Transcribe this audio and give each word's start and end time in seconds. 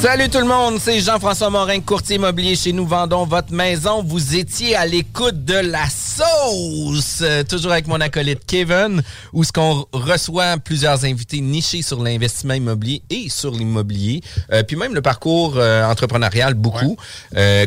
Salut 0.00 0.30
tout 0.30 0.38
le 0.38 0.46
monde, 0.46 0.78
c'est 0.80 0.98
Jean-François 1.00 1.50
Morin, 1.50 1.78
courtier 1.80 2.16
immobilier 2.16 2.56
chez 2.56 2.72
Nous 2.72 2.86
Vendons 2.86 3.26
Votre 3.26 3.52
Maison. 3.52 4.02
Vous 4.02 4.34
étiez 4.34 4.74
à 4.74 4.86
l'écoute 4.86 5.44
de 5.44 5.54
la 5.54 5.84
sauce, 5.90 7.18
euh, 7.20 7.42
toujours 7.44 7.72
avec 7.72 7.86
mon 7.86 8.00
acolyte 8.00 8.40
Kevin, 8.46 9.02
où 9.34 9.44
ce 9.44 9.52
qu'on 9.52 9.84
reçoit 9.92 10.56
plusieurs 10.56 11.04
invités 11.04 11.42
nichés 11.42 11.82
sur 11.82 12.02
l'investissement 12.02 12.54
immobilier 12.54 13.02
et 13.10 13.28
sur 13.28 13.50
l'immobilier, 13.50 14.22
euh, 14.52 14.62
puis 14.62 14.76
même 14.76 14.94
le 14.94 15.02
parcours 15.02 15.58
euh, 15.58 15.84
entrepreneurial 15.84 16.54
beaucoup. 16.54 16.96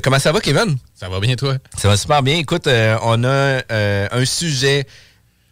Comment 0.02 0.20
ça 0.20 0.32
va 0.32 0.40
Kevin? 0.40 0.78
Ça 0.96 1.10
va 1.10 1.20
bien, 1.20 1.36
toi? 1.36 1.58
Ça 1.78 1.88
va 1.88 1.98
super 1.98 2.24
bien. 2.24 2.38
Écoute, 2.38 2.68
on 2.68 3.24
a 3.26 3.62
un 3.70 4.26
sujet 4.26 4.88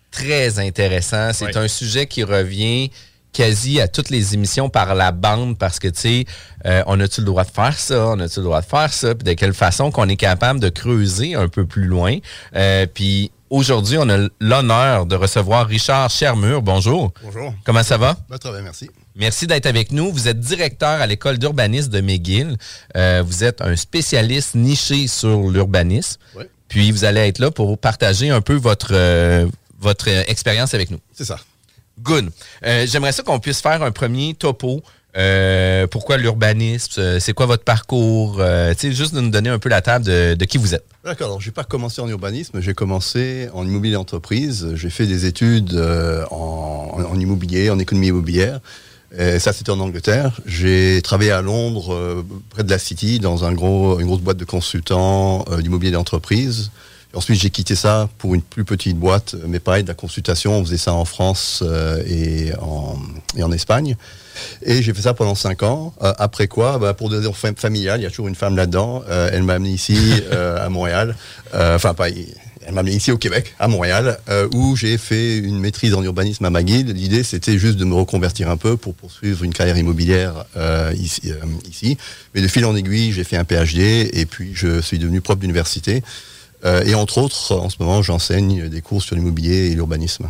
très 0.10 0.58
intéressant. 0.60 1.32
C'est 1.34 1.46
Ouais. 1.46 1.58
un 1.58 1.68
sujet 1.68 2.08
qui 2.08 2.24
revient 2.24 2.90
quasi 3.34 3.80
à 3.80 3.88
toutes 3.88 4.10
les 4.10 4.34
émissions 4.34 4.70
par 4.70 4.96
la 4.96 5.12
bande 5.12 5.58
parce 5.58 5.80
que, 5.80 5.88
tu 5.88 6.00
sais, 6.00 6.26
euh, 6.66 6.84
on 6.88 7.00
a-tu 7.00 7.22
le 7.22 7.26
droit 7.26 7.44
de 7.44 7.52
faire 7.52 7.78
ça? 7.78 8.08
On 8.08 8.20
a-tu 8.20 8.40
le 8.40 8.46
droit 8.46 8.62
de 8.62 8.66
faire 8.66 8.92
ça? 8.94 9.16
Puis 9.16 9.24
de 9.24 9.34
quelle 9.34 9.54
façon 9.54 9.92
qu'on 9.92 10.08
est 10.10 10.18
capable 10.18 10.60
de 10.60 10.70
creuser 10.70 11.36
un 11.36 11.48
peu 11.48 11.66
plus 11.66 11.86
loin? 11.86 12.18
Euh, 12.56 12.86
puis 12.92 13.32
aujourd'hui, 13.50 13.98
on 14.00 14.10
a 14.10 14.28
l'honneur 14.40 15.06
de 15.06 15.16
recevoir 15.16 15.68
Richard 15.68 16.10
Chermur. 16.10 16.62
Bonjour. 16.62 17.14
Bonjour. 17.24 17.54
Comment 17.64 17.84
ça 17.84 17.98
va? 17.98 18.18
Bah, 18.30 18.38
très 18.38 18.52
bien, 18.52 18.62
merci. 18.62 18.90
Merci 19.16 19.46
d'être 19.46 19.66
avec 19.66 19.92
nous. 19.92 20.12
Vous 20.12 20.28
êtes 20.28 20.40
directeur 20.40 21.02
à 21.02 21.06
l'école 21.06 21.38
d'urbanisme 21.38 21.90
de 21.90 22.02
McGill. 22.02 22.58
Euh, 22.96 23.24
vous 23.26 23.44
êtes 23.44 23.62
un 23.62 23.76
spécialiste 23.76 24.56
niché 24.56 25.08
sur 25.08 25.50
l'urbanisme. 25.50 26.20
Ouais. 26.36 26.50
Puis 26.70 26.92
vous 26.92 27.04
allez 27.04 27.20
être 27.22 27.40
là 27.40 27.52
pour 27.52 27.78
partager 27.78 28.30
un 28.30 28.40
peu 28.40 28.56
votre, 28.56 28.92
euh, 28.94 29.46
votre 29.80 30.10
euh, 30.10 30.24
expérience 30.28 30.74
avec 30.74 30.90
nous. 30.90 31.00
C'est 31.14 31.26
ça. 31.26 31.38
Good. 32.04 32.30
Euh, 32.66 32.86
J'aimerais 32.88 33.12
ça 33.12 33.24
qu'on 33.24 33.40
puisse 33.40 33.62
faire 33.62 33.84
un 33.84 33.92
premier 33.92 34.34
topo. 34.34 34.82
Euh, 35.18 35.88
pourquoi 35.88 36.18
l'urbanisme? 36.18 37.02
Euh, 37.02 37.20
C'est 37.20 37.34
quoi 37.34 37.46
votre 37.46 37.64
parcours? 37.64 38.38
Euh, 38.40 38.74
juste 38.80 39.14
de 39.14 39.20
nous 39.20 39.30
donner 39.30 39.50
un 39.50 39.60
peu 39.60 39.70
la 39.70 39.82
table 39.82 40.06
de, 40.06 40.46
qui 40.46 40.58
vous 40.58 40.74
êtes. 40.74 40.86
D'accord, 41.04 41.28
alors 41.28 41.42
j'ai 41.42 41.52
pas 41.52 41.64
commencé 41.64 42.02
en 42.02 42.08
urbanisme, 42.08 42.62
j'ai 42.62 42.74
commencé 42.74 43.50
en 43.54 43.66
immobilier 43.66 43.96
d'entreprise. 43.96 44.70
J'ai 44.76 44.90
fait 44.90 45.08
des 45.08 45.26
études 45.26 45.74
en, 46.32 47.20
immobilier, 47.20 47.70
en 47.70 47.80
économie 47.80 48.08
immobilière. 48.08 48.60
Ça, 49.40 49.52
c'était 49.52 49.72
en 49.72 49.80
Angleterre. 49.82 50.40
J'ai 50.46 51.02
travaillé 51.04 51.32
à 51.32 51.42
Londres, 51.42 52.24
près 52.50 52.64
de 52.64 52.70
la 52.70 52.80
City, 52.80 53.20
dans 53.20 53.44
un 53.44 53.52
gros, 53.52 54.00
une 54.00 54.06
grosse 54.08 54.22
boîte 54.22 54.38
de 54.38 54.46
consultants 54.46 55.44
d'immobilier 55.60 55.92
d'entreprise. 55.92 56.72
Ensuite, 57.14 57.42
j'ai 57.42 57.50
quitté 57.50 57.76
ça 57.76 58.10
pour 58.20 58.36
une 58.36 58.42
plus 58.42 58.64
petite 58.64 58.98
boîte, 58.98 59.36
mais 59.48 59.60
pareil, 59.60 59.84
de 59.84 59.88
la 59.90 59.94
consultation. 59.94 60.54
On 60.58 60.64
faisait 60.64 60.78
ça 60.78 60.94
en 60.94 61.04
France 61.04 61.62
euh, 61.62 62.02
et, 62.08 62.54
en, 62.62 62.98
et 63.36 63.44
en 63.44 63.52
Espagne. 63.52 63.98
Et 64.64 64.82
j'ai 64.82 64.94
fait 64.94 65.02
ça 65.02 65.14
pendant 65.14 65.36
cinq 65.36 65.62
ans. 65.64 65.94
Euh, 66.02 66.14
après 66.18 66.48
quoi, 66.48 66.78
bah, 66.80 66.94
pour 66.94 67.10
des 67.10 67.18
raisons 67.18 67.34
fam- 67.34 67.58
familiales, 67.58 68.00
il 68.00 68.04
y 68.04 68.08
a 68.08 68.10
toujours 68.10 68.30
une 68.30 68.36
femme 68.36 68.56
là-dedans. 68.56 69.04
Euh, 69.10 69.30
elle 69.34 69.44
m'a 69.44 69.56
amené 69.56 69.72
ici 69.72 69.98
euh, 70.32 70.66
à 70.66 70.70
Montréal. 70.70 71.16
Euh, 71.54 71.76
Enfin, 71.76 71.94
pas. 71.94 72.08
Elle 72.64 72.76
m'a 72.76 72.82
amené 72.82 72.96
ici 72.96 73.12
au 73.12 73.18
Québec, 73.18 73.56
à 73.60 73.68
Montréal, 73.68 74.20
euh, 74.30 74.48
où 74.54 74.76
j'ai 74.76 74.98
fait 75.00 75.38
une 75.40 75.60
maîtrise 75.60 75.96
en 75.96 76.04
urbanisme 76.04 76.46
à 76.46 76.50
McGill. 76.52 76.86
L'idée, 76.94 77.24
c'était 77.24 77.58
juste 77.58 77.76
de 77.78 77.86
me 77.86 77.96
reconvertir 77.96 78.50
un 78.52 78.56
peu 78.58 78.78
pour 78.78 78.94
poursuivre 78.94 79.44
une 79.44 79.52
carrière 79.52 79.78
immobilière 79.80 80.46
euh, 80.56 80.94
ici, 80.96 81.22
euh, 81.26 81.38
ici. 81.70 81.98
Mais 82.36 82.42
de 82.42 82.48
fil 82.48 82.64
en 82.66 82.76
aiguille, 82.76 83.12
j'ai 83.14 83.24
fait 83.24 83.36
un 83.36 83.44
PhD 83.46 84.12
et 84.14 84.26
puis 84.28 84.52
je 84.54 84.80
suis 84.80 85.00
devenu 85.00 85.22
prof 85.22 85.40
d'université. 85.40 86.04
Euh, 86.64 86.84
et 86.86 86.96
entre 86.96 87.18
autres, 87.18 87.56
en 87.56 87.70
ce 87.70 87.78
moment, 87.80 88.02
j'enseigne 88.02 88.70
des 88.70 88.82
cours 88.82 89.02
sur 89.02 89.16
l'immobilier 89.16 89.72
et 89.72 89.76
l'urbanisme. 89.76 90.30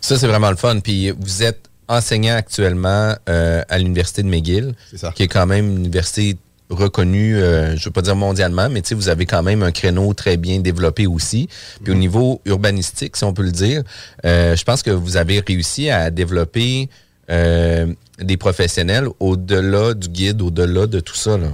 Ça, 0.00 0.18
c'est 0.18 0.26
vraiment 0.26 0.50
le 0.50 0.56
fun. 0.56 0.80
Puis 0.80 1.10
vous 1.10 1.42
êtes 1.42 1.68
enseignant 1.88 2.36
actuellement 2.36 3.14
euh, 3.28 3.62
à 3.68 3.78
l'Université 3.78 4.22
de 4.22 4.28
McGill, 4.28 4.74
ça. 4.94 5.12
qui 5.14 5.24
est 5.24 5.28
quand 5.28 5.46
même 5.46 5.70
une 5.70 5.78
université 5.78 6.36
reconnue, 6.70 7.36
euh, 7.36 7.70
je 7.76 7.80
ne 7.80 7.84
veux 7.86 7.90
pas 7.90 8.02
dire 8.02 8.14
mondialement, 8.14 8.68
mais 8.68 8.82
vous 8.92 9.08
avez 9.08 9.24
quand 9.24 9.42
même 9.42 9.62
un 9.62 9.72
créneau 9.72 10.12
très 10.12 10.36
bien 10.36 10.60
développé 10.60 11.06
aussi. 11.06 11.48
Puis 11.82 11.92
au 11.92 11.96
niveau 11.96 12.42
urbanistique, 12.44 13.16
si 13.16 13.24
on 13.24 13.32
peut 13.32 13.42
le 13.42 13.52
dire, 13.52 13.82
euh, 14.26 14.54
je 14.54 14.64
pense 14.64 14.82
que 14.82 14.90
vous 14.90 15.16
avez 15.16 15.40
réussi 15.40 15.88
à 15.88 16.10
développer 16.10 16.88
des 17.30 18.36
professionnels 18.38 19.06
au-delà 19.20 19.92
du 19.92 20.08
guide, 20.08 20.40
au-delà 20.40 20.86
de 20.86 20.98
tout 21.00 21.14
ça. 21.14 21.36
Là. 21.36 21.48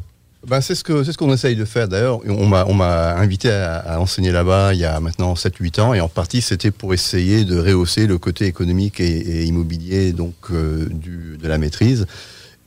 Ben, 0.46 0.60
c'est 0.60 0.74
ce 0.74 0.82
c'est 1.04 1.12
ce 1.12 1.18
qu'on 1.18 1.32
essaye 1.32 1.56
de 1.56 1.64
faire 1.64 1.88
d'ailleurs. 1.88 2.20
On 2.26 2.46
m'a 2.46 3.16
invité 3.16 3.50
à, 3.50 3.76
à 3.78 3.98
enseigner 3.98 4.30
là-bas 4.30 4.74
il 4.74 4.80
y 4.80 4.84
a 4.84 5.00
maintenant 5.00 5.34
7-8 5.34 5.80
ans 5.80 5.94
et 5.94 6.00
en 6.00 6.08
partie 6.08 6.42
c'était 6.42 6.70
pour 6.70 6.92
essayer 6.92 7.44
de 7.44 7.58
rehausser 7.58 8.06
le 8.06 8.18
côté 8.18 8.46
économique 8.46 9.00
et, 9.00 9.04
et 9.06 9.44
immobilier 9.44 10.12
donc 10.12 10.34
euh, 10.50 10.86
du, 10.90 11.38
de 11.40 11.48
la 11.48 11.58
maîtrise. 11.58 12.06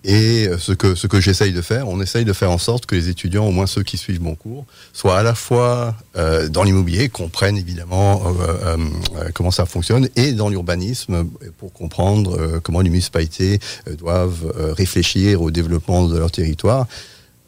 Et 0.03 0.47
ce 0.57 0.71
que 0.71 0.95
ce 0.95 1.05
que 1.07 1.19
j'essaye 1.19 1.51
de 1.51 1.61
faire, 1.61 1.89
on 1.89 1.99
essaye 1.99 2.23
de 2.23 2.31
faire 2.31 2.49
en 2.51 2.57
sorte 2.57 2.85
que 2.85 2.95
les 2.95 3.09
étudiants, 3.09 3.45
au 3.45 3.51
moins 3.51 3.67
ceux 3.67 3.83
qui 3.83 3.97
suivent 3.97 4.21
mon 4.21 4.35
cours, 4.35 4.65
soient 4.93 5.17
à 5.19 5.23
la 5.23 5.35
fois 5.35 5.95
euh, 6.15 6.47
dans 6.47 6.63
l'immobilier, 6.63 7.09
comprennent 7.09 7.57
évidemment 7.57 8.21
euh, 8.25 8.31
euh, 8.63 8.77
euh, 9.17 9.29
comment 9.33 9.51
ça 9.51 9.65
fonctionne, 9.65 10.07
et 10.15 10.31
dans 10.31 10.47
l'urbanisme 10.47 11.27
pour 11.57 11.73
comprendre 11.73 12.39
euh, 12.39 12.59
comment 12.63 12.79
les 12.81 12.89
municipalités 12.89 13.59
doivent 13.97 14.53
réfléchir 14.77 15.41
au 15.41 15.51
développement 15.51 16.07
de 16.07 16.17
leur 16.17 16.31
territoire. 16.31 16.87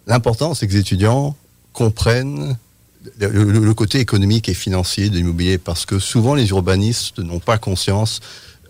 L'important, 0.10 0.54
c'est 0.54 0.68
que 0.68 0.74
les 0.74 0.80
étudiants 0.80 1.36
comprennent 1.72 2.58
le, 3.20 3.30
le- 3.30 3.60
le 3.60 3.74
côté 3.74 4.00
économique 4.00 4.50
et 4.50 4.54
financier 4.54 5.10
de 5.10 5.16
l'immobilier, 5.16 5.58
parce 5.58 5.86
que 5.86 6.00
souvent 6.00 6.34
les 6.36 6.50
urbanistes 6.50 7.20
n'ont 7.20 7.40
pas 7.40 7.58
conscience 7.58 8.20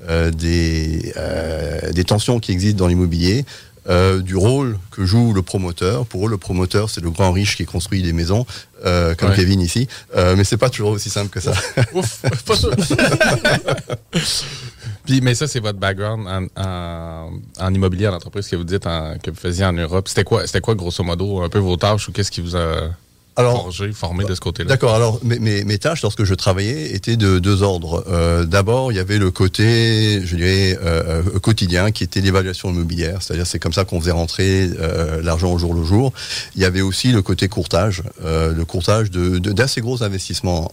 euh, 0.08 0.30
des, 0.32 1.12
euh, 1.18 1.92
des 1.92 2.04
tensions 2.04 2.40
qui 2.40 2.52
existent 2.52 2.78
dans 2.78 2.88
l'immobilier. 2.88 3.46
euh, 3.90 4.22
du 4.22 4.36
rôle 4.36 4.78
que 4.92 5.04
joue 5.06 5.34
le 5.34 5.42
promoteur. 5.42 6.06
Pour 6.06 6.28
eux, 6.28 6.30
le 6.30 6.38
promoteur, 6.38 6.90
c'est 6.92 7.02
le 7.02 7.10
grand 7.10 7.32
riche 7.32 7.56
qui 7.58 7.66
construit 7.66 8.04
des 8.04 8.14
maisons, 8.14 8.46
comme 8.84 9.30
Ouais. 9.30 9.36
Kevin 9.36 9.62
ici. 9.62 9.88
Mais 10.16 10.44
c'est 10.44 10.58
pas 10.58 10.70
toujours 10.70 10.92
aussi 10.92 11.10
simple 11.10 11.30
que 11.30 11.40
ça. 11.40 11.54
Ouf, 11.94 12.22
pas. 12.46 12.54
Mais 15.22 15.36
ça, 15.36 15.48
c'est 15.48 15.60
votre 15.60 15.80
background 15.80 16.28
en, 16.56 17.74
immobilier, 17.74 18.08
en 18.08 18.14
entreprise 18.14 18.48
que 18.48 18.56
vous 18.56 18.64
dites 18.64 18.84
que 18.84 19.30
vous 19.30 19.38
faisiez 19.38 19.66
en 19.66 19.74
Europe. 19.74 20.08
C'était 20.08 20.24
quoi, 20.24 20.46
c'était 20.46 20.62
quoi, 20.62 20.76
grosso 20.76 21.04
modo, 21.04 21.42
un 21.42 21.50
peu 21.50 21.60
vos 21.60 21.78
tâches 21.78 22.08
ou 22.08 22.12
qu'est-ce 22.12 22.32
qui 22.32 22.42
vous 22.42 22.56
a 22.56 22.90
Alors, 23.40 23.62
forgé, 23.64 23.92
formé 23.92 24.26
de 24.26 24.36
ce 24.36 24.40
côté-là? 24.40 24.70
D'accord. 24.70 24.94
Alors, 24.96 25.20
mes, 25.24 25.40
mes, 25.40 25.64
mes 25.64 25.78
tâches 25.78 26.02
lorsque 26.02 26.24
je 26.24 26.34
travaillais 26.34 26.94
étaient 26.94 27.18
de 27.18 27.40
deux 27.40 27.62
ordres. 27.64 28.04
Euh, 28.08 28.46
D'abord, 28.46 28.92
il 28.92 28.96
y 28.96 29.00
avait 29.00 29.18
le 29.18 29.32
côté, 29.32 30.22
je 30.26 30.36
dirais, 30.36 30.78
euh, 30.84 31.24
euh, 31.36 31.40
quotidien, 31.40 31.92
qui 31.92 32.04
était 32.04 32.22
l'évaluation 32.22 32.70
immobilière. 32.70 33.22
C'est-à-dire, 33.22 33.48
c'est 33.48 33.60
comme 33.60 33.74
ça 33.74 33.86
qu'on 33.86 34.00
faisait 34.00 34.12
rentrer 34.12 34.70
euh, 34.80 35.22
l'argent 35.24 35.52
au 35.52 35.58
jour 35.58 35.74
le 35.74 35.84
jour. 35.84 36.12
Il 36.56 36.62
y 36.62 36.66
avait 36.66 36.82
aussi 36.82 37.12
le 37.12 37.22
côté 37.22 37.48
courtage, 37.48 38.04
le 38.24 38.64
courtage 38.66 39.10
de 39.12 39.40
de- 39.40 39.52
d'assez 39.52 39.82
gros 39.82 40.04
investissements, 40.04 40.72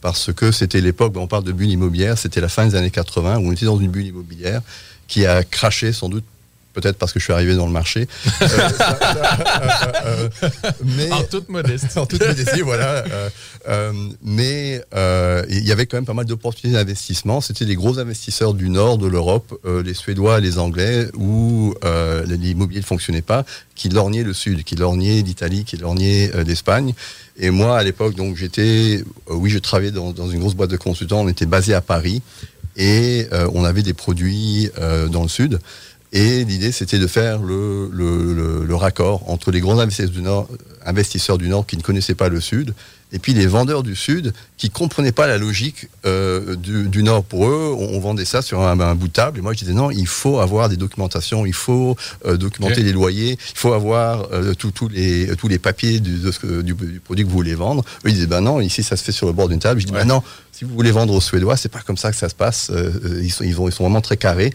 parce 0.00 0.32
que 0.32 0.50
c'était 0.52 0.80
l'époque. 0.80 1.12
ben, 1.12 1.20
on 1.20 1.26
parle 1.28 1.44
de 1.44 1.52
bulle 1.52 1.70
immobilière. 1.70 2.18
C'était 2.18 2.40
la 2.40 2.48
fin 2.48 2.66
des 2.66 2.74
années 2.74 2.90
80 2.90 3.38
où 3.38 3.48
on 3.48 3.52
était 3.52 3.66
dans 3.66 3.78
une 3.78 3.88
bulle 3.90 4.06
immobilière 4.06 4.60
qui 5.06 5.26
a 5.26 5.42
craché 5.44 5.92
sans 5.92 6.08
doute. 6.08 6.24
Peut-être 6.74 6.98
parce 6.98 7.12
que 7.12 7.20
je 7.20 7.24
suis 7.24 7.32
arrivé 7.32 7.54
dans 7.54 7.66
le 7.66 7.72
marché. 7.72 8.06
Euh, 8.42 8.48
ça- 8.48 8.68
ça, 8.98 8.98
euh, 10.06 10.28
euh, 10.44 10.70
mais, 10.84 11.10
En 11.12 11.22
toute 11.22 11.48
modestie. 11.48 11.86
en 11.98 12.04
toute 12.04 12.26
modestie, 12.26 12.60
voilà. 12.62 13.04
Mais 14.22 14.82
il 15.48 15.64
y 15.66 15.72
avait 15.72 15.86
quand 15.86 15.96
même 15.96 16.04
pas 16.04 16.14
mal 16.14 16.26
d'opportunités 16.26 16.76
d'investissement. 16.76 17.40
C'était 17.40 17.64
les 17.64 17.76
gros 17.76 17.98
investisseurs 17.98 18.54
du 18.54 18.68
nord 18.68 18.98
de 18.98 19.06
l'Europe, 19.06 19.54
les 19.84 19.94
Suédois, 19.94 20.40
les 20.40 20.58
Anglais, 20.58 21.06
où 21.14 21.74
l'immobilier 22.26 22.80
ne 22.80 22.86
fonctionnait 22.86 23.22
pas, 23.22 23.44
qui 23.74 23.88
lorgnaient 23.88 24.24
le 24.24 24.32
sud, 24.34 24.64
qui 24.64 24.76
lorgnaient 24.76 25.22
l'Italie, 25.22 25.64
qui 25.64 25.76
lorgnaient 25.76 26.30
l'Espagne. 26.46 26.92
Et 27.36 27.50
moi, 27.50 27.78
à 27.78 27.82
l'époque, 27.82 28.14
donc 28.14 28.36
j'étais, 28.36 29.02
oui, 29.28 29.50
je 29.50 29.58
travaillais 29.58 29.90
dans, 29.90 30.12
dans 30.12 30.28
une 30.30 30.40
grosse 30.40 30.54
boîte 30.54 30.70
de 30.70 30.76
consultants. 30.76 31.20
On 31.20 31.28
était 31.28 31.46
basé 31.46 31.74
à 31.74 31.80
Paris 31.80 32.22
et 32.76 33.26
euh, 33.32 33.48
on 33.54 33.64
avait 33.64 33.82
des 33.82 33.94
produits 33.94 34.70
euh, 34.78 35.08
dans 35.08 35.22
le 35.22 35.28
sud. 35.28 35.58
Et 36.16 36.44
l'idée, 36.44 36.70
c'était 36.70 37.00
de 37.00 37.06
faire 37.08 37.42
le, 37.42 37.90
le, 37.92 38.32
le- 38.32 38.64
le 38.64 38.74
raccord 38.76 39.28
entre 39.28 39.50
les 39.50 39.60
grands 39.60 39.78
investisseurs 39.80 40.12
du, 40.12 40.22
Nord, 40.22 40.48
investisseurs 40.86 41.38
du 41.38 41.48
Nord 41.48 41.66
qui 41.66 41.76
ne 41.76 41.82
connaissaient 41.82 42.14
pas 42.14 42.28
le 42.28 42.40
Sud, 42.40 42.72
et 43.12 43.18
puis 43.18 43.34
les 43.34 43.46
vendeurs 43.46 43.82
du 43.82 43.94
Sud 43.96 44.32
qui 44.56 44.70
comprenaient 44.70 45.12
pas 45.12 45.26
la 45.26 45.38
logique 45.38 45.88
euh, 46.06 46.54
du, 46.56 46.88
du 46.88 47.02
Nord. 47.02 47.24
Pour 47.24 47.46
eux, 47.48 47.74
on, 47.76 47.96
on 47.96 48.00
vendait 48.00 48.24
ça 48.24 48.42
sur 48.42 48.60
un, 48.62 48.78
un 48.78 48.94
bout 48.94 49.08
de 49.08 49.12
table. 49.12 49.38
Et 49.38 49.42
moi, 49.42 49.52
je 49.54 49.58
disais 49.58 49.72
non, 49.72 49.90
il 49.90 50.06
faut 50.06 50.38
avoir 50.38 50.68
des 50.68 50.76
documentations, 50.76 51.46
il 51.46 51.52
faut 51.52 51.96
euh, 52.26 52.36
documenter 52.36 52.82
les 52.82 52.92
loyers, 52.92 53.32
il 53.32 53.58
faut 53.58 53.72
avoir 53.72 54.28
euh, 54.32 54.54
tous 54.54 54.88
les, 54.88 55.34
tous 55.36 55.48
les 55.48 55.58
papiers 55.58 55.98
du, 55.98 56.18
de 56.18 56.30
ce 56.30 56.62
du, 56.62 56.74
du 56.74 57.00
produit 57.00 57.24
que 57.24 57.28
vous 57.30 57.36
voulez 57.36 57.54
vendre. 57.56 57.84
Eux, 58.04 58.10
ils 58.10 58.14
disaient 58.14 58.26
ben 58.28 58.40
non, 58.40 58.60
ici, 58.60 58.82
ça 58.84 58.96
se 58.96 59.02
fait 59.04 59.12
sur 59.12 59.26
le 59.26 59.32
bord 59.32 59.48
d'une 59.48 59.58
table. 59.60 59.80
Je 59.80 59.86
dis 59.86 59.92
Ouais. 59.92 60.00
ben 60.00 60.06
non, 60.08 60.22
si 60.56 60.64
vous 60.64 60.72
voulez 60.74 60.92
vendre 60.92 61.12
aux 61.12 61.20
Suédois, 61.20 61.56
c'est 61.56 61.68
pas 61.68 61.80
comme 61.80 61.96
ça 61.96 62.10
que 62.10 62.16
ça 62.16 62.28
se 62.28 62.34
passe. 62.34 62.70
Euh, 62.70 62.90
euh, 63.04 63.20
ils, 63.22 63.30
sont, 63.32 63.42
ils, 63.44 63.60
ont- 63.60 63.68
ils 63.68 63.72
sont 63.72 63.82
vraiment 63.82 64.00
très 64.00 64.16
carrés. 64.16 64.52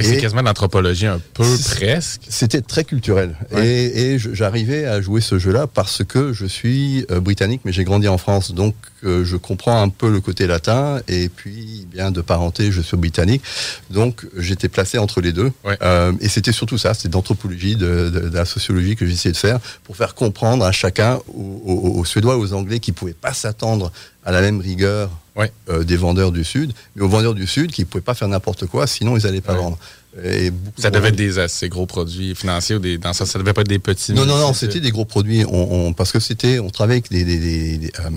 C'est 0.00 0.16
quasiment 0.16 0.40
l'anthropologie 0.42 1.06
un 1.06 1.20
peu 1.34 1.44
presque. 1.76 2.22
c'était 2.28 2.62
très 2.62 2.84
culturel. 2.84 3.36
Ouais. 3.52 3.66
Et, 3.66 4.12
et 4.14 4.18
j'arrivais 4.18 4.86
à 4.86 5.00
jouer 5.02 5.20
ce 5.20 5.38
jeu-là 5.38 5.66
parce 5.66 6.04
que 6.04 6.32
je 6.32 6.46
suis 6.46 7.04
euh, 7.10 7.20
britannique, 7.20 7.60
mais 7.64 7.72
j'ai 7.72 7.84
grandi 7.84 8.08
en 8.08 8.16
France. 8.18 8.52
Donc, 8.52 8.74
euh, 9.04 9.24
je 9.26 9.36
comprends 9.36 9.82
un 9.82 9.88
peu 9.90 10.10
le 10.10 10.20
côté 10.20 10.46
latin. 10.46 11.00
Et 11.08 11.28
puis, 11.28 11.86
bien 11.90 12.10
de 12.10 12.22
parenté, 12.22 12.72
je 12.72 12.80
suis 12.80 12.96
britannique. 12.96 13.42
Donc, 13.90 14.24
j'étais 14.38 14.68
placé 14.68 14.96
entre 14.96 15.20
les 15.20 15.32
deux. 15.32 15.50
Ouais. 15.64 15.76
Euh, 15.82 16.12
et 16.20 16.28
c'était 16.30 16.52
surtout 16.52 16.78
ça. 16.78 16.94
C'était 16.94 17.08
d'anthropologie, 17.10 17.76
de, 17.76 18.08
de- 18.08 18.28
de 18.30 18.34
la 18.34 18.46
sociologie 18.46 18.96
que 18.96 19.04
j'essayais 19.06 19.32
de 19.32 19.36
faire 19.36 19.58
pour 19.84 19.96
faire 19.96 20.14
comprendre 20.14 20.64
à 20.64 20.72
chacun, 20.72 21.18
aux, 21.28 21.62
aux- 21.66 21.98
aux 22.00 22.04
Suédois, 22.06 22.38
aux 22.38 22.54
Anglais, 22.54 22.78
qui 22.80 22.92
ne 22.92 22.96
pouvaient 22.96 23.12
pas 23.12 23.34
s'attendre 23.34 23.92
à 24.24 24.32
la 24.32 24.40
même 24.40 24.60
rigueur 24.60 25.10
Ouais. 25.34 25.50
euh, 25.70 25.82
des 25.84 25.96
vendeurs 25.96 26.30
du 26.32 26.44
Sud, 26.44 26.72
mais 26.94 27.02
aux 27.02 27.08
vendeurs 27.08 27.34
du 27.34 27.46
Sud 27.46 27.70
qui 27.72 27.80
ne 27.82 27.86
pouvaient 27.86 28.02
pas 28.02 28.14
faire 28.14 28.28
n'importe 28.28 28.66
quoi, 28.66 28.86
sinon 28.86 29.16
ils 29.16 29.22
n'allaient 29.24 29.40
pas 29.40 29.54
Ouais. 29.54 29.58
vendre. 29.60 29.78
Et 30.22 30.50
Ça 30.76 30.90
de 30.90 30.96
devait 30.96 31.08
être 31.08 31.16
des 31.16 31.38
assez 31.38 31.70
gros 31.70 31.86
produits 31.86 32.34
financiers 32.34 32.76
ou 32.76 32.80
des, 32.80 32.98
dans 32.98 33.14
ça, 33.14 33.24
ça 33.24 33.38
devait 33.38 33.54
pas 33.54 33.62
être 33.62 33.68
des 33.68 33.78
petits. 33.78 34.12
non, 34.12 34.26
non, 34.26 34.36
non, 34.36 34.52
c'était 34.52 34.80
des 34.80 34.90
gros 34.90 35.06
produits. 35.06 35.44
On, 35.48 35.86
on- 35.88 35.92
parce 35.94 36.12
que 36.12 36.20
c'était, 36.20 36.58
on 36.58 36.68
travaillait 36.68 36.98
avec 37.00 37.10
des, 37.10 37.24
des, 37.24 37.38
des, 37.38 37.78
des, 37.78 37.92
euh, 38.00 38.10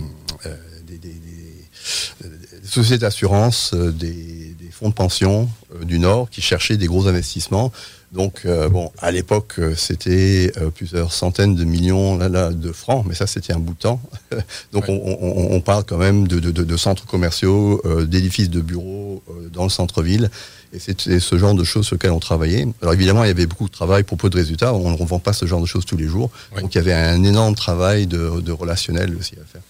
euh, 0.46 0.56
des- 0.86 0.98
des- 0.98 1.08
des- 1.08 2.30
des 2.62 2.68
sociétés 2.68 2.98
d'assurance, 3.00 3.74
des, 3.74 4.54
des 4.60 4.70
fonds 4.72 4.90
de 4.90 4.94
pension 4.94 5.50
euh, 5.80 5.86
du 5.86 6.00
Nord 6.00 6.30
qui 6.30 6.42
cherchaient 6.42 6.76
des 6.78 6.88
gros 6.88 7.08
investissements. 7.08 7.72
Donc, 8.16 8.44
euh, 8.46 8.70
bon, 8.70 8.92
à 9.00 9.12
l'époque, 9.12 9.56
euh, 9.60 9.76
c'était 9.76 10.52
euh, 10.58 10.70
plusieurs 10.70 11.12
centaines 11.12 11.54
de 11.56 11.66
millions 11.66 12.18
là, 12.18 12.30
là, 12.30 12.50
de 12.52 12.72
francs, 12.72 13.06
mais 13.08 13.14
ça, 13.14 13.28
c'était 13.28 13.52
un 13.54 13.60
bout 13.60 13.74
de 13.74 13.80
temps. 13.80 14.00
Donc, 14.72 14.88
Ouais. 14.88 15.02
on, 15.06 15.18
on- 15.22 15.56
on 15.56 15.60
parle 15.62 15.84
quand 15.84 15.98
même 15.98 16.26
de, 16.28 16.40
de- 16.40 16.52
de- 16.52 16.64
de 16.64 16.78
centres 16.78 17.06
commerciaux, 17.06 17.82
euh, 17.86 18.06
d'édifices 18.06 18.50
de 18.50 18.62
bureaux 18.62 19.22
euh, 19.30 19.50
dans 19.50 19.64
le 19.64 19.70
centre-ville. 19.70 20.30
Et 20.74 20.80
c'était 20.80 21.20
ce 21.20 21.38
genre 21.38 21.54
de 21.56 21.64
choses 21.66 21.86
sur 21.86 21.96
lesquelles 21.96 22.12
on 22.12 22.20
travaillait. 22.20 22.66
Alors 22.82 22.94
évidemment, 22.94 23.24
il 23.24 23.28
y 23.28 23.32
avait 23.32 23.46
beaucoup 23.46 23.68
de 23.68 23.74
travail 23.74 24.04
pour 24.04 24.18
peu 24.18 24.30
de 24.30 24.36
résultats. 24.38 24.74
On 24.74 24.92
ne 24.92 24.98
vend 25.06 25.20
pas 25.20 25.34
ce 25.34 25.46
genre 25.46 25.62
de 25.62 25.66
choses 25.66 25.86
tous 25.86 25.98
les 25.98 26.08
jours. 26.08 26.30
Donc 26.60 26.74
il 26.74 26.78
y 26.78 26.82
avait 26.82 26.94
un 26.94 27.24
énorme 27.24 27.56
travail 27.56 28.08
de, 28.08 28.40
de 28.42 28.52
relationnel 28.52 29.16
aussi 29.18 29.36
à 29.36 29.46
faire. 29.46 29.62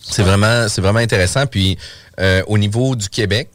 C'est 0.00 0.22
vraiment, 0.22 0.68
c'est 0.68 0.80
vraiment 0.80 1.00
intéressant. 1.00 1.46
Puis, 1.46 1.76
euh, 2.20 2.42
au 2.46 2.56
niveau 2.56 2.96
du 2.96 3.08
Québec, 3.08 3.48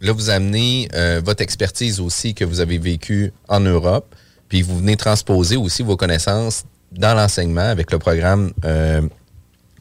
là, 0.00 0.12
vous 0.12 0.30
amenez 0.30 0.88
euh, 0.94 1.20
votre 1.24 1.42
expertise 1.42 2.00
aussi 2.00 2.34
que 2.34 2.44
vous 2.44 2.60
avez 2.60 2.78
vécue 2.78 3.32
en 3.48 3.60
Europe. 3.60 4.14
Puis, 4.48 4.62
vous 4.62 4.78
venez 4.78 4.96
transposer 4.96 5.56
aussi 5.56 5.82
vos 5.82 5.96
connaissances 5.96 6.64
dans 6.92 7.14
l'enseignement 7.14 7.68
avec 7.68 7.92
le 7.92 7.98
programme 7.98 8.52
euh, 8.64 9.02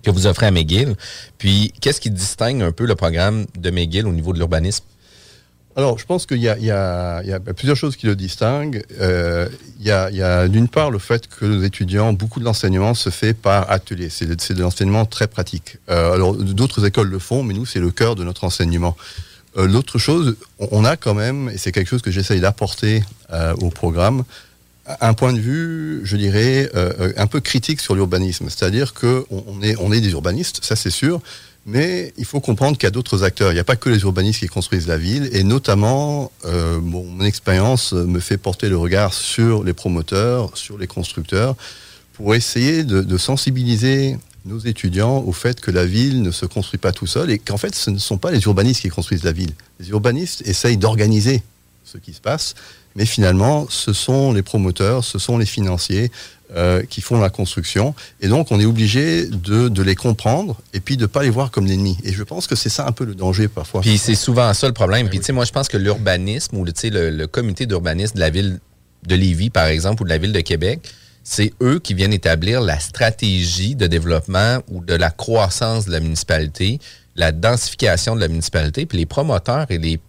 que 0.03 0.11
vous 0.11 0.27
offrez 0.27 0.47
à 0.47 0.51
McGill. 0.51 0.95
Puis, 1.37 1.73
qu'est-ce 1.79 2.01
qui 2.01 2.11
distingue 2.11 2.61
un 2.61 2.71
peu 2.71 2.85
le 2.85 2.95
programme 2.95 3.45
de 3.57 3.69
McGill 3.69 4.07
au 4.07 4.11
niveau 4.11 4.33
de 4.33 4.39
l'urbanisme? 4.39 4.83
Alors, 5.77 5.99
je 5.99 6.05
pense 6.07 6.25
qu'il 6.25 6.39
y 6.39 6.49
a, 6.49 7.21
plusieurs 7.55 7.77
choses 7.77 7.95
qui 7.95 8.07
le 8.07 8.15
distinguent. 8.15 8.83
Euh, 8.99 9.47
il 9.79 9.85
y 9.85 9.91
a, 9.91 10.47
d'une 10.47 10.67
part 10.67 10.89
le 10.89 10.97
fait 10.97 11.27
que 11.27 11.45
nos 11.45 11.61
étudiants, 11.61 12.13
beaucoup 12.13 12.39
de 12.39 12.45
l'enseignement 12.45 12.95
se 12.95 13.11
fait 13.11 13.35
par 13.35 13.69
atelier. 13.69 14.09
C'est 14.09 14.25
de, 14.25 14.61
l'enseignement 14.61 15.05
très 15.05 15.27
pratique. 15.27 15.77
Alors, 15.87 16.35
d'autres 16.35 16.83
écoles 16.87 17.09
le 17.09 17.19
font, 17.19 17.43
mais 17.43 17.53
nous, 17.53 17.67
c'est 17.67 17.79
le 17.79 17.91
cœur 17.91 18.15
de 18.15 18.23
notre 18.23 18.43
enseignement. 18.43 18.97
Euh, 19.57 19.67
L'autre 19.67 19.97
chose, 19.97 20.35
on, 20.59 20.85
a 20.85 20.97
quand 20.97 21.13
même, 21.13 21.49
et 21.49 21.57
c'est 21.57 21.71
quelque 21.71 21.87
chose 21.87 22.01
que 22.01 22.11
j'essaye 22.11 22.39
d'apporter 22.39 23.03
euh, 23.33 23.53
au 23.55 23.69
programme, 23.69 24.23
un 25.01 25.13
point 25.13 25.33
de 25.33 25.39
vue, 25.39 26.01
je 26.03 26.15
dirais, 26.15 26.69
euh, 26.75 27.11
un 27.17 27.27
peu 27.27 27.41
critique 27.41 27.81
sur 27.81 27.95
l'urbanisme. 27.95 28.45
C'est-à-dire 28.49 28.93
qu'on 28.93 29.25
on 29.29 29.61
est, 29.61 29.75
on 29.79 29.91
est 29.91 29.99
des 29.99 30.11
urbanistes, 30.11 30.63
ça 30.63 30.75
c'est 30.75 30.91
sûr, 30.91 31.19
mais 31.65 32.13
il 32.17 32.23
faut 32.23 32.39
comprendre 32.39 32.77
qu'il 32.77 32.85
y 32.85 32.87
a 32.87 32.91
d'autres 32.91 33.23
acteurs. 33.23 33.51
Il 33.51 33.55
n'y 33.55 33.59
a 33.59 33.65
pas 33.65 33.75
que 33.75 33.89
les 33.89 33.99
urbanistes 33.99 34.39
qui 34.39 34.47
construisent 34.47 34.87
la 34.87 34.97
ville, 34.97 35.29
et 35.33 35.43
notamment, 35.43 36.31
mon 36.45 37.19
expérience 37.19 37.91
me 37.91 38.21
fait 38.21 38.37
porter 38.37 38.69
le 38.69 38.77
regard 38.77 39.13
sur 39.13 39.65
les 39.65 39.73
promoteurs, 39.73 40.51
sur 40.55 40.77
les 40.77 40.87
constructeurs, 40.87 41.57
pour 42.13 42.33
essayer 42.33 42.85
de 42.85 43.17
sensibiliser 43.17 44.17
nos 44.47 44.59
étudiants 44.59 45.19
au 45.19 45.31
fait 45.31 45.61
que 45.61 45.71
la 45.71 45.85
ville 45.85 46.21
ne 46.21 46.31
se 46.31 46.45
construit 46.45 46.79
pas 46.79 46.91
tout 46.91 47.07
seul 47.07 47.29
et 47.29 47.39
qu'en 47.39 47.57
fait 47.57 47.75
ce 47.75 47.89
ne 47.89 47.97
sont 47.97 48.17
pas 48.17 48.31
les 48.31 48.41
urbanistes 48.43 48.81
qui 48.81 48.89
construisent 48.89 49.23
la 49.23 49.31
ville. 49.31 49.51
Les 49.79 49.89
urbanistes 49.89 50.41
essayent 50.47 50.77
d'organiser 50.77 51.43
ce 51.85 51.97
qui 51.97 52.13
se 52.13 52.21
passe, 52.21 52.55
mais 52.95 53.05
finalement 53.05 53.67
ce 53.69 53.93
sont 53.93 54.33
les 54.33 54.41
promoteurs, 54.41 55.03
ce 55.03 55.19
sont 55.19 55.37
les 55.37 55.45
financiers 55.45 56.11
euh, 56.55 56.83
qui 56.83 57.01
font 57.01 57.19
la 57.19 57.29
construction 57.29 57.93
et 58.21 58.29
donc 58.29 58.51
on 58.51 58.59
est 58.59 58.65
obligé 58.65 59.25
de, 59.27 59.67
de 59.67 59.83
les 59.83 59.95
comprendre 59.95 60.55
et 60.73 60.79
puis 60.79 60.95
de 60.95 61.03
ne 61.03 61.07
pas 61.07 61.23
les 61.23 61.29
voir 61.29 61.51
comme 61.51 61.65
l'ennemi. 61.65 61.97
Et 62.03 62.13
je 62.13 62.23
pense 62.23 62.47
que 62.47 62.55
c'est 62.55 62.69
ça 62.69 62.87
un 62.87 62.93
peu 62.93 63.03
le 63.03 63.15
danger 63.15 63.49
parfois. 63.49 63.81
Puis 63.81 63.97
c'est 63.97 64.15
souvent 64.15 64.53
ça 64.53 64.67
le 64.67 64.73
problème. 64.73 65.09
Puis 65.09 65.19
tu 65.19 65.25
sais, 65.25 65.33
moi 65.33 65.45
je 65.45 65.51
pense 65.51 65.67
que 65.67 65.77
l'urbanisme 65.77 66.57
ou 66.57 66.65
le, 66.65 67.09
le 67.09 67.27
comité 67.27 67.65
d'urbanisme 67.65 68.15
de 68.15 68.21
la 68.21 68.29
ville 68.29 68.59
de 69.05 69.15
Lévis, 69.15 69.49
par 69.49 69.67
exemple, 69.67 70.03
ou 70.03 70.05
de 70.05 70.09
la 70.09 70.17
ville 70.17 70.33
de 70.33 70.41
Québec, 70.41 70.81
c'est 71.29 71.51
eux 71.61 71.79
qui 71.79 71.93
viennent 71.93 72.13
établir 72.13 72.61
la 72.61 72.79
stratégie 72.79 73.75
de 73.75 73.85
développement 73.85 74.59
ou 74.69 74.81
de 74.81 74.93
la 74.93 75.09
croissance 75.09 75.85
de 75.85 75.91
la 75.91 75.99
municipalité, 75.99 76.79
la 77.17 77.33
densification 77.33 78.15
de 78.15 78.21
la 78.21 78.29
municipalité. 78.29 78.85
Puis 78.85 78.97
les 78.99 79.05
promoteurs 79.05 79.65
et 79.69 79.77
les 79.77 79.99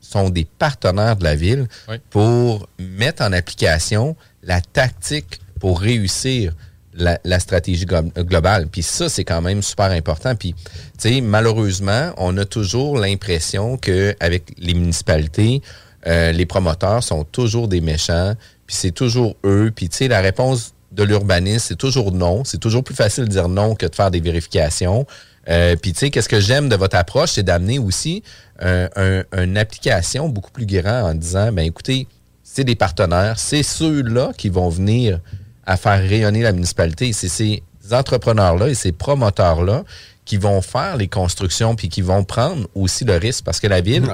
sont 0.00 0.30
des 0.30 0.46
partenaires 0.46 1.16
de 1.16 1.24
la 1.24 1.34
ville 1.36 1.68
Oui. 1.88 1.96
pour 2.08 2.66
mettre 2.78 3.22
en 3.22 3.32
application 3.34 4.16
la 4.42 4.62
tactique 4.62 5.38
pour 5.60 5.80
réussir 5.80 6.54
la, 6.94 7.18
la 7.24 7.40
stratégie 7.40 7.84
glo- 7.84 8.10
globale. 8.22 8.68
Puis 8.68 8.82
ça, 8.82 9.10
c'est 9.10 9.24
quand 9.24 9.42
même 9.42 9.60
super 9.62 9.90
important. 9.90 10.34
Puis, 10.34 10.54
tu 10.54 11.08
sais, 11.14 11.20
malheureusement, 11.20 12.12
on 12.16 12.36
a 12.38 12.44
toujours 12.46 12.96
l'impression 12.98 13.76
qu'avec 13.76 14.44
les 14.58 14.72
municipalités, 14.74 15.60
euh, 16.06 16.32
les 16.32 16.46
promoteurs 16.46 17.02
sont 17.02 17.24
toujours 17.24 17.68
des 17.68 17.80
méchants, 17.80 18.34
puis 18.66 18.76
c'est 18.76 18.90
toujours 18.92 19.36
eux. 19.44 19.72
Puis, 19.74 19.88
tu 19.88 19.96
sais, 19.98 20.08
la 20.08 20.20
réponse 20.20 20.72
de 20.92 21.02
l'urbanisme, 21.02 21.64
c'est 21.68 21.76
toujours 21.78 22.12
non. 22.12 22.44
C'est 22.44 22.58
toujours 22.58 22.84
plus 22.84 22.94
facile 22.94 23.24
de 23.24 23.30
dire 23.30 23.48
non 23.48 23.74
que 23.74 23.86
de 23.86 23.94
faire 23.94 24.10
des 24.10 24.20
vérifications. 24.20 25.06
Euh, 25.48 25.76
puis, 25.76 25.92
tu 25.92 25.98
sais, 26.00 26.10
qu'est-ce 26.10 26.28
que 26.28 26.40
j'aime 26.40 26.68
de 26.68 26.76
votre 26.76 26.96
approche, 26.96 27.32
c'est 27.32 27.42
d'amener 27.42 27.78
aussi 27.78 28.22
un- 28.60 29.22
une 29.36 29.58
application 29.58 30.28
beaucoup 30.28 30.50
plus 30.52 30.66
grande 30.66 30.86
en 31.10 31.14
disant, 31.14 31.50
ben 31.52 31.64
écoutez, 31.66 32.06
c'est 32.42 32.64
des 32.64 32.76
partenaires, 32.76 33.38
c'est 33.38 33.62
ceux-là 33.64 34.30
qui 34.36 34.48
vont 34.48 34.68
venir 34.68 35.18
à 35.66 35.76
faire 35.76 35.98
rayonner 35.98 36.42
la 36.42 36.52
municipalité. 36.52 37.12
C'est 37.12 37.28
ces 37.28 37.62
entrepreneurs-là 37.90 38.68
et 38.68 38.74
ces 38.74 38.92
promoteurs-là 38.92 39.84
qui 40.24 40.36
vont 40.36 40.62
faire 40.62 40.96
les 40.96 41.08
constructions 41.08 41.74
puis 41.74 41.88
qui 41.88 42.00
vont 42.02 42.24
prendre 42.24 42.66
aussi 42.74 43.04
le 43.04 43.16
risque 43.16 43.44
parce 43.44 43.60
que 43.60 43.66
la 43.66 43.80
ville, 43.80 44.04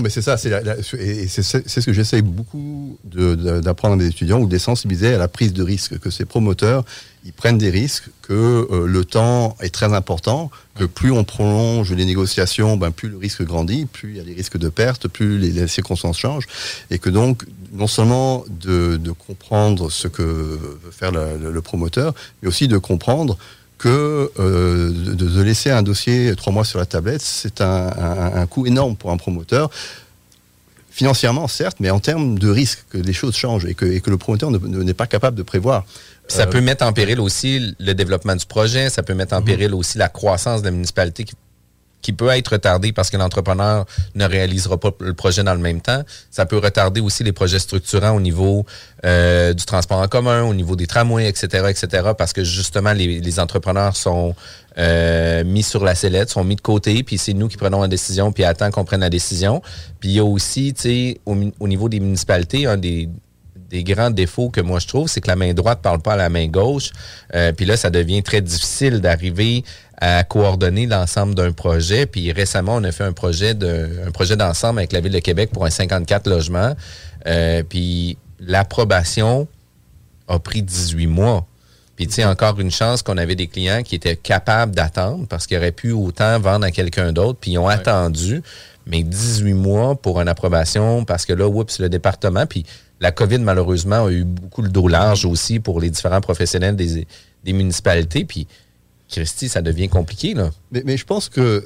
mais 0.00 0.10
c'est 0.10 0.22
ça, 0.22 0.36
c'est 0.36 0.50
ce 0.50 1.80
que 1.86 1.92
j'essaye 1.92 2.22
beaucoup 2.22 2.98
d'apprendre 3.04 3.94
à 3.94 3.96
mes 3.96 4.06
étudiants 4.06 4.40
ou 4.40 4.46
de 4.46 4.58
sensibiliser 4.58 5.14
à 5.14 5.18
la 5.18 5.28
prise 5.28 5.52
de 5.52 5.62
risque, 5.62 5.98
que 5.98 6.10
ces 6.10 6.24
promoteurs, 6.24 6.84
ils 7.24 7.32
prennent 7.32 7.58
des 7.58 7.70
risques, 7.70 8.04
que 8.22 8.32
euh, 8.70 8.86
le 8.86 9.04
temps 9.04 9.56
est 9.60 9.74
très 9.74 9.92
important, 9.92 10.50
que 10.76 10.84
plus 10.84 11.10
on 11.10 11.24
prolonge 11.24 11.92
les 11.92 12.04
négociations, 12.04 12.76
ben, 12.76 12.90
plus 12.90 13.08
le 13.08 13.16
risque 13.16 13.42
grandit, 13.42 13.86
plus 13.86 14.10
il 14.10 14.16
y 14.16 14.20
a 14.20 14.24
des 14.24 14.34
risques 14.34 14.56
de 14.56 14.68
perte, 14.68 15.08
plus 15.08 15.38
les, 15.38 15.66
circonstances 15.66 16.18
changent, 16.18 16.46
et 16.90 16.98
que 16.98 17.10
donc, 17.10 17.44
non 17.72 17.86
seulement 17.86 18.44
de, 18.48 18.98
comprendre 19.26 19.90
ce 19.90 20.08
que 20.08 20.22
veut 20.22 20.90
faire 20.90 21.12
le 21.12 21.60
promoteur, 21.60 22.14
mais 22.40 22.48
aussi 22.48 22.68
de 22.68 22.78
comprendre 22.78 23.36
que 23.78 24.30
euh, 24.38 24.90
de, 24.90 25.42
laisser 25.42 25.70
un 25.70 25.82
dossier 25.82 26.34
trois 26.36 26.52
mois 26.52 26.64
sur 26.64 26.78
la 26.78 26.86
tablette, 26.86 27.22
c'est 27.22 27.60
un, 27.60 28.46
coût 28.46 28.66
énorme 28.66 28.96
pour 28.96 29.10
un 29.10 29.16
promoteur. 29.16 29.70
Financièrement, 30.90 31.46
certes, 31.46 31.76
mais 31.78 31.90
en 31.90 32.00
termes 32.00 32.38
de 32.38 32.50
risque, 32.50 32.84
que 32.90 32.98
les 32.98 33.12
choses 33.12 33.36
changent 33.36 33.66
et 33.66 33.74
que, 33.74 34.10
le 34.10 34.18
promoteur 34.18 34.50
n'est 34.50 34.94
pas 34.94 35.06
capable 35.06 35.36
de 35.36 35.44
prévoir. 35.44 35.84
Ça 36.26 36.46
peut 36.46 36.60
mettre 36.60 36.84
en 36.84 36.92
péril 36.92 37.20
aussi 37.20 37.74
le 37.78 37.94
développement 37.94 38.36
du 38.36 38.44
projet, 38.44 38.90
ça 38.90 39.02
peut 39.02 39.14
mettre 39.14 39.34
en 39.34 39.40
mhm. 39.40 39.46
péril 39.46 39.74
aussi 39.74 39.96
la 39.96 40.08
croissance 40.08 40.60
de 40.60 40.66
la 40.66 40.72
municipalité 40.72 41.24
qui 41.24 41.34
qui 42.02 42.12
peut 42.12 42.28
être 42.28 42.52
retardé 42.52 42.92
parce 42.92 43.10
que 43.10 43.16
l'entrepreneur 43.16 43.84
ne 44.14 44.24
réalisera 44.24 44.78
pas 44.78 44.90
le 45.00 45.14
projet 45.14 45.42
dans 45.42 45.54
le 45.54 45.60
même 45.60 45.80
temps. 45.80 46.02
Ça 46.30 46.46
peut 46.46 46.58
retarder 46.58 47.00
aussi 47.00 47.24
les 47.24 47.32
projets 47.32 47.58
structurants 47.58 48.12
au 48.12 48.20
niveau 48.20 48.64
euh, 49.04 49.52
du 49.52 49.64
transport 49.64 49.98
en 49.98 50.08
commun, 50.08 50.42
au 50.42 50.54
niveau 50.54 50.76
des 50.76 50.86
tramways, 50.86 51.28
etc., 51.28 51.66
etc., 51.68 52.10
parce 52.16 52.32
que 52.32 52.44
justement, 52.44 52.92
les, 52.92 53.40
entrepreneurs 53.40 53.96
sont 53.96 54.34
euh, 54.78 55.44
mis 55.44 55.62
sur 55.62 55.84
la 55.84 55.94
sellette, 55.94 56.30
sont 56.30 56.44
mis 56.44 56.56
de 56.56 56.60
côté, 56.60 57.02
puis 57.02 57.18
c'est 57.18 57.34
nous 57.34 57.48
qui 57.48 57.56
prenons 57.56 57.82
la 57.82 57.88
décision, 57.88 58.32
puis 58.32 58.44
attend 58.44 58.70
qu'on 58.70 58.84
prenne 58.84 59.00
la 59.00 59.10
décision. 59.10 59.60
Puis 60.00 60.10
il 60.10 60.14
y 60.16 60.18
a 60.18 60.24
aussi, 60.24 60.72
tu 60.74 60.82
sais, 60.82 61.20
au, 61.26 61.68
niveau 61.68 61.88
des 61.88 62.00
municipalités, 62.00 62.66
un 62.66 62.76
des, 62.76 63.08
grands 63.72 64.10
défauts 64.10 64.48
que 64.48 64.62
moi 64.62 64.78
je 64.78 64.86
trouve, 64.86 65.08
c'est 65.08 65.20
que 65.20 65.28
la 65.28 65.36
main 65.36 65.52
droite 65.52 65.80
parle 65.82 66.00
pas 66.00 66.14
à 66.14 66.16
la 66.16 66.30
main 66.30 66.46
gauche. 66.46 66.90
Euh, 67.34 67.52
puis 67.52 67.66
là, 67.66 67.76
ça 67.76 67.90
devient 67.90 68.22
très 68.22 68.40
difficile 68.40 69.00
d'arriver 69.00 69.62
à 70.00 70.22
coordonner 70.24 70.86
l'ensemble 70.86 71.34
d'un 71.34 71.52
projet. 71.52 72.06
Puis 72.06 72.32
récemment, 72.32 72.76
on 72.76 72.84
a 72.84 72.92
fait 72.92 73.04
un 73.04 73.12
projet 73.12 73.54
de, 73.54 74.00
un 74.06 74.10
projet 74.10 74.36
d'ensemble 74.36 74.78
avec 74.78 74.92
la 74.92 75.00
Ville 75.00 75.12
de 75.12 75.18
Québec 75.18 75.50
pour 75.52 75.64
un 75.64 75.70
54 75.70 76.28
logements. 76.28 76.74
Euh, 77.26 77.62
puis 77.68 78.16
l'approbation 78.40 79.48
a 80.28 80.38
pris 80.38 80.62
18 80.62 81.06
mois. 81.06 81.46
Puis 81.96 82.06
tu 82.06 82.14
sais, 82.14 82.24
encore 82.24 82.60
une 82.60 82.70
chance 82.70 83.02
qu'on 83.02 83.16
avait 83.16 83.34
des 83.34 83.48
clients 83.48 83.82
qui 83.82 83.96
étaient 83.96 84.14
capables 84.14 84.72
d'attendre 84.72 85.26
parce 85.26 85.48
qu'ils 85.48 85.56
auraient 85.56 85.72
pu 85.72 85.90
autant 85.90 86.38
vendre 86.38 86.64
à 86.64 86.70
quelqu'un 86.70 87.12
d'autre, 87.12 87.40
puis 87.40 87.52
ils 87.52 87.58
ont 87.58 87.66
attendu. 87.66 88.42
Mais 88.86 89.02
18 89.02 89.52
mois 89.54 89.96
pour 89.96 90.20
une 90.20 90.28
approbation 90.28 91.04
parce 91.04 91.26
que 91.26 91.32
là, 91.32 91.48
oups, 91.48 91.80
le 91.80 91.88
département, 91.88 92.46
puis 92.46 92.64
la 93.00 93.10
COVID, 93.10 93.38
malheureusement, 93.38 94.06
a 94.06 94.10
eu 94.10 94.24
beaucoup 94.24 94.62
le 94.62 94.68
dos 94.68 94.88
large 94.88 95.24
aussi 95.24 95.60
pour 95.60 95.80
les 95.80 95.90
différents 95.90 96.20
professionnels 96.20 96.76
des, 96.76 97.06
des 97.44 97.52
municipalités. 97.52 98.24
Puis 98.24 98.46
Christy, 99.08 99.48
ça 99.48 99.62
devient 99.62 99.88
compliqué, 99.88 100.34
là. 100.34 100.50
Mais, 100.70 100.96
je 100.96 101.04
pense 101.04 101.28
que 101.28 101.64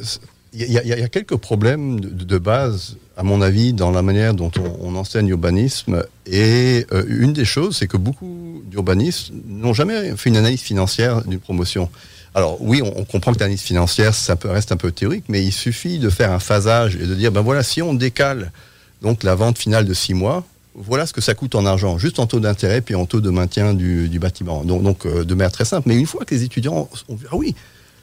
il 0.55 0.71
y, 0.71 0.93
a 0.93 1.09
quelques 1.09 1.37
problèmes 1.37 1.99
de, 1.99 2.39
base, 2.39 2.97
à 3.17 3.23
mon 3.23 3.41
avis, 3.41 3.73
dans 3.73 3.91
la 3.91 4.03
manière 4.03 4.35
dont 4.35 4.51
on, 4.83 4.95
enseigne 4.97 5.29
l'urbanisme. 5.29 6.05
Et 6.27 6.85
euh, 6.93 7.05
une 7.09 7.33
des 7.33 7.47
choses, 7.47 7.79
c'est 7.79 7.87
que 7.87 7.97
beaucoup 7.97 8.63
d'urbanistes 8.67 9.33
n'ont 9.47 9.73
jamais 9.73 10.15
fait 10.15 10.29
une 10.29 10.37
analyse 10.37 10.61
financière 10.61 11.23
d'une 11.23 11.41
promotion. 11.41 11.89
Alors 12.35 12.59
oui, 12.61 12.83
on, 12.83 13.05
comprend 13.05 13.33
que 13.33 13.39
l'analyse 13.39 13.63
financière, 13.63 14.15
ça 14.15 14.37
peut, 14.37 14.51
reste 14.51 14.73
un 14.73 14.77
peu 14.77 14.91
théorique, 14.91 15.25
mais 15.29 15.43
il 15.43 15.53
suffit 15.53 15.99
de 15.99 16.11
faire 16.11 16.33
un 16.33 16.39
phasage 16.39 16.97
et 16.97 17.07
de 17.07 17.15
dire, 17.15 17.33
ben 17.33 17.41
voilà, 17.41 17.63
si 17.63 17.81
on 17.81 17.95
décale 17.95 18.53
donc 19.01 19.23
la 19.23 19.35
vente 19.35 19.57
finale 19.57 19.87
de 19.87 19.95
six 19.95 20.15
mois, 20.15 20.45
voilà 20.75 21.07
ce 21.07 21.13
que 21.13 21.21
ça 21.21 21.35
coûte 21.35 21.55
en 21.55 21.67
argent, 21.67 21.99
juste 21.99 22.19
en 22.19 22.27
taux 22.27 22.41
d'intérêt 22.41 22.81
puis 22.81 22.95
en 22.95 23.07
taux 23.07 23.21
de 23.21 23.31
maintien 23.31 23.75
du, 23.75 24.19
bâtiment. 24.19 24.65
Donc, 24.65 24.83
donc 24.83 25.07
euh, 25.07 25.25
de 25.25 25.35
manière 25.35 25.53
très 25.53 25.65
simple. 25.65 25.89
Mais 25.89 25.97
une 25.97 26.07
fois 26.07 26.25
que 26.25 26.35
les 26.35 26.45
étudiants 26.45 26.89
ont 27.09 27.15
vu, 27.15 27.27
ah 27.31 27.37
oui, 27.37 27.55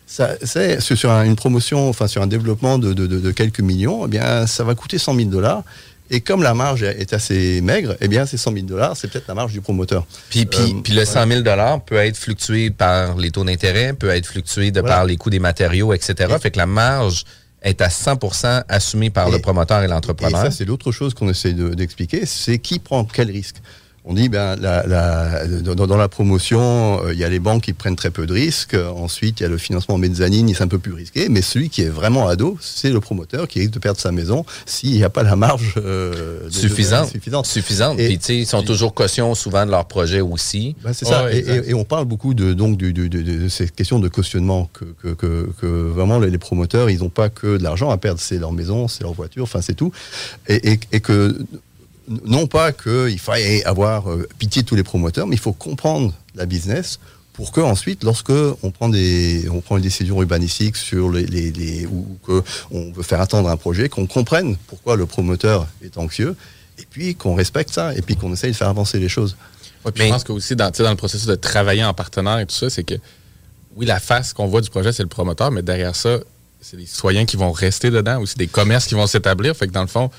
c'est 0.05 0.79
sur 0.81 1.11
une 1.11 1.35
promotion, 1.35 1.89
enfin 1.89 2.07
sur 2.07 2.21
un 2.21 2.27
développement 2.27 2.79
de, 2.79 3.31
quelques 3.31 3.61
millions, 3.61 4.05
eh 4.05 4.09
bien, 4.09 4.47
ça 4.47 4.63
va 4.63 4.75
coûter 4.75 4.97
100 4.97 5.15
000 5.15 5.29
dollars. 5.29 5.63
Et 6.11 6.21
comme 6.21 6.41
la 6.41 6.55
marge 6.55 6.81
est 6.81 7.13
assez 7.13 7.61
maigre, 7.61 7.95
eh 8.01 8.07
bien, 8.07 8.25
ces 8.25 8.37
100 8.37 8.53
000 8.53 8.65
dollars, 8.65 8.97
c'est 8.97 9.07
peut-être 9.07 9.27
la 9.27 9.35
marge 9.35 9.51
du 9.51 9.61
promoteur. 9.61 10.07
Puis, 10.31 10.47
puis, 10.47 10.59
euh, 10.59 10.81
puis 10.83 10.93
le 10.93 11.05
100 11.05 11.27
000 11.27 11.41
dollars 11.41 11.81
peut 11.81 11.97
être 11.97 12.17
fluctué 12.17 12.71
par 12.71 13.15
les 13.17 13.29
taux 13.29 13.43
d'intérêt, 13.43 13.93
peut 13.93 14.09
être 14.09 14.25
fluctué 14.25 14.71
de 14.71 14.81
par 14.81 15.05
les 15.05 15.17
coûts 15.17 15.29
des 15.29 15.37
matériaux, 15.37 15.93
etc. 15.93 16.33
fait 16.41 16.49
que 16.49 16.57
la 16.57 16.65
marge 16.65 17.25
est 17.61 17.81
à 17.81 17.87
100% 17.87 18.63
assumé 18.67 19.09
par 19.09 19.29
le 19.29 19.39
promoteur 19.39 19.83
et 19.83 19.87
l'entrepreneur. 19.87 20.45
Et 20.45 20.49
ça, 20.49 20.51
c'est 20.51 20.65
l'autre 20.65 20.91
chose 20.91 21.13
qu'on 21.13 21.29
essaie 21.29 21.53
d'expliquer, 21.53 22.25
c'est 22.25 22.59
qui 22.59 22.79
prend 22.79 23.03
quel 23.05 23.29
risque? 23.29 23.57
On 24.05 24.13
dit, 24.13 24.29
ben, 24.29 24.55
la, 24.55 25.45
dans, 25.47 25.97
la 25.97 26.07
promotion, 26.07 27.03
euh, 27.03 27.13
il 27.13 27.19
y 27.19 27.23
a 27.23 27.29
les 27.29 27.39
banques 27.39 27.63
qui 27.63 27.73
prennent 27.73 27.95
très 27.95 28.11
peu 28.11 28.25
de 28.25 28.33
risques. 28.33 28.75
Ensuite, 28.75 29.39
il 29.39 29.43
y 29.43 29.45
a 29.45 29.49
le 29.49 29.57
financement 29.57 29.97
mezzanine, 29.97 30.51
c'est 30.53 30.63
un 30.63 30.67
peu 30.67 30.79
plus 30.79 30.93
risqué. 30.93 31.27
Mais 31.29 31.41
celui 31.41 31.69
qui 31.69 31.81
est 31.81 31.89
vraiment 31.89 32.27
ado, 32.27 32.57
c'est 32.61 32.91
le 32.91 32.99
promoteur 33.01 33.47
qui 33.47 33.59
risque 33.59 33.73
de 33.73 33.79
perdre 33.79 33.99
sa 33.99 34.11
maison 34.11 34.45
s'il 34.65 34.93
n'y 34.93 35.03
a 35.03 35.09
pas 35.09 35.23
la 35.23 35.35
marge 35.35 35.75
euh, 35.77 36.49
suffisante. 36.49 37.09
suffisante. 37.09 37.45
Suffisante. 37.45 37.97
Puis, 37.97 38.19
ils 38.29 38.45
sont 38.45 38.63
toujours 38.63 38.93
cautions 38.93 39.35
souvent 39.35 39.65
de 39.65 39.71
leur 39.71 39.85
projet 39.85 40.21
aussi. 40.21 40.75
Ben, 40.83 40.93
c'est 40.93 41.05
ça. 41.05 41.31
Et, 41.31 41.73
on 41.73 41.83
parle 41.83 42.05
beaucoup 42.05 42.33
de, 42.33 42.53
donc, 42.53 42.77
de, 42.77 43.47
ces 43.49 43.67
questions 43.67 43.99
de 43.99 44.07
cautionnement 44.07 44.69
que, 44.73 45.13
que, 45.13 45.65
vraiment 45.65 46.19
les, 46.19 46.37
promoteurs, 46.37 46.89
ils 46.89 46.99
n'ont 46.99 47.09
pas 47.09 47.29
que 47.29 47.57
de 47.57 47.63
l'argent 47.63 47.89
à 47.89 47.97
perdre. 47.97 48.19
C'est 48.21 48.37
leur 48.37 48.53
maison, 48.53 48.87
c'est 48.87 49.03
leur 49.03 49.13
voiture, 49.13 49.43
enfin, 49.43 49.61
c'est 49.61 49.73
tout. 49.73 49.91
et 50.47 50.77
que 50.77 51.35
non 52.25 52.47
pas 52.47 52.71
qu'il 52.71 53.19
faille 53.19 53.61
avoir 53.63 54.09
euh, 54.09 54.27
pitié 54.37 54.63
de 54.63 54.67
tous 54.67 54.75
les 54.75 54.83
promoteurs, 54.83 55.27
mais 55.27 55.35
il 55.35 55.41
faut 55.41 55.53
comprendre 55.53 56.13
la 56.35 56.45
business 56.45 56.99
pour 57.33 57.53
que 57.53 57.61
ensuite, 57.61 58.03
lorsque 58.03 58.33
on 58.63 58.71
prend 58.71 58.89
des, 58.89 59.47
on 59.49 59.61
prend 59.61 59.77
une 59.77 59.83
décision 59.83 60.21
urbanistique 60.21 60.75
sur 60.75 61.09
les, 61.09 61.25
les, 61.25 61.85
ou 61.85 62.17
que 62.27 62.43
on 62.69 62.91
veut 62.91 63.03
faire 63.03 63.21
attendre 63.21 63.47
un 63.47 63.55
projet, 63.55 63.87
qu'on 63.87 64.07
comprenne 64.07 64.57
pourquoi 64.67 64.97
le 64.97 65.05
promoteur 65.05 65.65
est 65.81 65.97
anxieux, 65.97 66.35
et 66.77 66.85
puis 66.89 67.15
qu'on 67.15 67.35
respecte 67.35 67.73
ça, 67.73 67.95
et 67.95 68.01
puis 68.01 68.17
qu'on 68.17 68.33
essaye 68.33 68.51
de 68.51 68.57
faire 68.57 68.67
avancer 68.67 68.99
les 68.99 69.07
choses. 69.07 69.37
je 69.85 70.09
pense 70.09 70.25
que 70.25 70.33
aussi 70.33 70.55
dans, 70.55 70.69
dans 70.69 70.89
le 70.89 70.97
processus 70.97 71.27
de 71.27 71.35
travailler 71.35 71.85
en 71.85 71.93
partenaire 71.93 72.39
et 72.39 72.45
tout 72.45 72.55
ça, 72.55 72.69
c'est 72.69 72.83
que 72.83 72.95
oui, 73.77 73.85
la 73.85 74.01
face 74.01 74.33
qu'on 74.33 74.47
voit 74.47 74.59
du 74.59 74.69
projet, 74.69 74.91
c'est 74.91 75.03
le 75.03 75.09
promoteur, 75.09 75.49
mais 75.51 75.61
derrière 75.61 75.95
ça, 75.95 76.19
c'est 76.59 76.75
les 76.75 76.85
citoyens 76.85 77.25
qui 77.25 77.37
vont 77.37 77.53
rester 77.53 77.89
dedans, 77.89 78.19
aussi 78.19 78.37
des 78.37 78.47
commerces 78.47 78.87
qui 78.87 78.95
vont 78.95 79.07
s'établir. 79.07 79.55
Fait 79.55 79.67
que 79.67 79.71
dans 79.71 79.81
le 79.81 79.87
fond, 79.87 80.11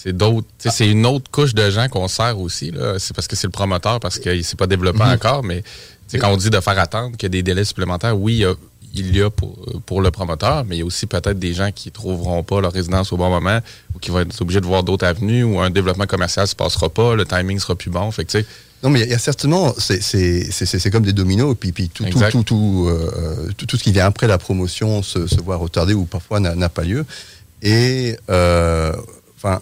c'est 0.00 0.16
d'autres, 0.16 0.46
c'est 0.58 0.88
une 0.88 1.04
autre 1.06 1.28
couche 1.28 1.54
de 1.54 1.70
gens 1.70 1.88
qu'on 1.88 2.06
sert 2.06 2.38
aussi. 2.38 2.72
C'est 2.98 3.16
parce 3.16 3.26
que 3.26 3.34
c'est 3.34 3.48
le 3.48 3.52
promoteur, 3.52 3.98
parce 3.98 4.20
qu'il 4.20 4.38
ne 4.38 4.42
s'est 4.42 4.54
pas 4.54 4.68
développé 4.68 5.00
mhm. 5.00 5.10
encore, 5.10 5.42
mais 5.42 5.64
quand 6.12 6.32
on 6.32 6.36
dit 6.36 6.50
de 6.50 6.60
faire 6.60 6.78
attendre 6.78 7.16
qu'il 7.16 7.24
y 7.24 7.26
a 7.26 7.30
des 7.30 7.42
délais 7.42 7.64
supplémentaires, 7.64 8.16
oui, 8.16 8.44
il 8.94 9.16
y 9.16 9.22
a, 9.22 9.28
pour, 9.28 9.58
pour, 9.86 10.00
le 10.00 10.12
promoteur, 10.12 10.64
mais 10.64 10.76
il 10.76 10.78
y 10.78 10.82
a 10.82 10.84
aussi 10.84 11.06
peut-être 11.06 11.38
des 11.40 11.52
gens 11.52 11.72
qui 11.72 11.88
ne 11.88 11.92
trouveront 11.94 12.44
pas 12.44 12.60
leur 12.60 12.72
résidence 12.72 13.12
au 13.12 13.16
bon 13.16 13.28
moment 13.28 13.58
ou 13.94 13.98
qui 13.98 14.12
vont 14.12 14.20
être 14.20 14.40
obligés 14.40 14.60
de 14.60 14.66
voir 14.66 14.84
d'autres 14.84 15.04
avenues 15.04 15.42
ou 15.42 15.60
un 15.60 15.68
développement 15.68 16.06
commercial 16.06 16.44
ne 16.44 16.48
se 16.48 16.54
passera 16.54 16.88
pas, 16.88 17.16
le 17.16 17.26
timing 17.26 17.58
sera 17.58 17.74
plus 17.74 17.90
bon. 17.90 18.08
Fait 18.12 18.24
que, 18.24 18.38
non, 18.84 18.90
mais 18.90 19.00
il 19.00 19.10
y, 19.10 19.14
a 19.14 19.18
certainement, 19.18 19.74
c'est 19.78 20.90
comme 20.92 21.04
des 21.04 21.12
dominos, 21.12 21.56
puis, 21.58 21.72
puis 21.72 21.88
tout, 21.88 22.04
tout, 22.04 22.20
tout, 22.30 22.42
tout, 22.44 22.86
euh, 22.88 23.50
tout, 23.56 23.76
ce 23.76 23.82
qui 23.82 23.90
vient 23.90 24.06
après 24.06 24.28
la 24.28 24.38
promotion 24.38 25.02
se, 25.02 25.26
se 25.26 25.40
voit 25.40 25.56
retardé 25.56 25.94
ou 25.94 26.04
parfois 26.04 26.38
n'a 26.38 26.68
pas 26.68 26.84
lieu. 26.84 27.04
Et, 27.62 28.16
euh, 28.30 28.92
enfin, 29.36 29.60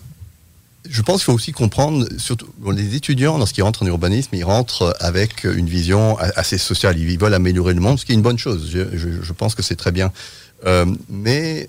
je 0.91 1.03
pense 1.03 1.19
qu'il 1.19 1.25
faut 1.27 1.33
aussi 1.33 1.53
comprendre, 1.53 2.07
surtout 2.19 2.49
les 2.75 2.95
étudiants, 2.95 3.39
lorsqu'ils 3.39 3.63
rentrent 3.63 3.83
en 3.83 3.87
urbanisme, 3.87 4.35
ils 4.35 4.45
rentrent 4.45 4.97
avec 5.01 5.45
une 5.45 5.67
vision 5.67 6.17
assez 6.19 6.59
sociale. 6.59 6.99
Ils 6.99 7.19
veulent 7.19 7.35
améliorer 7.35 7.75
le 7.75 7.81
monde, 7.81 7.99
ce 7.99 8.05
qui 8.05 8.13
est 8.13 8.15
une 8.15 8.23
bonne 8.23 8.39
chose. 8.39 8.71
Je, 8.71 9.33
pense 9.33 9.55
que 9.55 9.63
c'est 9.63 9.77
très 9.77 9.93
bien. 9.93 10.13
Euh, 10.65 10.87
mais 11.11 11.69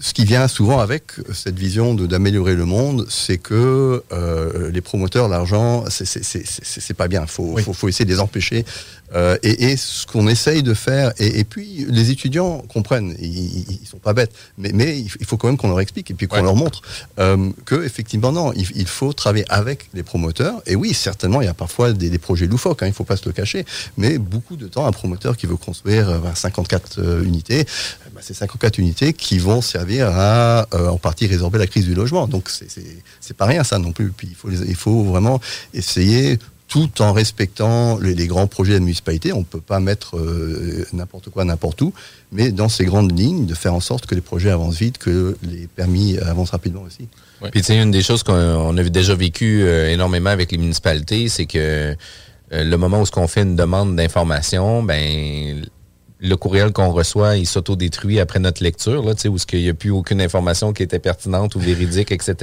ce 0.00 0.14
qui 0.14 0.24
vient 0.24 0.48
souvent 0.48 0.78
avec 0.78 1.12
cette 1.32 1.58
vision 1.58 1.94
d'améliorer 1.94 2.54
le 2.54 2.64
monde, 2.64 3.06
c'est 3.08 3.38
que 3.38 4.02
euh, 4.12 4.70
les 4.70 4.80
promoteurs, 4.80 5.28
l'argent, 5.28 5.84
c'est 5.90 6.94
pas 6.94 7.08
bien. 7.08 7.22
Il 7.22 7.28
faut, 7.28 7.56
faut, 7.58 7.72
faut, 7.72 7.88
essayer 7.88 8.04
de 8.04 8.10
les 8.10 8.20
empêcher 8.20 8.64
euh, 9.14 9.36
et, 9.42 9.70
et, 9.70 9.76
ce 9.76 10.06
qu'on 10.06 10.28
essaye 10.28 10.62
de 10.62 10.74
faire, 10.74 11.12
et, 11.18 11.40
et, 11.40 11.44
puis 11.44 11.86
les 11.88 12.10
étudiants 12.10 12.58
comprennent, 12.68 13.16
ils, 13.18 13.80
ils 13.82 13.86
sont 13.86 13.98
pas 13.98 14.12
bêtes, 14.12 14.32
mais, 14.56 14.70
mais, 14.72 14.98
il 14.98 15.26
faut 15.26 15.36
quand 15.36 15.48
même 15.48 15.56
qu'on 15.56 15.68
leur 15.68 15.80
explique 15.80 16.10
et 16.10 16.14
puis 16.14 16.28
qu'on 16.28 16.42
leur 16.42 16.54
montre 16.54 16.82
euh, 17.18 17.50
que 17.64 17.84
effectivement 17.84 18.32
non, 18.32 18.52
il, 18.54 18.66
il, 18.74 18.86
faut 18.86 19.12
travailler 19.12 19.44
avec 19.48 19.88
les 19.94 20.02
promoteurs. 20.02 20.62
Et 20.66 20.76
oui, 20.76 20.94
certainement, 20.94 21.40
il 21.40 21.46
y 21.46 21.48
a 21.48 21.54
parfois 21.54 21.92
des, 21.92 22.10
des 22.10 22.18
projets 22.18 22.46
loufoques, 22.46 22.82
hein, 22.82 22.86
il 22.86 22.92
faut 22.92 23.04
pas 23.04 23.16
se 23.16 23.26
le 23.26 23.32
cacher, 23.32 23.64
mais 23.96 24.18
beaucoup 24.18 24.56
de 24.56 24.68
temps, 24.68 24.86
un 24.86 24.92
promoteur 24.92 25.36
qui 25.36 25.46
veut 25.46 25.56
construire 25.56 26.20
54 26.34 26.98
euh, 26.98 27.02
euh, 27.02 27.24
unités, 27.24 27.64
bah, 28.14 28.20
c'est 28.22 28.34
54 28.34 28.78
unités 28.78 29.12
qui 29.12 29.38
vont 29.38 29.60
servir 29.60 29.80
servir 29.80 30.08
à 30.12 30.66
en 30.72 30.98
partie 30.98 31.26
résorber 31.26 31.58
la 31.58 31.66
crise 31.66 31.86
du 31.86 31.94
logement. 31.94 32.28
Donc 32.28 32.50
c'est 32.50 33.36
pas 33.36 33.46
rien 33.46 33.64
ça 33.64 33.78
non 33.78 33.92
plus. 33.92 34.10
Puis 34.10 34.28
il 34.30 34.36
faut, 34.36 34.50
il 34.50 34.74
faut 34.74 35.04
vraiment 35.04 35.40
essayer 35.72 36.38
tout 36.70 37.02
en 37.02 37.12
respectant 37.12 37.98
les, 37.98 38.26
grands 38.28 38.46
projets 38.46 38.72
de 38.74 38.78
la 38.78 38.84
municipalité. 38.84 39.32
On 39.32 39.40
ne 39.40 39.44
peut 39.44 39.60
pas 39.60 39.80
mettre 39.80 40.16
euh, 40.16 40.86
n'importe 40.92 41.28
quoi 41.28 41.44
n'importe 41.44 41.82
où, 41.82 41.92
mais 42.30 42.52
dans 42.52 42.68
ces 42.68 42.84
grandes 42.84 43.18
lignes, 43.18 43.44
de 43.44 43.54
faire 43.54 43.74
en 43.74 43.80
sorte 43.80 44.06
que 44.06 44.14
les 44.14 44.20
projets 44.20 44.50
avancent 44.50 44.78
vite, 44.78 44.96
que 44.96 45.36
les 45.42 45.66
permis 45.66 46.16
avancent 46.18 46.50
rapidement 46.50 46.82
aussi. 46.82 47.08
Puis, 47.50 47.62
tu 47.62 47.72
une 47.72 47.90
des 47.90 48.02
choses 48.02 48.22
qu'on 48.22 48.76
a 48.76 48.82
déjà 48.84 49.14
vécu 49.14 49.62
euh, 49.62 49.90
énormément 49.90 50.30
avec 50.30 50.52
les 50.52 50.58
municipalités, 50.58 51.28
c'est 51.28 51.46
que 51.46 51.58
euh, 51.58 51.94
le 52.64 52.76
moment 52.76 53.02
où 53.02 53.06
on 53.16 53.26
fait 53.26 53.42
une 53.42 53.56
demande 53.56 53.96
d'information, 53.96 54.82
ben 54.84 55.64
le 56.20 56.36
courriel 56.36 56.72
qu'on 56.72 56.90
reçoit, 56.90 57.36
il 57.36 57.46
s'autodétruit 57.46 58.20
après 58.20 58.38
notre 58.38 58.62
lecture, 58.62 59.02
là, 59.02 59.14
où 59.26 59.36
il 59.52 59.62
n'y 59.62 59.68
a 59.68 59.74
plus 59.74 59.90
aucune 59.90 60.20
information 60.20 60.72
qui 60.72 60.82
était 60.82 60.98
pertinente 60.98 61.54
ou 61.54 61.60
véridique, 61.60 62.12
etc. 62.12 62.34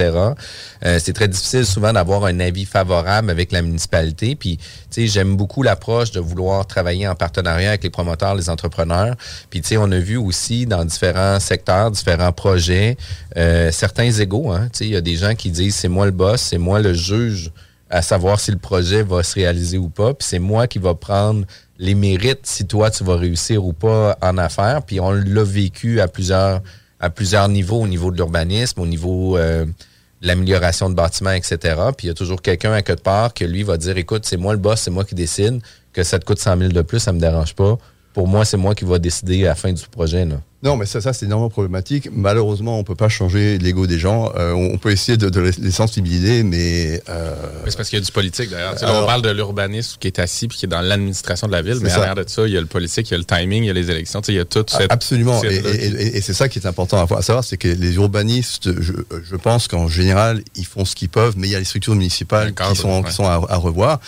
Euh, 0.84 0.98
c'est 1.00 1.12
très 1.12 1.28
difficile 1.28 1.64
souvent 1.64 1.92
d'avoir 1.92 2.24
un 2.24 2.40
avis 2.40 2.64
favorable 2.64 3.30
avec 3.30 3.52
la 3.52 3.62
municipalité. 3.62 4.34
Puis, 4.34 4.58
j'aime 4.96 5.36
beaucoup 5.36 5.62
l'approche 5.62 6.10
de 6.10 6.18
vouloir 6.18 6.66
travailler 6.66 7.06
en 7.06 7.14
partenariat 7.14 7.70
avec 7.70 7.84
les 7.84 7.90
promoteurs, 7.90 8.34
les 8.34 8.50
entrepreneurs. 8.50 9.14
Puis, 9.50 9.62
on 9.78 9.92
a 9.92 9.98
vu 9.98 10.16
aussi 10.16 10.66
dans 10.66 10.84
différents 10.84 11.38
secteurs, 11.38 11.92
différents 11.92 12.32
projets, 12.32 12.96
euh, 13.36 13.70
certains 13.70 14.10
égaux. 14.10 14.50
Hein, 14.50 14.68
il 14.80 14.88
y 14.88 14.96
a 14.96 15.00
des 15.00 15.16
gens 15.16 15.34
qui 15.36 15.50
disent, 15.50 15.76
c'est 15.76 15.88
moi 15.88 16.06
le 16.06 16.12
boss, 16.12 16.40
c'est 16.40 16.58
moi 16.58 16.80
le 16.80 16.94
juge 16.94 17.52
à 17.90 18.02
savoir 18.02 18.38
si 18.38 18.50
le 18.50 18.58
projet 18.58 19.02
va 19.02 19.22
se 19.22 19.34
réaliser 19.34 19.78
ou 19.78 19.88
pas. 19.88 20.14
Puis 20.14 20.26
c'est 20.28 20.38
moi 20.38 20.66
qui 20.66 20.78
va 20.78 20.94
prendre 20.94 21.46
les 21.78 21.94
mérites 21.94 22.44
si 22.46 22.66
toi 22.66 22.90
tu 22.90 23.04
vas 23.04 23.16
réussir 23.16 23.64
ou 23.64 23.72
pas 23.72 24.18
en 24.20 24.36
affaires. 24.38 24.82
Puis 24.82 25.00
on 25.00 25.12
l'a 25.12 25.44
vécu 25.44 26.00
à 26.00 26.08
plusieurs 26.08 27.48
niveaux, 27.48 27.82
au 27.82 27.88
niveau 27.88 28.10
de 28.10 28.16
l'urbanisme, 28.16 28.80
au 28.80 28.86
niveau 28.86 29.36
euh, 29.36 29.64
de 29.64 30.26
l'amélioration 30.26 30.90
de 30.90 30.94
bâtiments, 30.94 31.32
etc. 31.32 31.58
Puis 31.96 32.06
il 32.06 32.08
y 32.08 32.10
a 32.10 32.14
toujours 32.14 32.42
quelqu'un 32.42 32.72
à 32.72 32.82
quelque 32.82 33.02
part 33.02 33.32
que 33.32 33.44
lui 33.44 33.62
va 33.62 33.76
dire 33.76 33.96
écoute, 33.96 34.24
c'est 34.24 34.36
moi 34.36 34.52
le 34.52 34.58
boss, 34.58 34.80
c'est 34.80 34.90
moi 34.90 35.04
qui 35.04 35.14
décide, 35.14 35.60
que 35.92 36.02
ça 36.02 36.18
te 36.18 36.24
coûte 36.24 36.40
100 36.40 36.58
000 36.58 36.72
de 36.72 36.82
plus, 36.82 36.98
ça 36.98 37.12
me 37.12 37.20
dérange 37.20 37.54
pas. 37.54 37.78
Pour 38.18 38.26
moi, 38.26 38.44
c'est 38.44 38.56
moi 38.56 38.74
qui 38.74 38.84
va 38.84 38.98
décider 38.98 39.44
à 39.44 39.50
la 39.50 39.54
fin 39.54 39.72
du 39.72 39.84
projet. 39.86 40.24
Là. 40.24 40.40
Non, 40.64 40.76
mais 40.76 40.86
ça, 40.86 41.00
ça 41.00 41.12
c'est 41.12 41.26
énormément 41.26 41.50
problématique. 41.50 42.08
Malheureusement, 42.10 42.76
on 42.76 42.82
peut 42.82 42.96
pas 42.96 43.08
changer 43.08 43.58
l'ego 43.58 43.86
des 43.86 44.00
gens. 44.00 44.32
Euh, 44.34 44.54
on 44.54 44.76
peut 44.76 44.90
essayer 44.90 45.16
de, 45.16 45.40
les 45.40 45.70
sensibiliser, 45.70 46.42
mais... 46.42 47.00
Euh... 47.08 47.36
c'est 47.68 47.76
parce 47.76 47.88
qu'il 47.88 48.00
y 48.00 48.02
a 48.02 48.04
du 48.04 48.10
politique, 48.10 48.50
d'ailleurs. 48.50 48.74
on 48.82 49.06
parle 49.06 49.22
de 49.22 49.30
l'urbanisme 49.30 49.98
qui 50.00 50.08
est 50.08 50.18
assis 50.18 50.48
puis 50.48 50.58
qui 50.58 50.64
est 50.64 50.68
dans 50.68 50.80
l'administration 50.80 51.46
de 51.46 51.52
la 51.52 51.62
ville, 51.62 51.78
mais 51.80 51.92
à 51.92 51.98
l'arrière 51.98 52.16
de 52.16 52.24
ça, 52.26 52.44
il 52.44 52.54
y 52.54 52.56
a 52.56 52.60
le 52.60 52.66
politique, 52.66 53.08
il 53.08 53.12
y 53.12 53.14
a 53.14 53.18
le 53.18 53.24
timing, 53.24 53.62
il 53.62 53.66
y 53.68 53.70
a 53.70 53.72
les 53.72 53.88
élections, 53.88 54.20
il 54.26 54.34
y 54.34 54.40
a 54.40 54.44
tout 54.44 54.64
cette... 54.66 54.90
Absolument, 54.90 55.40
et, 55.44 56.20
c'est 56.20 56.34
ça 56.34 56.48
qui 56.48 56.58
est 56.58 56.66
important 56.66 57.04
à, 57.04 57.22
savoir, 57.22 57.44
c'est 57.44 57.56
que 57.56 57.68
les 57.68 57.94
urbanistes, 57.94 58.68
je, 58.80 59.36
pense 59.36 59.68
qu'en 59.68 59.86
général, 59.86 60.42
ils 60.56 60.66
font 60.66 60.84
ce 60.84 60.96
qu'ils 60.96 61.08
peuvent, 61.08 61.34
mais 61.36 61.46
il 61.46 61.52
y 61.52 61.54
a 61.54 61.60
les 61.60 61.64
structures 61.64 61.94
municipales 61.94 62.52
qui 62.52 62.74
sont, 62.74 63.04
qui 63.04 63.12
sont 63.12 63.26
à, 63.26 63.40
à 63.48 63.56
revoir 63.58 64.00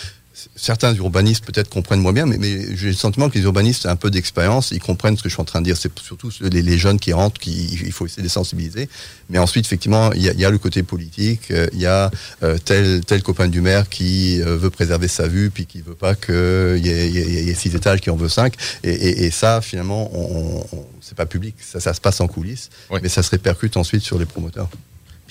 certains 0.55 0.93
urbanistes 0.95 1.45
peut-être 1.45 1.69
comprennent 1.69 2.01
moins 2.01 2.13
bien, 2.13 2.25
mais, 2.25 2.37
mais 2.37 2.75
j'ai 2.75 2.87
le 2.87 2.93
sentiment 2.93 3.29
que 3.29 3.37
les 3.37 3.43
urbanistes 3.43 3.85
ont 3.85 3.89
un 3.89 3.95
peu 3.95 4.09
d'expérience, 4.09 4.71
ils 4.71 4.79
comprennent 4.79 5.17
ce 5.17 5.23
que 5.23 5.29
je 5.29 5.33
suis 5.33 5.41
en 5.41 5.45
train 5.45 5.61
de 5.61 5.65
dire. 5.65 5.77
C'est 5.77 5.97
surtout 5.99 6.31
les, 6.41 6.77
jeunes 6.77 6.99
qui 6.99 7.13
rentrent, 7.13 7.39
qui, 7.39 7.79
il 7.83 7.91
faut 7.91 8.05
essayer 8.05 8.21
de 8.21 8.27
les 8.27 8.29
sensibiliser. 8.29 8.89
Mais 9.29 9.39
ensuite, 9.39 9.65
effectivement, 9.65 10.11
il 10.13 10.23
y 10.23 10.45
a, 10.45 10.49
le 10.49 10.57
côté 10.57 10.83
politique, 10.83 11.51
euh, 11.51 11.67
il 11.73 11.79
y 11.79 11.85
a 11.85 12.11
euh, 12.43 12.57
tel, 12.57 13.03
tel 13.05 13.23
copain 13.23 13.47
du 13.47 13.61
maire 13.61 13.87
qui 13.87 14.41
euh, 14.41 14.57
veut 14.57 14.69
préserver 14.69 15.07
sa 15.07 15.27
vue, 15.27 15.49
puis 15.49 15.65
qui 15.65 15.81
veut 15.81 15.95
pas 15.95 16.15
qu'il 16.15 16.85
y, 16.85 16.89
y, 16.89 17.49
ait 17.49 17.55
six 17.55 17.73
étages, 17.75 18.01
qui 18.01 18.09
en 18.09 18.15
veut 18.15 18.29
cinq. 18.29 18.55
Et, 18.83 19.31
ça, 19.31 19.61
finalement, 19.61 20.09
on, 20.13 20.65
c'est 20.99 21.15
pas 21.15 21.25
public, 21.25 21.55
ça, 21.59 21.79
ça 21.79 21.93
se 21.93 22.01
passe 22.01 22.19
en 22.21 22.27
coulisses, 22.27 22.69
mais 23.01 23.09
ça 23.09 23.23
se 23.23 23.29
répercute 23.29 23.77
ensuite 23.77 24.03
sur 24.03 24.19
les 24.19 24.25
promoteurs. 24.25 24.69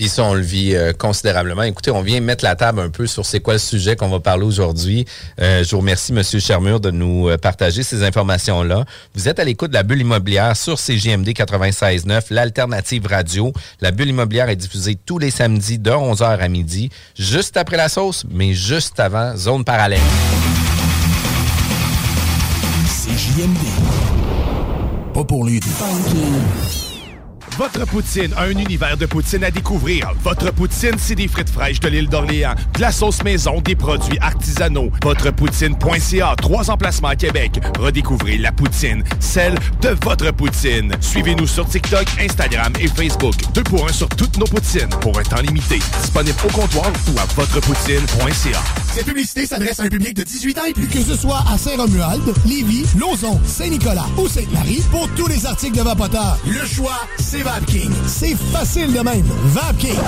Puis 0.01 0.09
ça, 0.09 0.25
on 0.25 0.33
le 0.33 0.41
vit 0.41 0.75
euh, 0.75 0.95
considérablement. 0.95 1.63
Écoutez, 1.63 1.91
on 1.91 2.01
vient 2.01 2.23
mettre 2.23 2.43
la 2.43 2.57
table 2.57 2.81
un 2.81 2.89
peu 2.89 3.07
sur 3.07 3.27
c'est 3.27 3.41
quoi 3.41 3.53
le 3.53 3.59
sujet 3.59 3.97
qu'on 3.97 4.09
va 4.09 4.19
parler 4.19 4.47
aujourd'hui. 4.47 5.05
Euh, 5.43 5.63
je 5.63 5.73
vous 5.73 5.81
remercie, 5.83 6.13
M. 6.13 6.23
Chermure, 6.23 6.81
de 6.81 6.91
nous 6.91 7.29
euh, 7.29 7.37
partager 7.37 7.83
ces 7.83 8.03
informations-là. 8.03 8.87
Vous 9.15 9.29
êtes 9.29 9.39
à 9.39 9.45
l'écoute 9.45 9.73
de 9.73 9.75
la 9.75 9.83
bulle 9.83 10.01
immobilière 10.01 10.57
sur 10.57 10.79
CGMD 10.79 11.29
96.9, 11.29 12.29
l'alternative 12.31 13.07
radio. 13.09 13.53
La 13.83 13.91
bulle 13.91 14.09
immobilière 14.09 14.49
est 14.49 14.57
diffusée 14.57 14.97
tous 15.05 15.19
les 15.19 15.31
samedis 15.31 15.79
de 15.79 15.91
11h 15.91 16.39
à 16.39 16.49
midi, 16.49 16.89
juste 17.19 17.59
après 17.59 17.77
la 17.77 17.91
sauce, 17.91 18.25
mais 18.31 18.55
juste 18.55 18.99
avant 19.01 19.37
Zone 19.37 19.67
Parallèle. 19.67 20.01
CJMD. 22.87 23.67
Pas 25.13 25.25
pour 25.25 25.45
les 25.45 25.61
votre 27.61 27.85
poutine, 27.85 28.33
un 28.39 28.49
univers 28.49 28.97
de 28.97 29.05
poutine 29.05 29.45
à 29.45 29.51
découvrir. 29.51 30.11
Votre 30.25 30.51
poutine, 30.51 30.95
c'est 30.97 31.15
des 31.15 31.29
frites 31.29 31.51
fraîches 31.51 31.79
de 31.81 31.89
l'île 31.91 32.09
d'Orléans, 32.09 32.55
de 32.73 32.81
la 32.81 32.91
sauce 32.91 33.23
maison, 33.23 33.61
des 33.61 33.77
produits 33.77 34.19
artisanaux. 34.19 34.91
Votrepoutine.ca, 35.03 36.37
trois 36.41 36.71
emplacements 36.71 37.09
à 37.09 37.17
Québec. 37.17 37.61
Redécouvrez 37.79 38.39
la 38.39 38.51
poutine, 38.51 39.05
celle 39.19 39.57
de 39.83 39.91
votre 40.03 40.31
poutine. 40.31 40.95
Suivez-nous 41.03 41.47
sur 41.47 41.69
TikTok, 41.69 42.07
Instagram 42.19 42.73
et 42.81 42.89
Facebook. 42.89 43.35
Deux 43.53 43.65
pour 43.65 43.87
un 43.87 43.93
sur 43.93 44.09
toutes 44.09 44.39
nos 44.39 44.47
poutines, 44.47 44.89
pour 45.03 45.19
un 45.19 45.23
temps 45.23 45.43
limité. 45.43 45.81
Disponible 46.01 46.39
au 46.43 46.53
comptoir 46.53 46.91
ou 47.15 47.19
à 47.19 47.27
votrepoutine.ca. 47.37 48.63
Cette 48.95 49.05
publicité 49.05 49.45
s'adresse 49.45 49.81
à 49.81 49.83
un 49.83 49.89
public 49.89 50.15
de 50.15 50.23
18 50.23 50.59
ans 50.59 50.65
et 50.67 50.73
plus. 50.73 50.87
Que 50.87 51.03
ce 51.03 51.15
soit 51.15 51.45
à 51.47 51.59
Saint-Romuald, 51.59 52.23
Lévis, 52.47 52.87
Lauson, 52.99 53.39
Saint-Nicolas 53.45 54.07
ou 54.17 54.29
Sainte-Marie, 54.29 54.83
pour 54.91 55.07
tous 55.11 55.27
les 55.27 55.45
articles 55.45 55.77
de 55.77 55.83
Vapoteur, 55.83 56.39
le 56.47 56.67
choix, 56.67 56.99
c'est 57.19 57.43
VapKing. 57.55 57.91
C'est 58.07 58.37
facile 58.53 58.93
de 58.93 59.01
même. 59.01 59.29
VapKing. 59.47 59.99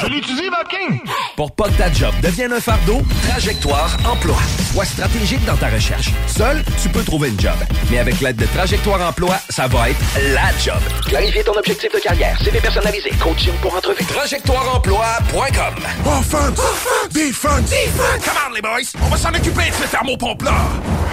Je 0.00 0.06
l'utilise, 0.06 0.50
VapKing. 0.50 1.00
Pour 1.36 1.50
pas 1.50 1.64
que 1.64 1.72
ta 1.74 1.92
job 1.92 2.14
devienne 2.22 2.52
un 2.52 2.60
fardeau, 2.60 3.02
Trajectoire 3.28 3.96
Emploi. 4.08 4.36
Sois 4.72 4.84
stratégique 4.84 5.44
dans 5.44 5.56
ta 5.56 5.68
recherche. 5.68 6.10
Seul, 6.28 6.62
tu 6.80 6.88
peux 6.90 7.02
trouver 7.02 7.30
une 7.30 7.40
job. 7.40 7.56
Mais 7.90 7.98
avec 7.98 8.20
l'aide 8.20 8.36
de 8.36 8.46
Trajectoire 8.46 9.00
Emploi, 9.00 9.34
ça 9.48 9.66
va 9.66 9.90
être 9.90 9.98
la 10.32 10.56
job. 10.64 10.80
Clarifier 11.08 11.42
ton 11.42 11.54
objectif 11.58 11.92
de 11.92 11.98
carrière, 11.98 12.38
CV 12.40 12.60
personnalisé, 12.60 13.10
coaching 13.20 13.54
pour 13.60 13.74
entrevue. 13.74 14.04
TrajectoireEmploi.com 14.04 15.74
Offense! 16.06 16.58
Offense! 16.58 17.12
Defense! 17.12 17.70
Defense! 17.70 18.24
Come 18.24 18.38
on, 18.48 18.54
les 18.54 18.62
boys! 18.62 18.92
On 19.04 19.08
va 19.08 19.16
s'en 19.16 19.30
occuper 19.30 19.70
de 19.70 19.74
ce 19.84 19.90
thermopompe-là! 19.90 20.54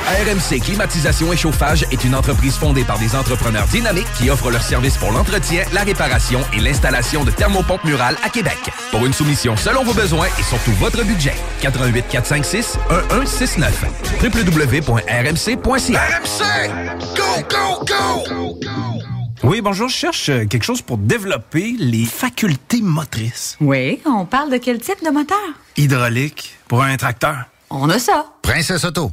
RMC 0.07 0.59
Climatisation 0.61 1.33
et 1.33 1.37
Chauffage 1.37 1.85
est 1.91 2.03
une 2.03 2.15
entreprise 2.15 2.55
fondée 2.55 2.83
par 2.83 2.97
des 2.99 3.15
entrepreneurs 3.15 3.67
dynamiques 3.67 4.07
qui 4.17 4.29
offrent 4.29 4.49
leurs 4.49 4.63
services 4.63 4.97
pour 4.97 5.11
l'entretien, 5.11 5.63
la 5.73 5.78
réparation 5.83 6.41
et 6.53 6.59
l'installation 6.59 7.23
de 7.23 7.31
thermopompes 7.31 7.83
murales 7.83 8.17
à 8.23 8.29
Québec. 8.29 8.57
Pour 8.91 9.05
une 9.05 9.13
soumission 9.13 9.55
selon 9.55 9.83
vos 9.83 9.93
besoins 9.93 10.27
et 10.39 10.43
surtout 10.43 10.71
votre 10.73 11.03
budget. 11.03 11.33
88 11.61 12.05
456 12.09 12.77
1169 13.11 13.85
www.rmc.ca 14.23 15.99
RMC! 16.01 16.69
Go, 17.15 17.43
go, 17.49 17.85
go! 17.85 18.59
Oui, 19.43 19.61
bonjour, 19.61 19.87
je 19.87 19.95
cherche 19.95 20.29
euh, 20.29 20.45
quelque 20.45 20.63
chose 20.63 20.81
pour 20.81 20.97
développer 20.97 21.73
les 21.79 22.03
facultés 22.03 22.81
motrices. 22.81 23.55
Oui, 23.61 24.01
on 24.05 24.25
parle 24.25 24.51
de 24.51 24.57
quel 24.57 24.79
type 24.79 25.03
de 25.03 25.09
moteur? 25.11 25.37
Hydraulique, 25.77 26.57
pour 26.67 26.83
un 26.83 26.97
tracteur. 26.97 27.45
On 27.69 27.89
a 27.89 27.99
ça. 27.99 28.25
Princesse 28.41 28.83
Auto. 28.83 29.09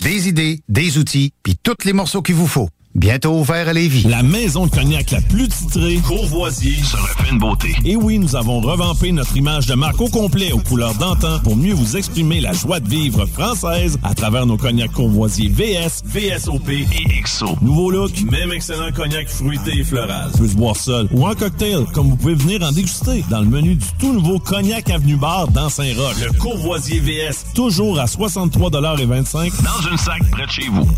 Des 0.00 0.28
idées, 0.28 0.62
des 0.68 0.98
outils, 0.98 1.32
puis 1.44 1.56
tous 1.62 1.84
les 1.84 1.92
morceaux 1.92 2.22
qu'il 2.22 2.34
vous 2.34 2.48
faut. 2.48 2.68
Bientôt 2.96 3.38
ouvert 3.38 3.68
à 3.68 3.72
Lévis. 3.72 4.02
La 4.08 4.24
maison 4.24 4.66
de 4.66 4.70
cognac 4.72 5.12
la 5.12 5.20
plus 5.20 5.46
titrée, 5.46 5.98
Courvoisier, 5.98 6.74
se 6.82 6.96
refait 6.96 7.30
une 7.30 7.38
beauté. 7.38 7.72
Et 7.84 7.94
oui, 7.94 8.18
nous 8.18 8.34
avons 8.34 8.60
revampé 8.60 9.12
notre 9.12 9.36
image 9.36 9.66
de 9.66 9.74
marque 9.74 10.00
au 10.00 10.08
complet 10.08 10.50
aux 10.50 10.58
couleurs 10.58 10.94
d'antan 10.94 11.38
pour 11.44 11.56
mieux 11.56 11.72
vous 11.72 11.96
exprimer 11.96 12.40
la 12.40 12.52
joie 12.52 12.80
de 12.80 12.88
vivre 12.88 13.26
française 13.26 13.96
à 14.02 14.12
travers 14.14 14.44
nos 14.44 14.56
cognacs 14.56 14.90
Courvoisier 14.90 15.48
VS, 15.48 16.02
VSOP 16.04 16.68
et 16.68 17.22
XO. 17.22 17.56
Nouveau 17.62 17.92
look, 17.92 18.10
même 18.28 18.50
excellent 18.50 18.90
cognac 18.90 19.28
fruité 19.28 19.78
et 19.78 19.84
floral. 19.84 20.32
Peut 20.36 20.48
se 20.48 20.56
boire 20.56 20.76
seul 20.76 21.06
ou 21.12 21.28
en 21.28 21.34
cocktail, 21.36 21.84
comme 21.94 22.08
vous 22.10 22.16
pouvez 22.16 22.34
venir 22.34 22.60
en 22.64 22.72
déguster 22.72 23.24
dans 23.30 23.40
le 23.40 23.46
menu 23.46 23.76
du 23.76 23.86
tout 24.00 24.12
nouveau 24.12 24.40
Cognac 24.40 24.90
Avenue 24.90 25.16
Bar 25.16 25.46
dans 25.46 25.68
Saint-Roch. 25.68 26.16
Le 26.24 26.32
Courvoisier 26.32 26.98
VS, 26.98 27.54
toujours 27.54 28.00
à 28.00 28.06
63,25 28.06 29.52
dans 29.62 29.90
une 29.90 29.96
sac 29.96 30.28
près 30.32 30.46
de 30.46 30.50
chez 30.50 30.68
vous. 30.68 30.88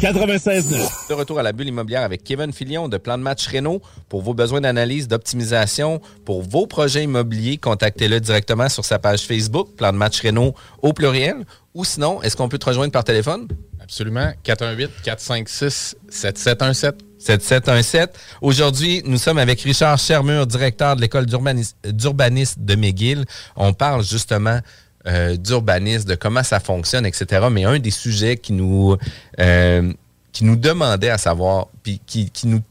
96 0.00 0.68
De 1.08 1.14
retour 1.14 1.38
à 1.38 1.42
la 1.42 1.52
bulle 1.52 1.68
immobilière 1.68 2.02
avec 2.02 2.24
Kevin 2.24 2.52
Filion 2.52 2.88
de 2.88 2.98
Plan 2.98 3.16
de 3.18 3.22
match 3.22 3.46
Renault. 3.48 3.80
Pour 4.08 4.22
vos 4.22 4.34
besoins 4.34 4.60
d'analyse, 4.60 5.06
d'optimisation, 5.08 6.00
pour 6.24 6.42
vos 6.42 6.66
projets 6.66 7.04
immobiliers, 7.04 7.58
contactez-le 7.58 8.18
directement 8.20 8.68
sur 8.68 8.84
sa 8.84 8.98
page 8.98 9.22
Facebook, 9.22 9.74
Plan 9.76 9.92
de 9.92 9.98
match 9.98 10.20
Renault 10.22 10.54
au 10.82 10.92
pluriel. 10.92 11.44
Ou 11.74 11.84
sinon, 11.84 12.20
est-ce 12.22 12.36
qu'on 12.36 12.48
peut 12.48 12.58
te 12.58 12.66
rejoindre 12.66 12.92
par 12.92 13.04
téléphone? 13.04 13.46
Absolument. 13.80 14.32
418-456-7717. 14.44 16.94
7717. 17.24 18.18
Aujourd'hui, 18.42 19.02
nous 19.06 19.16
sommes 19.16 19.38
avec 19.38 19.62
Richard 19.62 19.98
Chermure, 19.98 20.46
directeur 20.46 20.94
de 20.94 21.00
l'école 21.00 21.24
d'urbanisme 21.26 22.56
de 22.58 22.74
McGill. 22.74 23.24
On 23.56 23.72
parle 23.72 24.04
justement 24.04 24.60
euh, 25.06 25.36
d'urbanisme, 25.36 26.08
de 26.08 26.14
comment 26.14 26.42
ça 26.42 26.60
fonctionne, 26.60 27.04
etc. 27.06 27.46
Mais 27.50 27.64
un 27.64 27.78
des 27.78 27.90
sujets 27.90 28.36
qui 28.36 28.52
nous, 28.52 28.96
euh, 29.38 29.92
qui 30.32 30.44
nous 30.44 30.56
demandait 30.56 31.10
à 31.10 31.18
savoir, 31.18 31.68
puis 31.82 32.00
qui, 32.06 32.30
nous 32.44 32.62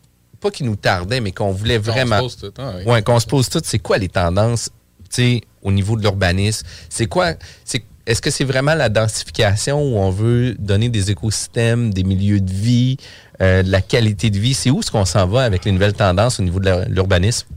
pas 0.42 0.52
qui 0.52 0.64
nous 0.64 0.76
tardait, 0.76 1.22
mais 1.22 1.32
qu'on 1.32 1.52
voulait 1.52 1.78
Qu'on 1.78 1.84
se 1.86 1.90
vraiment. 1.92 2.20
pose 2.20 2.36
tout, 2.38 2.52
ah 2.58 2.74
oui. 2.78 2.84
Ouais, 2.92 3.02
qu'on 3.02 3.20
se 3.20 3.28
pose 3.28 3.48
tout. 3.50 3.62
C'est 3.64 3.80
quoi 3.80 3.98
les 3.98 4.10
tendances, 4.10 4.70
tu 5.10 5.22
sais, 5.22 5.42
au 5.62 5.72
niveau 5.72 5.96
de 5.96 6.02
l'urbanisme? 6.02 6.68
C'est 6.90 7.06
quoi. 7.06 7.34
c'est 7.64 7.82
Est-ce 8.06 8.22
que 8.22 8.30
c'est 8.30 8.44
vraiment 8.44 8.76
la 8.76 8.90
densification 8.90 9.82
où 9.82 9.98
on 9.98 10.10
veut 10.10 10.56
donner 10.60 10.90
des 10.90 11.12
écosystèmes, 11.12 11.94
des 11.94 12.04
milieux 12.04 12.42
de 12.42 12.52
vie, 12.52 12.98
euh, 13.42 13.64
de 13.64 13.72
la 13.72 13.82
qualité 13.82 14.30
de 14.30 14.38
vie? 14.40 14.54
C'est 14.54 14.70
où 14.70 14.82
est-ce 14.82 14.92
qu'on 14.92 15.06
s'en 15.06 15.28
va 15.28 15.44
avec 15.44 15.64
les 15.64 15.72
nouvelles 15.72 15.94
tendances 15.94 16.40
au 16.40 16.44
niveau 16.44 16.60
de 16.60 16.86
l'urbanisme? 16.90 17.48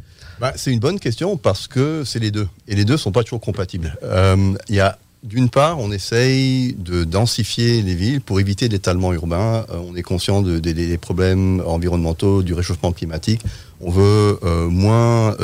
Bah, 0.41 0.53
c'est 0.57 0.73
une 0.73 0.81
bonne 0.81 1.01
question 1.01 1.37
parce 1.37 1.67
que 1.67 2.03
c'est 2.05 2.19
les 2.19 2.31
deux. 2.31 2.49
Et 2.69 2.75
les 2.75 2.85
deux 2.85 2.97
sont 2.97 3.13
pas 3.13 3.23
toujours 3.25 3.41
compatibles. 3.41 3.97
Euh, 4.03 4.53
Il 4.69 4.75
y 4.75 4.81
a, 4.81 4.99
d'une 5.23 5.49
part, 5.49 5.79
on 5.81 5.91
essaye 5.91 6.75
de 6.79 7.05
densifier 7.05 7.81
les 7.83 7.95
villes 7.95 8.21
pour 8.21 8.39
éviter 8.39 8.69
l'étalement 8.69 9.13
urbain. 9.15 9.65
Euh, 9.71 9.79
on 9.89 9.97
est 9.97 10.03
conscient 10.03 10.43
de- 10.43 10.59
des- 10.59 10.99
problèmes 10.99 11.63
environnementaux, 11.67 12.43
du 12.43 12.53
réchauffement 12.53 12.93
climatique. 12.93 13.41
On 13.81 13.91
veut 13.91 14.39
euh, 14.43 14.69
moins 14.69 15.37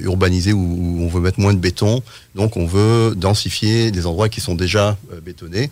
urbaniser 0.00 0.52
ou, 0.52 0.98
on 1.02 1.08
veut 1.08 1.20
mettre 1.20 1.40
moins 1.40 1.52
de 1.54 1.58
béton. 1.58 2.02
Donc 2.34 2.56
on 2.56 2.66
veut 2.66 3.14
densifier 3.16 3.90
des 3.90 4.06
endroits 4.06 4.28
qui 4.30 4.40
sont 4.40 4.54
déjà 4.54 4.96
bétonnés 5.24 5.70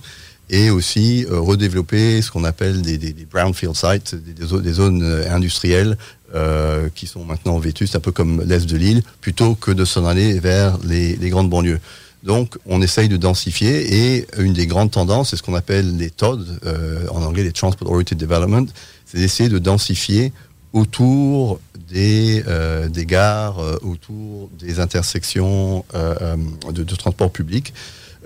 et 0.48 0.70
aussi 0.70 1.26
redévelopper 1.28 2.22
ce 2.22 2.30
qu'on 2.30 2.44
appelle 2.44 2.80
des, 2.82 2.98
brownfield 3.28 3.74
sites, 3.74 4.14
des, 4.14 4.32
des 4.32 4.46
zo- 4.46 4.60
des 4.60 4.72
zones 4.72 5.02
industrielles 5.28 5.98
euh, 6.34 6.88
qui 6.94 7.06
sont 7.06 7.24
maintenant 7.24 7.58
vétustes, 7.58 7.96
un 7.96 8.00
peu 8.00 8.12
comme 8.12 8.42
l'est 8.42 8.66
de 8.66 8.76
l'île, 8.76 9.02
plutôt 9.20 9.54
que 9.54 9.70
de 9.70 9.84
s'en 9.84 10.04
aller 10.06 10.38
vers 10.38 10.78
les, 10.84 11.16
grandes 11.30 11.50
banlieues. 11.50 11.80
Donc, 12.22 12.56
on 12.66 12.82
essaye 12.82 13.08
de 13.08 13.16
densifier 13.16 14.14
et 14.16 14.26
une 14.38 14.52
des 14.52 14.66
grandes 14.66 14.90
tendances, 14.90 15.30
c'est 15.30 15.36
ce 15.36 15.42
qu'on 15.42 15.54
appelle 15.54 15.96
les 15.96 16.10
TOD, 16.10 16.60
euh, 16.64 17.06
en 17.10 17.22
anglais 17.22 17.44
les 17.44 17.52
Transport 17.52 17.90
Oriented 17.90 18.18
Development, 18.18 18.66
c'est 19.04 19.18
d'essayer 19.18 19.48
de 19.48 19.58
densifier 19.58 20.32
autour 20.72 21.60
des, 21.88 22.42
euh, 22.48 22.88
des 22.88 23.06
gares, 23.06 23.58
euh, 23.60 23.78
autour 23.82 24.50
des 24.58 24.80
intersections 24.80 25.84
euh, 25.94 26.14
euh, 26.20 26.72
de, 26.72 26.82
de 26.82 26.94
transport 26.94 27.30
public. 27.30 27.72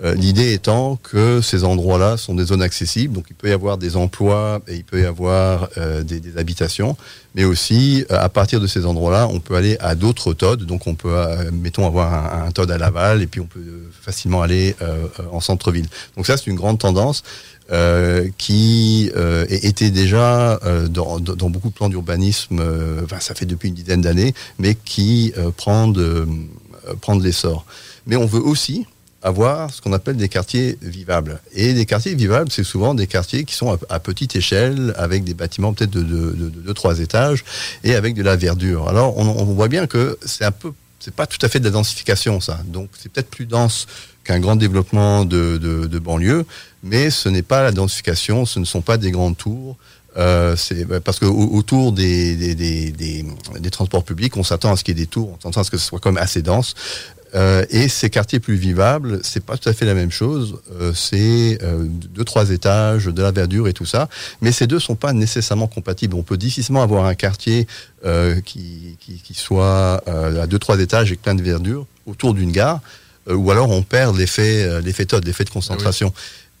Euh, 0.03 0.15
L'idée 0.15 0.53
étant 0.53 0.95
que 0.95 1.41
ces 1.41 1.63
endroits-là 1.63 2.17
sont 2.17 2.33
des 2.33 2.45
zones 2.45 2.61
accessibles, 2.61 3.13
donc 3.13 3.25
il 3.29 3.35
peut 3.35 3.49
y 3.49 3.51
avoir 3.51 3.77
des 3.77 3.95
emplois 3.95 4.61
et 4.67 4.75
il 4.75 4.83
peut 4.83 5.01
y 5.01 5.05
avoir 5.05 5.69
euh, 5.77 6.01
des, 6.01 6.37
habitations, 6.37 6.97
mais 7.35 7.43
aussi 7.43 8.05
euh, 8.09 8.17
à 8.19 8.29
partir 8.29 8.59
de 8.59 8.67
ces 8.67 8.85
endroits-là, 8.85 9.27
on 9.27 9.39
peut 9.39 9.55
aller 9.55 9.77
à 9.79 9.93
d'autres 9.93 10.33
TOD, 10.33 10.65
donc 10.65 10.87
on 10.87 10.95
peut, 10.95 11.15
mettons, 11.51 11.85
avoir 11.85 12.13
un, 12.13 12.47
un 12.47 12.51
TOD 12.51 12.71
à 12.71 12.77
Laval 12.77 13.21
et 13.21 13.27
puis 13.27 13.41
on 13.41 13.45
peut 13.45 13.59
facilement 14.01 14.41
aller 14.41 14.75
en 15.31 15.39
centre-ville. 15.39 15.87
Donc 16.15 16.25
ça, 16.25 16.37
c'est 16.37 16.47
une 16.47 16.55
grande 16.55 16.79
tendance. 16.79 17.23
qui 18.37 19.11
était 19.49 19.91
déjà 19.91 20.59
dans, 20.89 21.19
beaucoup 21.49 21.69
de 21.69 21.73
plans 21.73 21.89
d'urbanisme, 21.89 22.63
enfin, 23.03 23.19
ça 23.19 23.35
fait 23.35 23.45
depuis 23.45 23.69
une 23.69 23.75
dizaine 23.75 24.01
d'années, 24.01 24.33
mais 24.57 24.75
qui 24.75 25.33
prend 25.57 25.93
prend 27.01 27.15
de 27.15 27.23
l'essor. 27.23 27.65
Mais 28.07 28.15
on 28.15 28.25
veut 28.25 28.41
aussi 28.41 28.85
avoir 29.23 29.71
ce 29.73 29.81
qu'on 29.81 29.93
appelle 29.93 30.17
des 30.17 30.29
quartiers 30.29 30.77
vivables. 30.81 31.39
Et 31.53 31.73
des 31.73 31.85
quartiers 31.85 32.15
vivables, 32.15 32.51
c'est 32.51 32.63
souvent 32.63 32.93
des 32.93 33.07
quartiers 33.07 33.43
qui 33.45 33.55
sont 33.55 33.77
à, 33.89 33.99
petite 33.99 34.35
échelle, 34.35 34.93
avec 34.97 35.23
des 35.23 35.33
bâtiments 35.33 35.73
peut-être 35.73 35.91
de 35.91 36.01
2-3 36.01 36.89
de, 36.91 36.95
de, 36.97 37.01
étages, 37.03 37.43
et 37.83 37.95
avec 37.95 38.15
de 38.15 38.23
la 38.23 38.35
verdure. 38.35 38.87
Alors 38.89 39.17
on, 39.17 39.25
on 39.27 39.45
voit 39.45 39.67
bien 39.67 39.85
que 39.87 40.17
c'est 40.25 40.43
un 40.45 40.51
peu, 40.51 40.71
c'est 40.99 41.13
pas 41.13 41.27
tout 41.27 41.37
à 41.43 41.49
fait 41.49 41.59
de 41.59 41.65
la 41.65 41.71
densification 41.71 42.39
ça. 42.41 42.59
Donc 42.65 42.89
c'est 42.99 43.11
peut-être 43.11 43.29
plus 43.29 43.45
dense 43.45 43.87
qu'un 44.23 44.39
grand 44.39 44.55
développement 44.55 45.25
de, 45.25 45.57
de, 45.57 45.87
de 45.87 45.99
banlieue, 45.99 46.45
mais 46.83 47.09
ce 47.09 47.29
n'est 47.29 47.41
pas 47.41 47.63
la 47.63 47.71
densification, 47.71 48.45
ce 48.45 48.59
ne 48.59 48.65
sont 48.65 48.81
pas 48.81 48.97
des 48.97 49.11
grandes 49.11 49.37
tours. 49.37 49.77
Euh, 50.17 50.57
c'est 50.57 50.85
parce 50.99 51.19
que 51.19 51.25
au- 51.25 51.53
autour 51.55 51.93
des, 51.93 52.35
des, 52.35 52.53
des, 52.53 52.91
des, 52.91 53.25
des 53.59 53.69
transports 53.69 54.03
publics, 54.03 54.35
on 54.35 54.43
s'attend 54.43 54.73
à 54.73 54.75
ce 54.75 54.83
qu'il 54.83 54.97
y 54.97 55.01
ait 55.01 55.05
des 55.05 55.07
tours, 55.09 55.37
on 55.37 55.41
s'attend 55.49 55.61
à 55.61 55.63
ce 55.63 55.71
que 55.71 55.77
ce 55.77 55.85
soit 55.85 55.99
quand 55.99 56.11
même 56.11 56.21
assez 56.21 56.41
dense. 56.41 56.75
Euh, 57.33 57.65
et 57.69 57.87
ces 57.87 58.09
quartiers 58.09 58.39
plus 58.39 58.55
vivables, 58.55 59.19
c'est 59.23 59.43
pas 59.43 59.57
tout 59.57 59.69
à 59.69 59.73
fait 59.73 59.85
la 59.85 59.93
même 59.93 60.11
chose. 60.11 60.57
Euh, 60.73 60.93
c'est 60.93 61.59
euh, 61.63 61.85
deux 61.87 62.23
trois 62.23 62.49
étages, 62.49 63.05
de 63.05 63.21
la 63.21 63.31
verdure 63.31 63.67
et 63.67 63.73
tout 63.73 63.85
ça. 63.85 64.09
Mais 64.41 64.51
ces 64.51 64.67
deux 64.67 64.79
sont 64.79 64.95
pas 64.95 65.13
nécessairement 65.13 65.67
compatibles. 65.67 66.15
On 66.15 66.23
peut 66.23 66.37
difficilement 66.37 66.83
avoir 66.83 67.05
un 67.05 67.15
quartier 67.15 67.67
euh, 68.05 68.41
qui, 68.41 68.97
qui, 68.99 69.21
qui 69.23 69.33
soit 69.33 70.03
à 70.07 70.47
deux 70.47 70.59
trois 70.59 70.79
étages 70.79 71.07
avec 71.07 71.21
plein 71.21 71.35
de 71.35 71.41
verdure 71.41 71.85
autour 72.05 72.33
d'une 72.33 72.51
gare, 72.51 72.79
ou 73.29 73.51
alors 73.51 73.69
on 73.69 73.83
perd 73.83 74.17
l'effet 74.17 74.81
l'effet 74.81 75.05
TOD, 75.05 75.25
l'effet 75.25 75.43
de 75.43 75.49
concentration. 75.49 76.11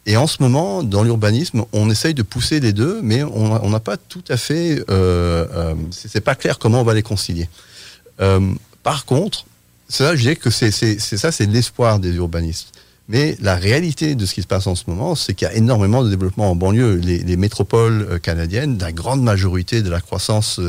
Et 0.05 0.17
en 0.17 0.25
ce 0.27 0.37
moment, 0.41 0.83
dans 0.83 1.03
l'urbanisme, 1.03 1.65
on 1.73 1.89
essaye 1.89 2.13
de 2.13 2.23
pousser 2.23 2.59
les 2.59 2.73
deux, 2.73 3.01
mais 3.03 3.23
on 3.23 3.69
n'a 3.69 3.79
pas 3.79 3.97
tout 3.97 4.23
à 4.29 4.37
fait. 4.37 4.83
Euh, 4.89 5.45
euh, 5.53 5.75
c'est 5.91 6.09
c'est 6.09 6.21
pas 6.21 6.35
clair 6.35 6.57
comment 6.57 6.81
on 6.81 6.83
va 6.83 6.95
les 6.95 7.03
concilier. 7.03 7.47
Euh, 8.19 8.39
par 8.83 9.05
contre, 9.05 9.45
c'est 9.91 10.03
là, 10.03 10.15
je 10.15 10.21
dirais 10.21 10.35
que 10.37 10.49
c'est 10.49 10.71
ça, 10.71 11.31
c'est 11.31 11.45
l'espoir 11.45 11.99
des 11.99 12.13
urbanistes. 12.13 12.71
Mais 13.09 13.35
la 13.41 13.55
réalité 13.55 14.15
de 14.15 14.25
ce 14.25 14.33
qui 14.33 14.41
se 14.41 14.47
passe 14.47 14.67
en 14.67 14.75
ce 14.75 14.85
moment, 14.87 15.15
c'est 15.15 15.33
qu'il 15.33 15.45
y 15.45 15.51
a 15.51 15.53
énormément 15.53 16.01
de 16.01 16.09
développement 16.09 16.49
en 16.49 16.55
banlieue. 16.55 16.95
Les, 16.95 17.17
les 17.17 17.35
métropoles 17.35 18.07
euh, 18.09 18.19
canadiennes, 18.19 18.77
la 18.79 18.93
grande 18.93 19.21
majorité 19.21 19.81
de 19.81 19.89
la 19.89 19.99
croissance 19.99 20.59
euh, 20.59 20.63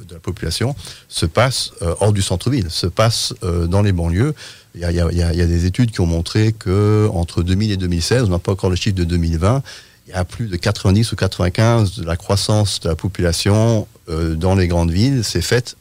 euh, 0.00 0.04
de 0.04 0.14
la 0.14 0.18
population 0.18 0.74
se 1.08 1.26
passe 1.26 1.70
hors 2.00 2.12
du 2.12 2.22
centre-ville, 2.22 2.68
se 2.70 2.88
passe 2.88 3.34
dans 3.42 3.82
les 3.82 3.92
banlieues. 3.92 4.34
Il 4.74 4.80
y, 4.80 4.84
a, 4.84 5.46
des 5.46 5.64
études 5.64 5.92
qui 5.92 6.00
ont 6.00 6.06
montré 6.06 6.52
que 6.52 7.08
entre 7.12 7.44
2000 7.44 7.70
et 7.70 7.76
2016, 7.76 8.24
on 8.24 8.28
n'a 8.30 8.38
pas 8.40 8.52
encore 8.52 8.68
le 8.68 8.76
chiffre 8.76 8.96
de 8.96 9.04
2020, 9.04 9.62
il 10.08 10.10
y 10.10 10.14
a 10.14 10.24
plus 10.24 10.48
de 10.48 10.56
90 10.56 11.12
ou 11.12 11.16
95 11.16 12.00
de 12.00 12.04
la 12.04 12.16
croissance 12.16 12.80
de 12.80 12.88
la 12.88 12.96
population 12.96 13.86
dans 14.08 14.54
les 14.54 14.68
grandes 14.68 14.90
villes, 14.90 15.22
c'est 15.24 15.40
faite 15.40 15.76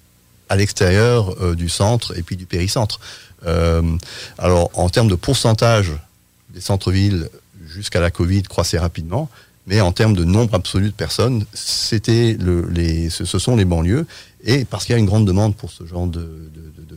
à 0.50 0.56
l'extérieur 0.56 1.36
euh, 1.42 1.56
du 1.56 1.70
centre 1.70 2.18
et 2.18 2.24
puis 2.24 2.36
du 2.38 2.46
péricentre. 2.46 3.00
Euh, 3.46 3.82
alors, 4.38 4.70
en 4.74 4.90
termes 4.90 5.08
de 5.08 5.16
pourcentage, 5.16 5.92
les 6.54 6.62
centres-villes 6.62 7.30
jusqu'à 7.68 8.00
la 8.00 8.12
Covid 8.12 8.44
croissaient 8.44 8.80
rapidement, 8.80 9.30
mais 9.68 9.82
en 9.82 9.92
termes 9.92 10.16
de 10.16 10.24
nombre 10.24 10.54
absolu 10.56 10.88
de 10.88 10.94
personnes, 10.94 11.46
c'était 11.54 12.38
le, 12.40 12.68
les, 12.70 13.10
ce, 13.10 13.26
ce 13.26 13.40
sont 13.40 13.56
les 13.56 13.66
banlieues, 13.66 14.06
et 14.44 14.64
parce 14.66 14.86
qu'il 14.86 14.94
y 14.94 14.96
a 14.96 15.00
une 15.00 15.08
grande 15.08 15.26
demande 15.26 15.56
pour 15.56 15.72
ce 15.72 15.86
genre 15.86 16.06
de, 16.08 16.20
de, 16.20 16.26
de, 16.78 16.96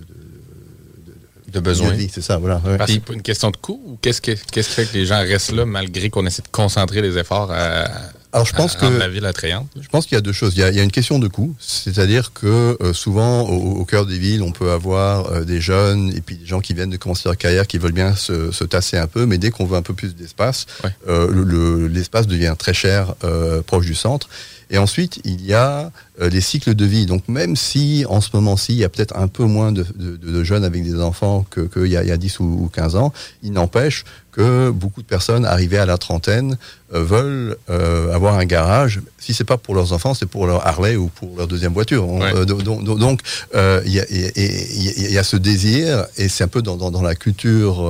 de, 1.60 1.60
de- 1.60 1.92
vie, 1.96 2.10
c'est 2.12 2.20
ça, 2.22 2.36
voilà. 2.36 2.60
ouais. 2.66 2.76
Parce 2.76 2.92
que 2.92 3.00
c'est 3.06 3.14
une 3.14 3.22
question 3.22 3.50
de 3.50 3.56
coût 3.56 3.80
ou 3.86 3.98
qu'est-ce 4.02 4.20
que- 4.20 4.36
qu'est-ce 4.52 4.68
qui 4.68 4.74
fait 4.74 4.84
que 4.86 4.94
les 4.94 5.06
gens 5.06 5.18
restent 5.20 5.52
là 5.52 5.64
malgré 5.64 6.10
qu'on 6.10 6.26
essaie 6.26 6.42
de 6.42 6.48
concentrer 6.48 7.00
les 7.02 7.16
efforts 7.16 7.50
à, 7.50 7.88
Alors, 8.32 8.46
je 8.46 8.52
pense 8.52 8.76
à 8.76 8.80
rendre 8.80 8.94
que- 8.94 9.00
la 9.00 9.08
ville 9.08 9.24
attrayante? 9.24 9.68
Je 9.80 9.88
pense 9.88 10.04
qu'il 10.06 10.14
y 10.14 10.18
a 10.18 10.20
deux 10.20 10.32
choses. 10.32 10.52
Il 10.54 10.60
y 10.60 10.62
a, 10.62 10.68
il 10.70 10.76
y 10.76 10.80
a 10.80 10.82
une 10.82 10.90
question 10.90 11.18
de 11.18 11.28
coût, 11.28 11.54
c'est-à-dire 11.58 12.32
que 12.34 12.76
euh, 12.82 12.92
souvent 12.92 13.42
au, 13.48 13.78
au 13.80 13.84
cœur 13.86 14.04
des 14.04 14.18
villes, 14.18 14.42
on 14.42 14.52
peut 14.52 14.70
avoir 14.70 15.32
euh, 15.32 15.44
des 15.44 15.60
jeunes 15.62 16.12
et 16.14 16.20
puis 16.20 16.36
des 16.36 16.44
gens 16.46 16.60
qui 16.60 16.74
viennent 16.74 16.90
de 16.90 16.98
commencer 16.98 17.22
leur 17.24 17.38
carrière, 17.38 17.66
qui 17.66 17.78
veulent 17.78 17.92
bien 17.92 18.14
se, 18.14 18.52
se 18.52 18.64
tasser 18.64 18.98
un 18.98 19.06
peu, 19.06 19.24
mais 19.24 19.38
dès 19.38 19.50
qu'on 19.50 19.64
veut 19.64 19.76
un 19.78 19.82
peu 19.82 19.94
plus 19.94 20.14
d'espace, 20.14 20.66
euh, 21.08 21.30
le- 21.30 21.42
le- 21.44 21.86
l'espace 21.88 22.26
devient 22.26 22.54
très 22.58 22.74
cher 22.74 23.14
euh, 23.24 23.62
proche 23.62 23.86
du 23.86 23.94
centre. 23.94 24.28
Et 24.70 24.76
ensuite, 24.78 25.20
il 25.24 25.44
y 25.46 25.54
a 25.54 25.90
euh, 26.20 26.28
les 26.28 26.40
cycles 26.42 26.74
de 26.74 26.84
vie. 26.84 27.06
Donc 27.06 27.26
même 27.28 27.56
si 27.56 28.04
en 28.08 28.20
ce 28.20 28.28
moment-ci, 28.34 28.72
il 28.72 28.78
y 28.78 28.84
a 28.84 28.88
peut-être 28.88 29.16
un 29.16 29.28
peu 29.28 29.44
moins 29.44 29.72
de, 29.72 29.86
de- 29.96 30.16
de 30.16 30.44
jeunes 30.44 30.64
avec 30.64 30.84
des 30.84 31.00
enfants 31.00 31.46
que- 31.48 31.62
qu'il 31.62 31.86
y, 31.86 31.96
a- 31.96 32.02
il 32.02 32.08
y 32.08 32.12
a 32.12 32.16
10 32.18 32.40
ou, 32.40 32.44
ou 32.44 32.68
15 32.68 32.94
ans, 32.96 33.12
il 33.42 33.52
n'empêche 33.52 34.04
que 34.32 34.70
beaucoup 34.70 35.00
de 35.02 35.06
personnes 35.06 35.44
arrivées 35.46 35.78
à 35.78 35.86
la 35.86 35.96
trentaine 35.96 36.58
euh, 36.94 37.02
veulent 37.02 37.56
euh, 37.70 38.12
avoir 38.14 38.34
un 38.38 38.44
garage. 38.44 39.00
Si 39.18 39.32
c'est 39.32 39.44
pas 39.44 39.56
pour 39.56 39.74
leurs 39.74 39.92
enfants, 39.94 40.12
c'est 40.14 40.26
pour 40.26 40.46
leur 40.46 40.66
Harley 40.66 40.96
ou 40.96 41.08
pour 41.08 41.34
leur 41.38 41.46
deuxième 41.48 41.72
voiture. 41.72 42.06
On- 42.06 42.20
euh, 42.34 42.44
do- 42.44 42.60
do- 42.60 42.82
do- 42.82 42.98
donc 42.98 43.20
euh, 43.54 43.80
il 43.86 43.92
y, 43.92 43.96
y 43.96 45.16
a- 45.16 45.20
y 45.20 45.24
ce 45.24 45.36
désir 45.36 46.06
et 46.18 46.28
c'est 46.28 46.44
un 46.44 46.48
peu 46.48 46.60
dans, 46.62 46.76
dans- 46.76 46.90
dans 46.90 47.02
la 47.02 47.14
culture. 47.14 47.80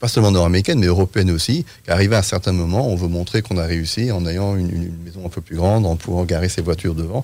Pas 0.00 0.08
seulement 0.08 0.30
nord-américaine, 0.30 0.78
mais 0.80 0.86
européenne 0.86 1.30
aussi, 1.30 1.64
qu'arrivé 1.86 2.16
à 2.16 2.20
un 2.20 2.22
certain 2.22 2.52
moment, 2.52 2.88
on 2.88 2.96
veut 2.96 3.06
montrer 3.08 3.42
qu'on 3.42 3.58
a 3.58 3.64
réussi 3.64 4.10
en 4.10 4.26
ayant 4.26 4.56
une, 4.56 4.96
maison 5.04 5.26
un 5.26 5.28
peu 5.28 5.42
plus 5.42 5.56
grande, 5.56 5.84
en 5.86 5.94
pouvant 5.96 6.24
garer 6.24 6.48
ses 6.48 6.62
voitures 6.62 6.94
devant. 6.94 7.22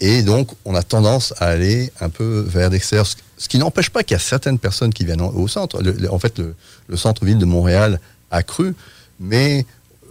Et 0.00 0.22
donc, 0.22 0.48
on 0.64 0.74
a 0.74 0.82
tendance 0.82 1.34
à 1.38 1.46
aller 1.48 1.92
un 2.00 2.08
peu 2.08 2.40
vers 2.48 2.70
l'extérieur, 2.70 3.06
ce- 3.06 3.16
qui 3.48 3.58
n'empêche 3.58 3.90
pas 3.90 4.02
qu'il 4.02 4.14
y 4.14 4.16
a 4.16 4.20
certaines 4.20 4.58
personnes 4.58 4.92
qui 4.94 5.04
viennent 5.04 5.20
en- 5.20 5.34
au 5.34 5.46
centre. 5.48 5.80
En 6.10 6.18
fait, 6.18 6.38
le, 6.38 6.54
le 6.88 6.96
centre-ville 6.96 7.36
de 7.38 7.44
Montréal 7.44 8.00
a 8.30 8.42
cru, 8.42 8.74
mais 9.20 9.66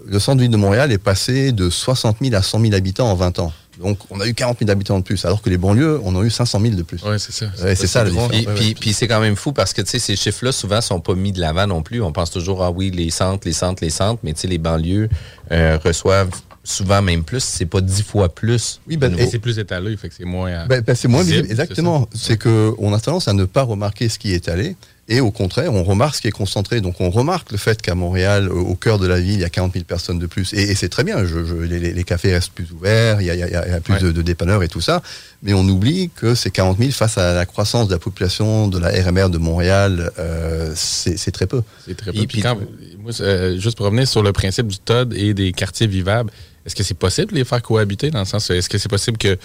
le 0.05 0.19
centre-ville 0.19 0.51
de 0.51 0.57
Montréal 0.57 0.91
est 0.91 0.97
passé 0.99 1.51
de 1.51 1.69
60 1.69 2.17
000 2.21 2.35
à 2.35 2.43
100 2.43 2.59
000 2.61 2.73
habitants 2.75 3.09
en 3.09 3.15
20 3.15 3.39
ans. 3.39 3.51
Donc, 3.79 3.97
on 4.09 4.19
a 4.19 4.27
eu 4.27 4.33
40 4.33 4.59
000 4.59 4.69
habitants 4.71 4.99
de 4.99 5.03
plus, 5.03 5.23
alors 5.25 5.41
que 5.41 5.49
les 5.49 5.57
banlieues, 5.57 5.99
on 6.03 6.15
a 6.19 6.23
eu 6.23 6.29
500 6.29 6.59
000 6.61 6.75
de 6.75 6.83
plus. 6.83 6.99
Oui, 7.05 7.19
c'est 7.19 7.31
ça. 7.31 7.45
Ouais, 7.63 7.75
c'est 7.75 7.87
ça 7.87 8.03
la 8.03 8.09
différence. 8.11 8.29
Puis, 8.31 8.45
Ouais, 8.47 8.53
puis- 8.53 8.67
ouais. 8.69 8.75
puis 8.79 8.93
c'est 8.93 9.07
quand 9.07 9.19
même 9.19 9.35
fou 9.35 9.51
parce 9.51 9.73
que 9.73 9.81
tu 9.81 9.89
sais, 9.89 9.99
ces 9.99 10.15
chiffres-là, 10.15 10.51
souvent, 10.51 10.79
sont 10.81 10.99
pas 10.99 11.15
mis 11.15 11.31
de 11.31 11.39
l'avant 11.41 11.65
non 11.67 11.81
plus. 11.81 12.01
On 12.01 12.11
pense 12.11 12.29
toujours, 12.31 12.63
ah 12.63 12.71
oui, 12.71 12.91
les 12.91 13.09
centres, 13.09 13.47
les 13.47 13.53
centres, 13.53 13.83
les 13.83 13.89
centres, 13.89 14.19
mais 14.23 14.33
tu 14.33 14.41
sais, 14.41 14.47
les 14.47 14.57
banlieues 14.59 15.09
euh, 15.51 15.77
reçoivent 15.83 16.29
souvent 16.65 17.01
même 17.01 17.23
plus, 17.23 17.43
c'est 17.43 17.65
pas 17.65 17.81
dix 17.81 18.03
fois 18.03 18.29
plus. 18.33 18.79
Oui, 18.87 18.95
ben. 18.95 19.13
Et 19.19 19.27
c'est 19.27 19.39
plus 19.39 19.59
étalé, 19.59 19.97
fait 19.97 20.07
que 20.07 20.15
c'est 20.15 20.23
moins. 20.23 20.65
Ben, 20.67 20.81
ben, 20.81 20.95
c'est 20.95 21.09
moins 21.09 21.21
visible, 21.21 21.41
visible, 21.47 21.51
exactement. 21.61 22.07
C'est 22.15 22.41
qu'on 22.41 22.93
a 22.93 22.99
tendance 23.01 23.27
à 23.27 23.33
ne 23.33 23.43
pas 23.45 23.63
remarquer 23.63 24.07
ce 24.07 24.17
qui 24.17 24.33
est 24.33 24.47
allé. 24.47 24.75
Et 25.15 25.21
au 25.21 25.29
contraire, 25.31 25.71
on 25.73 25.83
remarque 25.83 26.15
ce 26.15 26.21
qui 26.21 26.27
est 26.27 26.31
concentré. 26.31 26.81
Donc 26.81 26.99
on 26.99 27.09
remarque 27.11 27.51
le 27.51 27.57
fait 27.59 27.81
qu'à 27.81 27.93
Montréal, 27.93 28.51
au 28.51 28.73
cœur 28.75 28.97
de 28.97 29.05
la 29.05 29.19
ville, 29.19 29.33
il 29.35 29.39
y 29.41 29.43
a 29.43 29.49
40 29.49 29.73
000 29.73 29.85
personnes 29.85 30.17
de 30.17 30.25
plus. 30.25 30.53
Et, 30.53 30.63
et 30.71 30.75
c'est 30.75 30.89
très 30.89 31.03
bien, 31.03 31.23
je, 31.25 31.45
je- 31.45 31.53
les, 31.55 32.03
cafés 32.03 32.33
restent 32.33 32.51
plus 32.53 32.71
ouverts, 32.71 33.21
il 33.21 33.25
y 33.27 33.29
a, 33.29 33.35
il 33.35 33.39
y 33.39 33.43
a- 33.43 33.65
il 33.67 33.71
y 33.71 33.75
a 33.75 33.79
plus 33.79 33.99
de, 33.99 34.11
de 34.11 34.21
dépanneurs 34.23 34.63
et 34.63 34.67
tout 34.67 34.81
ça. 34.81 35.01
Mais 35.43 35.53
on 35.53 35.63
oublie 35.67 36.09
que 36.15 36.33
ces 36.35 36.49
40 36.51 36.79
000, 36.79 36.91
face 36.91 37.17
à 37.17 37.33
la 37.33 37.45
croissance 37.45 37.87
de 37.87 37.93
la 37.93 37.99
population 37.99 38.67
de 38.67 38.79
la 38.79 38.89
RMR 38.89 39.29
de 39.29 39.37
Montréal, 39.37 40.11
euh, 40.19 40.71
c'est 40.75 41.17
c'est 41.17 41.31
très 41.31 41.47
peu. 41.47 41.61
C'est 41.85 41.95
très 41.95 42.11
peu. 42.11 42.25
Puis 42.25 42.41
quand- 42.41 42.57
moi, 42.99 43.11
c'est, 43.11 43.23
euh, 43.23 43.59
juste 43.59 43.77
pour 43.77 43.85
revenir 43.85 44.07
sur 44.07 44.23
le 44.23 44.31
principe 44.33 44.67
du 44.67 44.77
TOD 44.79 45.13
et 45.13 45.33
des 45.33 45.51
quartiers 45.51 45.87
vivables, 45.87 46.31
est-ce 46.65 46.75
que 46.75 46.83
c'est 46.83 46.93
possible 46.97 47.33
de 47.33 47.37
les 47.37 47.45
faire 47.45 47.61
cohabiter 47.61 48.09
dans 48.09 48.19
le 48.19 48.25
sens, 48.25 48.49
est-ce 48.49 48.69
que 48.69 48.77
c'est 48.77 48.89
possible 48.89 49.17
que 49.17 49.37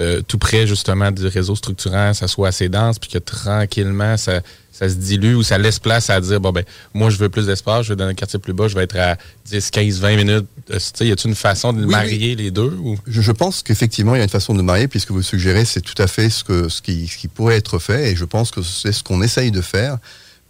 euh, 0.00 0.22
tout 0.26 0.38
près 0.38 0.66
justement 0.66 1.10
du 1.10 1.26
réseau 1.26 1.54
structurant, 1.54 2.14
ça 2.14 2.26
soit 2.26 2.48
assez 2.48 2.68
dense, 2.68 2.98
puis 2.98 3.10
que 3.10 3.18
tranquillement 3.18 4.16
ça, 4.16 4.40
ça 4.72 4.88
se 4.88 4.94
dilue 4.94 5.34
ou 5.34 5.42
ça 5.42 5.58
laisse 5.58 5.78
place 5.78 6.08
à 6.08 6.20
dire 6.20 6.40
bon 6.40 6.52
ben 6.52 6.64
moi 6.94 7.10
je 7.10 7.18
veux 7.18 7.28
plus 7.28 7.46
d'espace, 7.46 7.84
je 7.84 7.92
vais 7.92 7.96
dans 7.96 8.06
un 8.06 8.14
quartier 8.14 8.38
plus 8.38 8.54
bas, 8.54 8.66
je 8.66 8.74
vais 8.74 8.84
être 8.84 8.96
à 8.96 9.16
10, 9.44 9.70
15, 9.70 10.00
20 10.00 10.16
minutes. 10.16 10.46
Euh, 10.70 10.78
tu 10.78 10.80
sais, 10.94 11.06
y 11.06 11.12
a-t-il 11.12 11.28
une 11.28 11.34
façon 11.36 11.72
de 11.72 11.84
Oui, 11.84 11.90
marier 11.90 12.34
les 12.34 12.50
deux 12.50 12.78
ou? 12.82 12.96
Je, 13.06 13.20
je 13.20 13.32
pense 13.32 13.62
qu'effectivement, 13.62 14.14
il 14.14 14.18
y 14.18 14.20
a 14.22 14.24
une 14.24 14.30
façon 14.30 14.54
de 14.54 14.62
marier, 14.62 14.88
puisque 14.88 15.10
vous 15.10 15.22
suggérez, 15.22 15.64
c'est 15.64 15.82
tout 15.82 16.00
à 16.00 16.06
fait 16.06 16.30
ce, 16.30 16.44
que, 16.44 16.68
ce, 16.68 16.80
qui, 16.80 17.06
ce 17.06 17.18
qui 17.18 17.28
pourrait 17.28 17.56
être 17.56 17.78
fait, 17.78 18.12
et 18.12 18.16
je 18.16 18.24
pense 18.24 18.50
que 18.50 18.62
c'est 18.62 18.92
ce 18.92 19.02
qu'on 19.02 19.20
essaye 19.22 19.50
de 19.50 19.60
faire. 19.60 19.98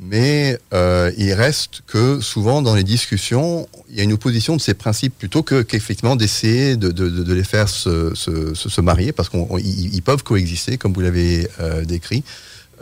Mais 0.03 0.59
euh, 0.73 1.13
il 1.19 1.35
reste 1.35 1.83
que 1.87 2.21
souvent 2.21 2.63
dans 2.63 2.75
les 2.75 2.85
discussions, 2.85 3.69
il 3.91 3.97
y 3.97 4.01
a 4.01 4.05
une 4.05 4.15
opposition 4.15 4.57
de 4.57 4.61
ces 4.61 4.73
principes 4.73 5.13
plutôt 5.19 5.43
que 5.43 5.61
qu'effectivement 5.61 6.17
d'essayer 6.17 6.77
de, 6.77 7.33
les 7.35 7.45
faire 7.45 7.69
se, 7.69 8.81
marier, 8.81 9.13
parce 9.13 9.29
qu'ils 9.29 10.03
peuvent 10.03 10.23
coexister, 10.23 10.79
comme 10.79 10.95
vous 10.95 11.03
l'avez 11.03 11.47
euh, 11.61 11.85
décrit. 11.85 12.25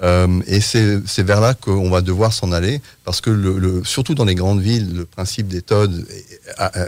Euh, 0.00 0.40
et 0.46 0.61
c'est 0.61 1.22
vers 1.24 1.40
là 1.40 1.54
qu'on 1.54 1.90
va 1.90 2.02
devoir 2.02 2.33
s'en 2.33 2.52
aller, 2.52 2.81
parce 3.04 3.20
que 3.20 3.83
surtout 3.85 4.14
dans 4.14 4.24
les 4.24 4.37
grandes 4.37 4.61
villes, 4.61 4.94
le 4.94 5.04
principe 5.04 5.48
des 5.48 5.61
TOD, 5.61 6.07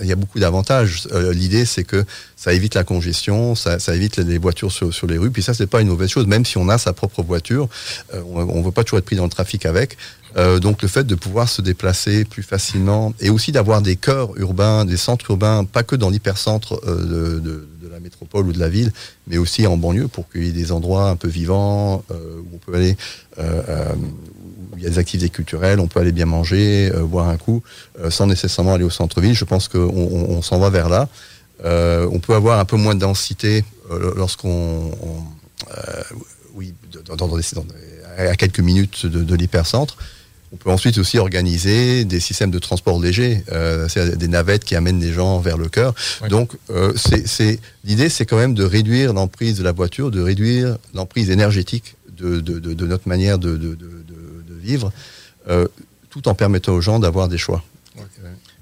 il 0.03 0.07
y 0.07 0.13
a 0.13 0.17
beaucoup 0.17 0.39
d'avantages. 0.39 1.09
L'idée, 1.33 1.65
c'est 1.65 1.83
que 1.83 2.05
ça 2.37 2.53
évite 2.53 2.77
la 2.77 2.85
congestion, 2.85 3.57
ça, 3.57 3.79
évite 3.97 4.19
les 4.19 4.39
voitures 4.39 4.71
sur, 4.71 5.07
les 5.09 5.19
rues. 5.19 5.33
Puis 5.33 5.43
ça, 5.43 5.55
c'est 5.55 5.67
pas 5.67 5.81
une 5.81 5.89
mauvaise 5.89 6.09
chose, 6.09 6.29
même 6.29 6.45
si 6.45 6.57
on 6.57 6.69
a 6.69 6.79
sa 6.79 6.93
propre 6.93 7.25
voiture, 7.25 7.69
on 8.15 8.45
ne 8.45 8.63
veut 8.63 8.71
pas 8.71 8.85
toujours 8.85 9.01
être 9.01 9.07
pris 9.07 9.17
dans 9.17 9.25
le 9.25 9.31
trafic 9.31 9.67
avec. 9.67 9.97
Euh, 10.37 10.61
donc 10.61 10.83
le 10.83 10.89
fait 10.89 11.05
de 11.05 11.15
pouvoir 11.17 11.49
se 11.49 11.61
déplacer 11.61 12.25
plus 12.25 12.43
facilement 12.45 13.13
et 13.21 13.31
aussi 13.31 13.51
d'avoir 13.53 13.83
des 13.83 13.97
cœurs 13.97 14.31
urbains, 14.39 14.85
des 14.85 14.97
centres 14.97 15.29
urbains, 15.31 15.65
pas 15.65 15.83
que 15.83 15.97
dans 15.97 16.09
l'hypercentre 16.11 16.81
euh, 16.87 17.35
de, 17.35 17.41
de- 17.41 17.69
de 17.83 17.89
la 17.89 17.99
métropole 17.99 18.47
ou 18.47 18.53
de 18.53 18.59
la 18.61 18.69
ville, 18.69 18.93
mais 19.27 19.39
aussi 19.39 19.67
en 19.67 19.77
banlieue 19.77 20.07
pour 20.07 20.31
qu'il 20.31 20.45
y 20.45 20.49
ait 20.49 20.53
des 20.53 20.71
endroits 20.71 21.09
un 21.11 21.17
peu 21.17 21.27
vivants 21.29 22.05
euh, 22.13 22.41
où 22.41 22.47
on 22.55 22.59
peut 22.59 22.75
aller, 22.77 22.97
euh, 23.39 23.63
euh, 23.69 23.93
où 24.73 24.77
il 24.77 24.83
y 24.85 24.87
a 24.87 24.91
des 24.91 24.99
activités 24.99 25.31
culturelles, 25.31 25.81
on 25.81 25.89
peut 25.89 25.99
aller 26.01 26.13
bien 26.13 26.27
manger, 26.27 26.93
euh, 26.95 27.03
boire 27.05 27.29
un 27.29 27.37
coup, 27.37 27.63
sans 28.09 28.27
nécessairement 28.29 28.75
aller 28.75 28.85
au 28.85 28.91
centre-ville. 28.91 29.35
Je 29.35 29.45
pense 29.45 29.67
qu'on 29.67 29.79
on, 29.81 30.31
on 30.37 30.43
s'en 30.43 30.59
va 30.61 30.71
vers 30.71 30.89
là. 30.89 31.09
On 31.65 32.21
peut 32.21 32.35
avoir 32.35 32.61
un 32.61 32.65
peu 32.65 32.77
moins 32.77 32.95
de 32.95 33.01
densité 33.01 33.65
lorsqu'on, 34.17 34.93
on- 35.03 35.25
oui, 36.55 36.73
dans, 37.07 37.17
dans- 37.17 37.27
dans 37.29 37.39
à 38.17 38.37
quelques 38.37 38.61
minutes 38.61 39.07
de, 39.07 39.23
de 39.23 39.35
l'hypercentre. 39.35 39.97
On 40.53 40.57
peut 40.57 40.71
ensuite 40.71 40.99
aussi 40.99 41.17
organiser 41.19 42.05
des 42.05 42.19
systèmes 42.19 42.51
de 42.51 42.59
transport 42.59 43.01
léger, 43.01 43.45
euh, 43.53 43.87
des 44.17 44.27
navettes 44.29 44.65
qui 44.65 44.75
amènent 44.75 45.01
les 45.01 45.13
gens 45.13 45.39
vers 45.39 45.57
le 45.57 45.69
cœur. 45.69 45.95
Donc, 46.29 46.53
euh, 46.71 46.93
c'est, 46.97 47.61
l'idée, 47.85 48.09
c'est 48.09 48.27
quand 48.27 48.37
même 48.37 48.55
de 48.55 48.65
réduire 48.65 49.13
l'emprise 49.13 49.57
de 49.59 49.63
la 49.63 49.71
voiture, 49.73 50.11
de 50.11 50.21
réduire 50.21 50.77
l'emprise 50.93 51.31
énergétique 51.31 51.95
de, 52.17 52.41
de- 52.41 52.59
de- 52.59 52.75
de 52.75 52.87
notre 52.87 53.09
manière 53.09 53.39
de, 53.39 53.53
de- 53.53 53.57
de- 53.57 53.75
de- 53.77 54.45
de 54.49 54.55
vivre, 54.61 54.93
euh, 55.49 55.69
tout 56.11 56.27
en 56.29 56.35
permettant 56.35 56.73
aux 56.75 56.81
gens 56.81 56.99
d'avoir 56.99 57.29
des 57.29 57.39
choix. 57.39 57.63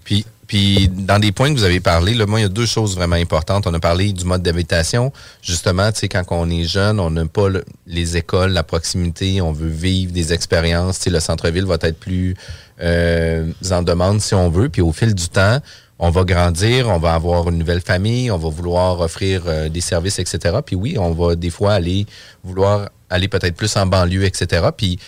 Puis, 0.05 0.27
puis 0.48 0.88
dans 0.88 1.18
des 1.20 1.30
points 1.30 1.52
que 1.52 1.58
vous 1.58 1.64
avez 1.64 1.78
parlé, 1.78 2.14
là, 2.14 2.26
moi, 2.26 2.40
il 2.40 2.42
y 2.42 2.46
a 2.46 2.48
deux 2.48 2.66
choses 2.66 2.96
vraiment 2.96 3.16
importantes. 3.16 3.66
On 3.66 3.74
a 3.74 3.78
parlé 3.78 4.12
du 4.12 4.24
mode 4.24 4.42
d'habitation. 4.42 5.12
Justement, 5.42 5.92
tu 5.92 6.00
sais, 6.00 6.08
quand 6.08 6.24
on 6.30 6.48
est 6.50 6.64
jeune, 6.64 6.98
on 6.98 7.11
n'a 7.11 7.26
pas 7.26 7.50
le- 7.50 7.64
les 7.87 8.16
écoles, 8.16 8.52
la 8.52 8.62
proximité, 8.62 9.40
on 9.42 9.52
veut 9.52 9.68
vivre 9.68 10.11
des 10.11 10.32
expériences. 10.32 11.00
Tu 11.00 11.11
le 11.11 11.20
centre-ville 11.20 11.66
va 11.66 11.76
être 11.82 12.00
plus 12.00 12.34
euh, 12.80 13.52
en 13.70 13.82
demande 13.82 14.20
si 14.22 14.34
on 14.34 14.48
veut. 14.48 14.68
Puis 14.70 14.82
au 14.82 14.92
fil 14.92 15.14
du 15.14 15.28
temps, 15.28 15.58
on 15.98 16.11
va 16.11 16.24
grandir, 16.24 16.88
on 16.88 16.98
va 16.98 17.12
avoir 17.14 17.48
une 17.50 17.58
nouvelle 17.58 17.80
famille, 17.80 18.30
on 18.30 18.38
va 18.38 18.48
vouloir 18.48 19.00
offrir 19.00 19.42
euh, 19.46 19.68
des 19.68 19.80
services, 19.80 20.18
etc. 20.18 20.58
Puis 20.64 20.76
oui, 20.76 20.96
on 20.98 21.11
va 21.12 21.34
des 21.34 21.50
fois 21.50 21.74
aller 21.74 22.06
vouloir 22.42 22.88
aller 23.11 23.28
peut-être 23.28 23.56
plus 23.56 23.76
en 23.76 23.87
banlieue, 23.87 24.24
etc. 24.24 24.68
Puis 24.76 24.98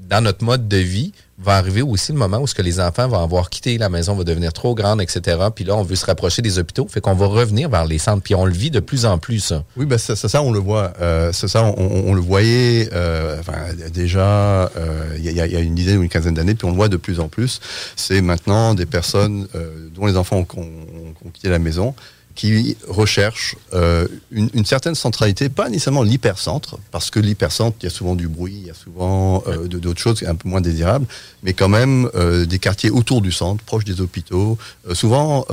dans 0.00 0.22
notre 0.22 0.44
mode 0.44 0.68
de 0.68 0.76
vie, 0.76 1.12
va 1.40 1.56
arriver 1.56 1.82
aussi 1.82 2.12
le 2.12 2.18
moment 2.18 2.38
où 2.38 2.46
ce 2.46 2.54
que 2.54 2.62
les 2.62 2.80
enfants 2.80 3.06
vont 3.06 3.22
avoir 3.22 3.48
quitté 3.48 3.78
la 3.78 3.88
maison, 3.88 4.14
va 4.14 4.24
devenir 4.24 4.52
trop 4.52 4.74
grande, 4.74 5.00
etc. 5.00 5.38
Puis 5.54 5.64
là, 5.64 5.76
on 5.76 5.82
veut 5.82 5.94
se 5.94 6.04
rapprocher 6.04 6.42
des 6.42 6.58
hôpitaux, 6.58 6.88
fait 6.88 7.00
qu'on 7.00 7.14
va 7.14 7.26
revenir 7.26 7.68
vers 7.68 7.84
les 7.84 7.98
centres. 7.98 8.22
Puis 8.22 8.34
on 8.34 8.44
le 8.44 8.52
vit 8.52 8.70
de 8.70 8.80
plus 8.80 9.06
en 9.06 9.18
plus, 9.18 9.38
ça. 9.38 9.62
Oui, 9.76 9.86
bah, 9.86 9.98
ça, 9.98 10.16
ça, 10.16 10.42
on 10.42 10.50
le 10.50 10.58
voit. 10.58 10.92
Euh, 11.00 11.32
ça, 11.32 11.62
on, 11.64 12.14
le 12.14 12.20
voyait 12.20 12.88
euh, 12.92 13.38
enfin, 13.38 13.56
déjà 13.92 14.70
euh, 14.76 15.16
il 15.16 15.30
y, 15.30 15.40
a, 15.40 15.60
une 15.60 15.74
dizaine 15.74 15.98
ou 15.98 16.02
une 16.02 16.08
quinzaine 16.08 16.34
d'années, 16.34 16.54
puis 16.54 16.66
on 16.66 16.70
le 16.70 16.76
voit 16.76 16.88
de 16.88 16.96
plus 16.96 17.20
en 17.20 17.28
plus. 17.28 17.60
C'est 17.94 18.20
maintenant 18.20 18.74
des 18.74 18.86
personnes 18.86 19.46
euh, 19.54 19.88
dont 19.94 20.06
les 20.06 20.16
enfants 20.16 20.44
ont 20.56 21.30
quitté 21.32 21.48
la 21.48 21.60
maison 21.60 21.94
qui 22.38 22.76
recherchent 22.86 23.56
euh, 23.74 24.06
une, 24.30 24.48
une 24.54 24.64
certaine 24.64 24.94
centralité, 24.94 25.48
pas 25.48 25.68
nécessairement 25.68 26.04
l'hypercentre, 26.04 26.78
parce 26.92 27.10
que 27.10 27.18
l'hypercentre, 27.18 27.76
il 27.80 27.86
y 27.86 27.88
a 27.88 27.90
souvent 27.90 28.14
du 28.14 28.28
bruit, 28.28 28.58
il 28.60 28.66
y 28.68 28.70
a 28.70 28.74
souvent 28.74 29.42
euh, 29.48 29.66
d'autres 29.66 30.00
choses 30.00 30.22
un 30.24 30.36
peu 30.36 30.48
moins 30.48 30.60
désirables, 30.60 31.04
mais 31.42 31.52
quand 31.52 31.68
même 31.68 32.08
euh, 32.14 32.46
des 32.46 32.60
quartiers 32.60 32.90
autour 32.90 33.22
du 33.22 33.32
centre, 33.32 33.64
proches 33.64 33.84
des 33.84 34.00
hôpitaux, 34.00 34.56
euh, 34.88 34.94
souvent 34.94 35.46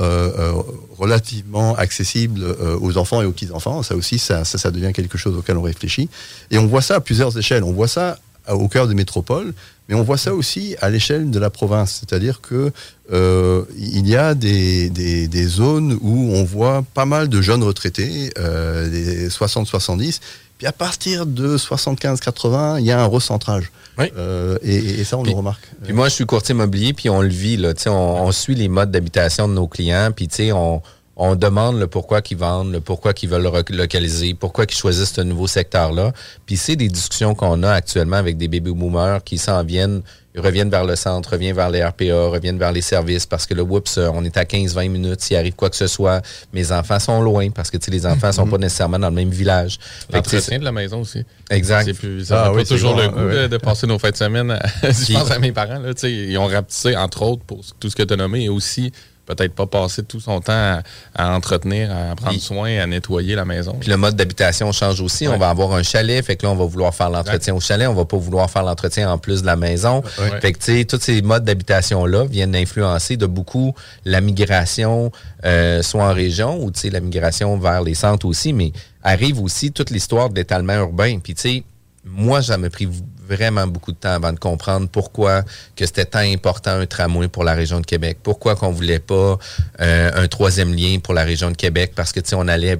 relativement 0.96 1.74
accessibles 1.74 2.44
aux 2.80 2.96
enfants 2.98 3.20
et 3.20 3.26
aux 3.26 3.32
petits-enfants. 3.32 3.82
Ça 3.82 3.96
aussi, 3.96 4.18
ça, 4.20 4.44
ça, 4.44 4.56
ça 4.56 4.70
devient 4.70 4.92
quelque 4.94 5.18
chose 5.18 5.36
auquel 5.36 5.56
on 5.56 5.62
réfléchit. 5.62 6.08
Et 6.52 6.58
on 6.58 6.66
voit 6.66 6.82
ça 6.82 6.94
à 6.96 7.00
plusieurs 7.00 7.36
échelles. 7.36 7.64
On 7.64 7.72
voit 7.72 7.88
ça 7.88 8.18
au 8.48 8.68
cœur 8.68 8.86
des 8.86 8.94
métropoles, 8.94 9.52
mais 9.88 9.94
on 9.94 10.02
voit 10.02 10.18
ça 10.18 10.34
aussi 10.34 10.76
à 10.80 10.90
l'échelle 10.90 11.30
de 11.30 11.38
la 11.38 11.50
province. 11.50 12.00
C'est-à-dire 12.00 12.40
que 12.40 12.72
euh, 13.12 13.62
il 13.78 14.08
y 14.08 14.16
a 14.16 14.34
des, 14.34 14.90
des, 14.90 15.28
des 15.28 15.46
zones 15.46 15.96
où 16.00 16.32
on 16.34 16.44
voit 16.44 16.84
pas 16.94 17.04
mal 17.04 17.28
de 17.28 17.40
jeunes 17.40 17.62
retraités, 17.62 18.32
euh, 18.38 18.90
des 18.90 19.28
60-70, 19.28 20.20
puis 20.58 20.66
à 20.66 20.72
partir 20.72 21.26
de 21.26 21.56
75-80, 21.56 22.80
il 22.80 22.86
y 22.86 22.92
a 22.92 23.00
un 23.00 23.06
recentrage. 23.06 23.70
Euh, 23.98 24.58
et, 24.62 24.76
et 24.76 25.04
ça, 25.04 25.16
on 25.18 25.22
le 25.22 25.30
remarque. 25.30 25.62
Puis 25.84 25.92
moi, 25.92 26.08
je 26.08 26.14
suis 26.14 26.26
courtier 26.26 26.54
immobilier, 26.54 26.92
puis 26.92 27.08
on 27.08 27.22
le 27.22 27.28
vit, 27.28 27.56
là. 27.56 27.72
Tu 27.74 27.84
sais, 27.84 27.90
on, 27.90 28.24
on 28.24 28.32
suit 28.32 28.54
les 28.54 28.68
modes 28.68 28.90
d'habitation 28.90 29.48
de 29.48 29.54
nos 29.54 29.68
clients, 29.68 30.10
puis 30.14 30.28
tu 30.28 30.36
sais, 30.36 30.52
on, 30.52 30.82
on 31.18 31.34
demande 31.34 31.78
le 31.80 31.86
pourquoi 31.86 32.20
qu'ils 32.20 32.36
vendent, 32.36 32.72
le 32.72 32.80
pourquoi 32.80 33.14
qu'ils 33.14 33.30
veulent 33.30 33.42
le 33.42 33.76
localiser, 33.76 34.34
pourquoi 34.34 34.66
qu'ils 34.66 34.76
choisissent 34.78 35.14
ce 35.14 35.22
nouveau 35.22 35.46
secteur-là. 35.46 36.12
Puis 36.44 36.56
c'est 36.58 36.76
des 36.76 36.88
discussions 36.88 37.34
qu'on 37.34 37.62
a 37.62 37.70
actuellement 37.72 38.16
avec 38.16 38.36
des 38.36 38.48
baby 38.48 38.70
boomers 38.72 39.24
qui 39.24 39.38
s'en 39.38 39.64
viennent, 39.64 40.02
ils 40.34 40.42
reviennent 40.42 40.68
vers 40.68 40.84
le 40.84 40.94
centre, 40.94 41.30
reviennent 41.30 41.56
vers 41.56 41.70
les 41.70 41.82
RPA, 41.82 42.28
reviennent 42.28 42.58
vers 42.58 42.70
les 42.72 42.82
services 42.82 43.24
parce 43.24 43.46
que 43.46 43.54
le 43.54 43.62
whoops, 43.62 43.96
on 43.96 44.22
est 44.24 44.36
à 44.36 44.44
15-20 44.44 44.90
minutes, 44.90 45.22
s'il 45.22 45.38
arrive 45.38 45.54
quoi 45.54 45.70
que 45.70 45.76
ce 45.76 45.86
soit, 45.86 46.20
mes 46.52 46.70
enfants 46.70 46.98
sont 47.00 47.22
loin 47.22 47.48
parce 47.48 47.70
que 47.70 47.78
tu 47.78 47.86
sais, 47.86 47.90
les 47.90 48.04
enfants 48.04 48.32
sont 48.32 48.46
pas 48.46 48.58
nécessairement 48.58 48.98
dans 48.98 49.08
le 49.08 49.14
même 49.14 49.30
village. 49.30 49.78
L'entretien 50.12 50.58
de 50.58 50.64
la 50.64 50.72
maison 50.72 51.00
aussi. 51.00 51.24
Exact. 51.48 51.86
C'est 51.86 51.94
plus, 51.94 52.26
ça 52.26 52.44
Ah 52.44 52.50
oui, 52.52 52.58
pas 52.58 52.64
c'est 52.66 52.74
toujours 52.74 52.94
bon, 52.94 53.00
le 53.02 53.08
goût 53.08 53.20
ouais. 53.34 53.48
de 53.48 53.56
passer 53.56 53.86
nos 53.86 53.98
fêtes 53.98 54.12
de 54.12 54.18
semaine. 54.18 54.50
à- 54.50 54.60
je 54.82 55.14
pense 55.14 55.30
à 55.30 55.38
mes 55.38 55.52
parents, 55.52 55.78
là, 55.78 55.94
tu 55.94 56.00
sais, 56.02 56.12
ils 56.12 56.36
ont 56.36 56.46
rapetissé, 56.46 56.94
entre 56.94 57.22
autres, 57.22 57.42
pour 57.44 57.62
tout 57.80 57.88
ce 57.88 57.96
que 57.96 58.02
tu 58.02 58.12
as 58.12 58.16
nommé, 58.18 58.44
et 58.44 58.48
aussi 58.50 58.92
peut-être 59.26 59.54
pas 59.54 59.66
passer 59.66 60.02
tout 60.04 60.20
son 60.20 60.40
temps 60.40 60.52
à, 60.52 60.82
à 61.14 61.34
entretenir, 61.34 61.90
à 61.90 62.14
prendre 62.14 62.40
soin, 62.40 62.78
à 62.78 62.86
nettoyer 62.86 63.34
la 63.34 63.44
maison. 63.44 63.76
Puis 63.78 63.90
le 63.90 63.96
mode 63.96 64.16
d'habitation 64.16 64.72
change 64.72 65.00
aussi. 65.00 65.28
On 65.28 65.36
va 65.36 65.50
avoir 65.50 65.72
un 65.72 65.82
chalet, 65.82 66.24
fait 66.24 66.36
que 66.36 66.46
là, 66.46 66.52
on 66.52 66.56
va 66.56 66.64
vouloir 66.64 66.94
faire 66.94 67.10
l'entretien 67.10 67.54
au 67.54 67.60
chalet. 67.60 67.88
On 67.88 67.94
va 67.94 68.04
pas 68.04 68.16
vouloir 68.16 68.48
faire 68.50 68.62
l'entretien 68.62 69.10
en 69.10 69.18
plus 69.18 69.42
de 69.42 69.46
la 69.46 69.56
maison. 69.56 70.02
Ouais. 70.18 70.40
Fait 70.40 70.52
que, 70.52 70.58
tu 70.58 70.78
sais, 70.78 70.84
tous 70.84 71.00
ces 71.00 71.22
modes 71.22 71.44
d'habitation-là 71.44 72.24
viennent 72.24 72.54
influencer 72.54 73.16
de 73.16 73.26
beaucoup 73.26 73.74
la 74.04 74.20
migration, 74.20 75.10
euh, 75.44 75.82
soit 75.82 76.04
en 76.04 76.14
région 76.14 76.62
ou, 76.62 76.70
tu 76.70 76.80
sais, 76.80 76.90
la 76.90 77.00
migration 77.00 77.58
vers 77.58 77.82
les 77.82 77.94
centres 77.94 78.26
aussi, 78.26 78.52
mais 78.52 78.72
arrive 79.02 79.40
aussi 79.40 79.72
toute 79.72 79.90
l'histoire 79.90 80.30
de 80.30 80.36
l'étalement 80.36 80.74
urbain. 80.74 81.18
Puis, 81.18 81.34
tu 81.34 81.40
sais, 81.42 81.64
moi, 82.04 82.42
ça 82.42 82.56
m'a 82.56 82.70
pris 82.70 82.88
vraiment 83.28 83.66
beaucoup 83.66 83.92
de 83.92 83.96
temps 83.96 84.12
avant 84.12 84.32
de 84.32 84.38
comprendre 84.38 84.88
pourquoi 84.88 85.42
que 85.74 85.84
c'était 85.86 86.04
tant 86.04 86.18
important 86.20 86.72
un 86.72 86.86
tramway 86.86 87.28
pour 87.28 87.44
la 87.44 87.54
région 87.54 87.80
de 87.80 87.86
Québec. 87.86 88.18
Pourquoi 88.22 88.56
qu'on 88.56 88.70
voulait 88.70 88.98
pas 88.98 89.38
euh, 89.80 90.10
un 90.14 90.28
troisième 90.28 90.74
lien 90.74 90.98
pour 91.02 91.14
la 91.14 91.24
région 91.24 91.50
de 91.50 91.56
Québec 91.56 91.92
parce 91.94 92.12
que, 92.12 92.20
on 92.34 92.48
allait 92.48 92.78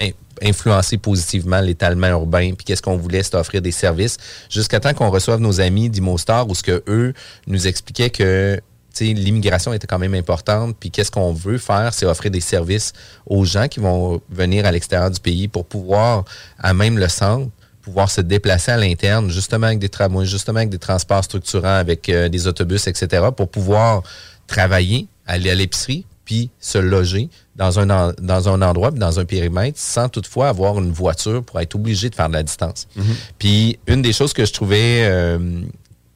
in- 0.00 0.10
influencer 0.42 0.98
positivement 0.98 1.60
l'étalement 1.60 2.08
urbain, 2.08 2.52
puis 2.54 2.64
qu'est-ce 2.64 2.82
qu'on 2.82 2.96
voulait, 2.96 3.22
c'est 3.22 3.36
offrir 3.36 3.62
des 3.62 3.72
services, 3.72 4.16
jusqu'à 4.50 4.80
temps 4.80 4.94
qu'on 4.94 5.10
reçoive 5.10 5.40
nos 5.40 5.60
amis 5.60 5.88
d'Imostar, 5.88 6.48
où 6.48 6.54
ce 6.54 6.62
que 6.62 6.82
eux 6.88 7.14
nous 7.46 7.66
expliquaient 7.66 8.10
que 8.10 8.60
l'immigration 8.98 9.74
était 9.74 9.86
quand 9.86 9.98
même 9.98 10.14
importante. 10.14 10.74
Puis 10.80 10.90
qu'est-ce 10.90 11.10
qu'on 11.10 11.34
veut 11.34 11.58
faire, 11.58 11.92
c'est 11.92 12.06
offrir 12.06 12.30
des 12.30 12.40
services 12.40 12.94
aux 13.26 13.44
gens 13.44 13.68
qui 13.68 13.78
vont 13.78 14.22
venir 14.30 14.64
à 14.64 14.72
l'extérieur 14.72 15.10
du 15.10 15.20
pays 15.20 15.48
pour 15.48 15.66
pouvoir, 15.66 16.24
à 16.58 16.72
même 16.72 16.98
le 16.98 17.08
centre, 17.08 17.50
pouvoir 17.86 18.10
se 18.10 18.20
déplacer 18.20 18.72
à 18.72 18.76
l'interne, 18.76 19.30
justement 19.30 19.68
avec 19.68 19.78
des 19.78 19.88
tramways, 19.88 20.26
justement 20.26 20.56
avec 20.58 20.70
des 20.70 20.78
transports 20.78 21.22
structurants, 21.22 21.76
avec 21.78 22.08
euh, 22.08 22.28
des 22.28 22.48
autobus, 22.48 22.88
etc., 22.88 23.26
pour 23.36 23.48
pouvoir 23.48 24.02
travailler, 24.48 25.06
aller 25.24 25.50
à 25.50 25.54
l'épicerie, 25.54 26.04
puis 26.24 26.50
se 26.58 26.78
loger 26.78 27.28
dans 27.54 27.78
un, 27.78 27.88
en- 27.90 28.12
dans 28.20 28.48
un 28.48 28.60
endroit, 28.62 28.90
puis 28.90 28.98
dans 28.98 29.20
un 29.20 29.24
périmètre, 29.24 29.78
sans 29.78 30.08
toutefois 30.08 30.48
avoir 30.48 30.78
une 30.80 30.90
voiture 30.90 31.44
pour 31.44 31.60
être 31.60 31.76
obligé 31.76 32.10
de 32.10 32.16
faire 32.16 32.28
de 32.28 32.34
la 32.34 32.42
distance. 32.42 32.88
Puis 33.38 33.78
une 33.86 34.02
des 34.02 34.12
choses 34.12 34.32
que 34.32 34.44
je 34.44 34.52
trouvais 34.52 35.02
euh, 35.04 35.60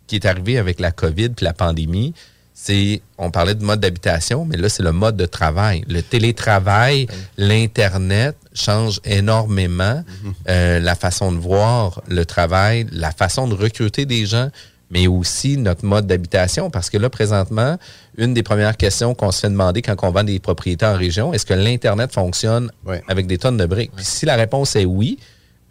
qui 0.09 0.17
est 0.17 0.27
arrivée 0.27 0.59
avec 0.59 0.81
la 0.81 0.91
COVID 0.91 1.29
puis 1.31 1.45
la 1.45 1.53
pandémie, 1.53 2.15
c'est, 2.63 3.01
on 3.17 3.31
parlait 3.31 3.55
de 3.55 3.65
mode 3.65 3.81
d'habitation, 3.81 4.45
mais 4.45 4.59
là, 4.59 4.69
c'est 4.69 4.83
le 4.83 4.93
mode 4.93 5.17
de 5.17 5.25
travail. 5.25 5.83
Le 5.89 6.03
télétravail, 6.03 7.07
l'Internet 7.39 8.37
change 8.53 9.01
énormément 9.05 10.05
euh, 10.47 10.79
la 10.79 10.95
façon 10.95 11.33
de 11.33 11.39
voir 11.39 12.03
le 12.07 12.27
travail, 12.27 12.87
la 12.93 13.13
façon 13.13 13.49
de 13.49 13.55
recruter 13.55 14.05
des 14.05 14.27
gens, 14.27 14.51
mais 14.91 15.07
aussi 15.07 15.57
notre 15.57 15.87
mode 15.87 16.07
d'habitation. 16.07 16.69
Parce 16.69 16.91
que 16.91 16.99
là, 16.99 17.09
présentement, 17.09 17.79
une 18.19 18.35
des 18.35 18.43
premières 18.43 18.77
questions 18.77 19.15
qu'on 19.15 19.31
se 19.31 19.41
fait 19.41 19.49
demander 19.49 19.81
quand 19.81 19.97
on 20.03 20.11
vend 20.11 20.25
des 20.25 20.39
propriétés 20.39 20.85
en 20.85 20.97
région, 20.97 21.33
est-ce 21.33 21.47
que 21.47 21.55
l'Internet 21.55 22.13
fonctionne 22.13 22.71
avec 23.09 23.27
des 23.27 23.39
tonnes 23.39 23.57
de 23.57 23.65
briques? 23.65 23.93
Puis 23.97 24.05
si 24.05 24.27
la 24.27 24.37
réponse 24.37 24.77
est 24.77 24.85
oui, 24.85 25.19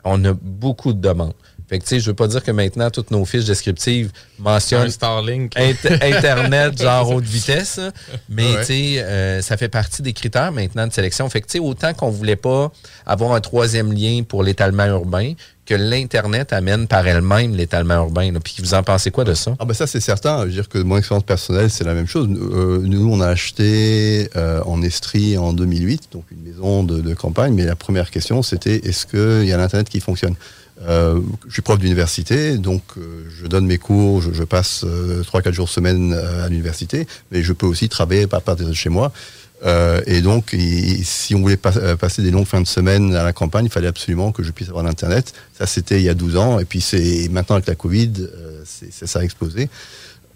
on 0.04 0.26
a 0.26 0.34
beaucoup 0.34 0.94
de 0.94 1.02
demandes. 1.02 1.34
Fait 1.70 1.78
que, 1.80 1.84
tu 1.84 1.90
sais, 1.90 2.00
je 2.00 2.08
veux 2.08 2.16
pas 2.16 2.28
dire 2.28 2.44
que 2.44 2.50
maintenant, 2.52 2.90
toutes 2.90 3.12
nos 3.12 3.24
fiches 3.26 3.46
descriptives 3.46 4.12
mentionnent 4.40 4.90
Starlink. 4.90 5.56
Int- 5.56 6.04
Internet, 6.16 6.82
genre 6.82 7.12
haute 7.12 7.24
vitesse. 7.26 7.80
Mais, 8.28 8.50
Ouais. 8.56 8.60
tu 8.62 8.66
sais, 8.66 9.04
euh, 9.04 9.42
ça 9.44 9.56
fait 9.56 9.70
partie 9.70 10.02
des 10.02 10.14
critères 10.14 10.52
maintenant 10.52 10.88
de 10.88 10.92
sélection. 10.94 11.30
Fait 11.30 11.42
que, 11.42 11.46
tu 11.48 11.54
sais, 11.54 11.60
autant 11.60 11.94
qu'on 11.94 12.10
voulait 12.10 12.36
pas 12.36 12.72
avoir 13.06 13.34
un 13.34 13.42
troisième 13.42 13.94
lien 13.94 14.24
pour 14.28 14.42
l'étalement 14.44 14.86
urbain, 14.88 15.34
que 15.68 15.76
l'Internet 15.76 16.52
amène 16.52 16.88
par 16.88 17.06
elle-même 17.08 17.56
l'étalement 17.56 17.94
urbain. 17.98 18.32
là. 18.32 18.40
Puis 18.44 18.56
vous 18.58 18.74
en 18.74 18.82
pensez 18.82 19.12
quoi 19.12 19.24
de 19.24 19.36
ça? 19.36 19.56
Ah 19.60 19.66
bah 19.66 19.76
ça 19.76 19.86
c'est 19.86 20.00
certain, 20.00 20.40
je 20.42 20.46
veux 20.48 20.52
dire 20.54 20.68
que 20.68 20.80
mon 20.80 20.98
expérience 20.98 21.24
personnelle 21.26 21.70
c'est 21.70 21.84
la 21.84 21.94
même 21.94 22.08
chose. 22.08 22.28
Euh, 22.28 22.80
nous 22.82 23.08
on 23.14 23.22
a 23.22 23.28
acheté 23.28 24.30
euh, 24.36 24.62
en 24.66 24.82
Estrie 24.82 25.38
en 25.38 25.54
2008, 25.54 26.10
donc 26.12 26.24
une 26.32 26.42
maison 26.42 26.84
de, 26.84 27.02
de 27.02 27.14
campagne, 27.14 27.54
mais 27.54 27.66
la 27.66 27.76
première 27.76 28.10
question 28.10 28.42
c'était 28.42 28.78
est-ce 28.78 29.06
qu'il 29.06 29.48
y 29.48 29.54
a 29.54 29.58
l'internet 29.58 29.88
qui 29.90 30.00
fonctionne? 30.00 30.34
Euh, 30.88 31.20
Je 31.48 31.54
suis 31.54 31.62
prof 31.62 31.78
d'université, 31.78 32.58
donc 32.58 32.84
euh, 32.98 33.24
je 33.38 33.48
donne 33.48 33.66
mes 33.66 33.78
cours, 33.78 34.22
je, 34.22 34.32
je 34.32 34.44
passe 34.44 34.84
euh, 34.86 35.24
3-4 35.24 35.52
jours 35.52 35.70
semaine 35.70 36.14
euh, 36.14 36.46
à 36.46 36.50
l'université, 36.50 37.06
mais 37.32 37.44
je 37.44 37.52
peux 37.54 37.66
aussi 37.66 37.90
travailler 37.90 38.28
par 38.28 38.42
partir 38.42 38.66
de 38.68 38.74
chez 38.74 38.90
moi. 38.90 39.12
Euh, 39.66 40.00
et 40.06 40.22
donc, 40.22 40.56
si 41.04 41.36
on 41.36 41.42
voulait 41.42 41.58
pas- 41.58 41.76
euh, 41.76 41.98
passer 41.98 42.22
des 42.22 42.32
longues 42.32 42.46
fins 42.48 42.62
de 42.62 42.68
semaine 42.68 43.14
à 43.14 43.24
la 43.24 43.34
campagne, 43.34 43.66
il 43.66 43.72
fallait 43.72 43.88
absolument 43.90 44.32
que 44.32 44.42
je 44.42 44.52
puisse 44.52 44.70
avoir 44.70 44.86
l'internet. 44.86 45.34
Ça, 45.58 45.66
c'était 45.68 46.00
il 46.00 46.04
y 46.06 46.10
a 46.10 46.14
12 46.14 46.38
ans. 46.38 46.60
Et 46.60 46.66
puis, 46.66 46.80
c'est 46.80 47.28
maintenant 47.30 47.58
avec 47.58 47.68
la 47.68 47.76
Covid, 47.76 48.14
euh, 48.22 48.64
ça 48.66 49.20
a 49.20 49.24
explosé. 49.24 49.68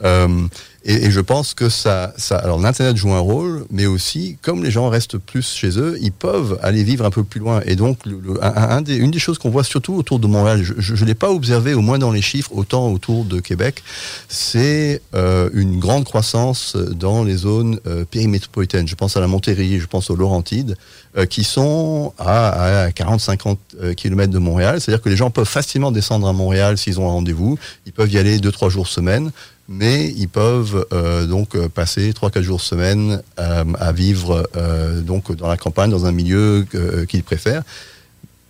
Euh, 0.03 0.47
et, 0.85 1.11
je 1.11 1.21
pense 1.21 1.53
que 1.53 1.69
ça, 1.69 2.13
alors 2.31 2.59
l'internet 2.59 2.97
joue 2.97 3.13
un 3.13 3.19
rôle, 3.19 3.65
mais 3.71 3.85
aussi 3.85 4.37
comme 4.41 4.63
les 4.63 4.71
gens 4.71 4.89
restent 4.89 5.17
plus 5.17 5.47
chez 5.53 5.79
eux, 5.79 5.97
ils 6.01 6.11
peuvent 6.11 6.59
aller 6.61 6.83
vivre 6.83 7.05
un 7.05 7.09
peu 7.09 7.23
plus 7.23 7.39
loin. 7.39 7.61
Et 7.65 7.77
donc, 7.77 7.99
une 8.05 9.11
des 9.11 9.19
choses 9.19 9.37
qu'on 9.37 9.49
voit 9.49 9.63
surtout 9.63 9.93
autour 9.93 10.19
de 10.19 10.27
Montréal, 10.27 10.61
je 10.61 10.93
ne 10.93 11.07
l'ai 11.07 11.15
pas 11.15 11.31
observé 11.31 11.73
au 11.73 11.81
moins 11.81 11.99
dans 11.99 12.11
les 12.11 12.21
chiffres 12.21 12.51
autant 12.53 12.91
autour 12.91 13.23
de 13.23 13.39
Québec, 13.39 13.81
c'est 14.27 15.01
euh, 15.15 15.49
une 15.53 15.79
grande 15.79 16.03
croissance 16.03 16.75
dans 16.75 17.23
les 17.23 17.37
zones 17.37 17.79
euh, 17.87 18.03
périmétropolitaines. 18.03 18.87
Je 18.87 18.95
pense 18.95 19.15
à 19.15 19.21
la 19.21 19.27
Montérégie, 19.27 19.79
je 19.79 19.87
pense 19.87 20.09
aux 20.09 20.17
Laurentides, 20.17 20.75
euh, 21.15 21.25
qui 21.25 21.45
sont 21.45 22.13
à, 22.17 22.83
à 22.83 22.89
40-50 22.89 23.95
km 23.95 24.33
de 24.33 24.39
Montréal. 24.39 24.81
C'est-à-dire 24.81 25.01
que 25.01 25.09
les 25.09 25.15
gens 25.15 25.29
peuvent 25.29 25.47
facilement 25.47 25.91
descendre 25.91 26.27
à 26.27 26.33
Montréal 26.33 26.77
s'ils 26.77 26.99
ont 26.99 27.07
un 27.07 27.13
rendez-vous. 27.13 27.57
Ils 27.85 27.93
peuvent 27.93 28.11
y 28.11 28.17
aller 28.17 28.39
2-3 28.39 28.69
jours 28.69 28.87
semaine 28.87 29.31
mais 29.69 30.09
ils 30.17 30.27
peuvent 30.27 30.85
euh, 30.91 31.25
donc 31.25 31.55
euh, 31.55 31.69
passer 31.69 32.11
3-4 32.11 32.41
jours 32.41 32.61
semaine 32.61 33.21
euh, 33.39 33.63
à 33.79 33.91
vivre 33.91 34.47
donc 35.01 35.35
dans 35.35 35.47
la 35.47 35.57
campagne, 35.57 35.89
dans 35.89 36.05
un 36.05 36.11
milieu 36.11 36.65
qu'ils 37.07 37.23
préfèrent. 37.23 37.63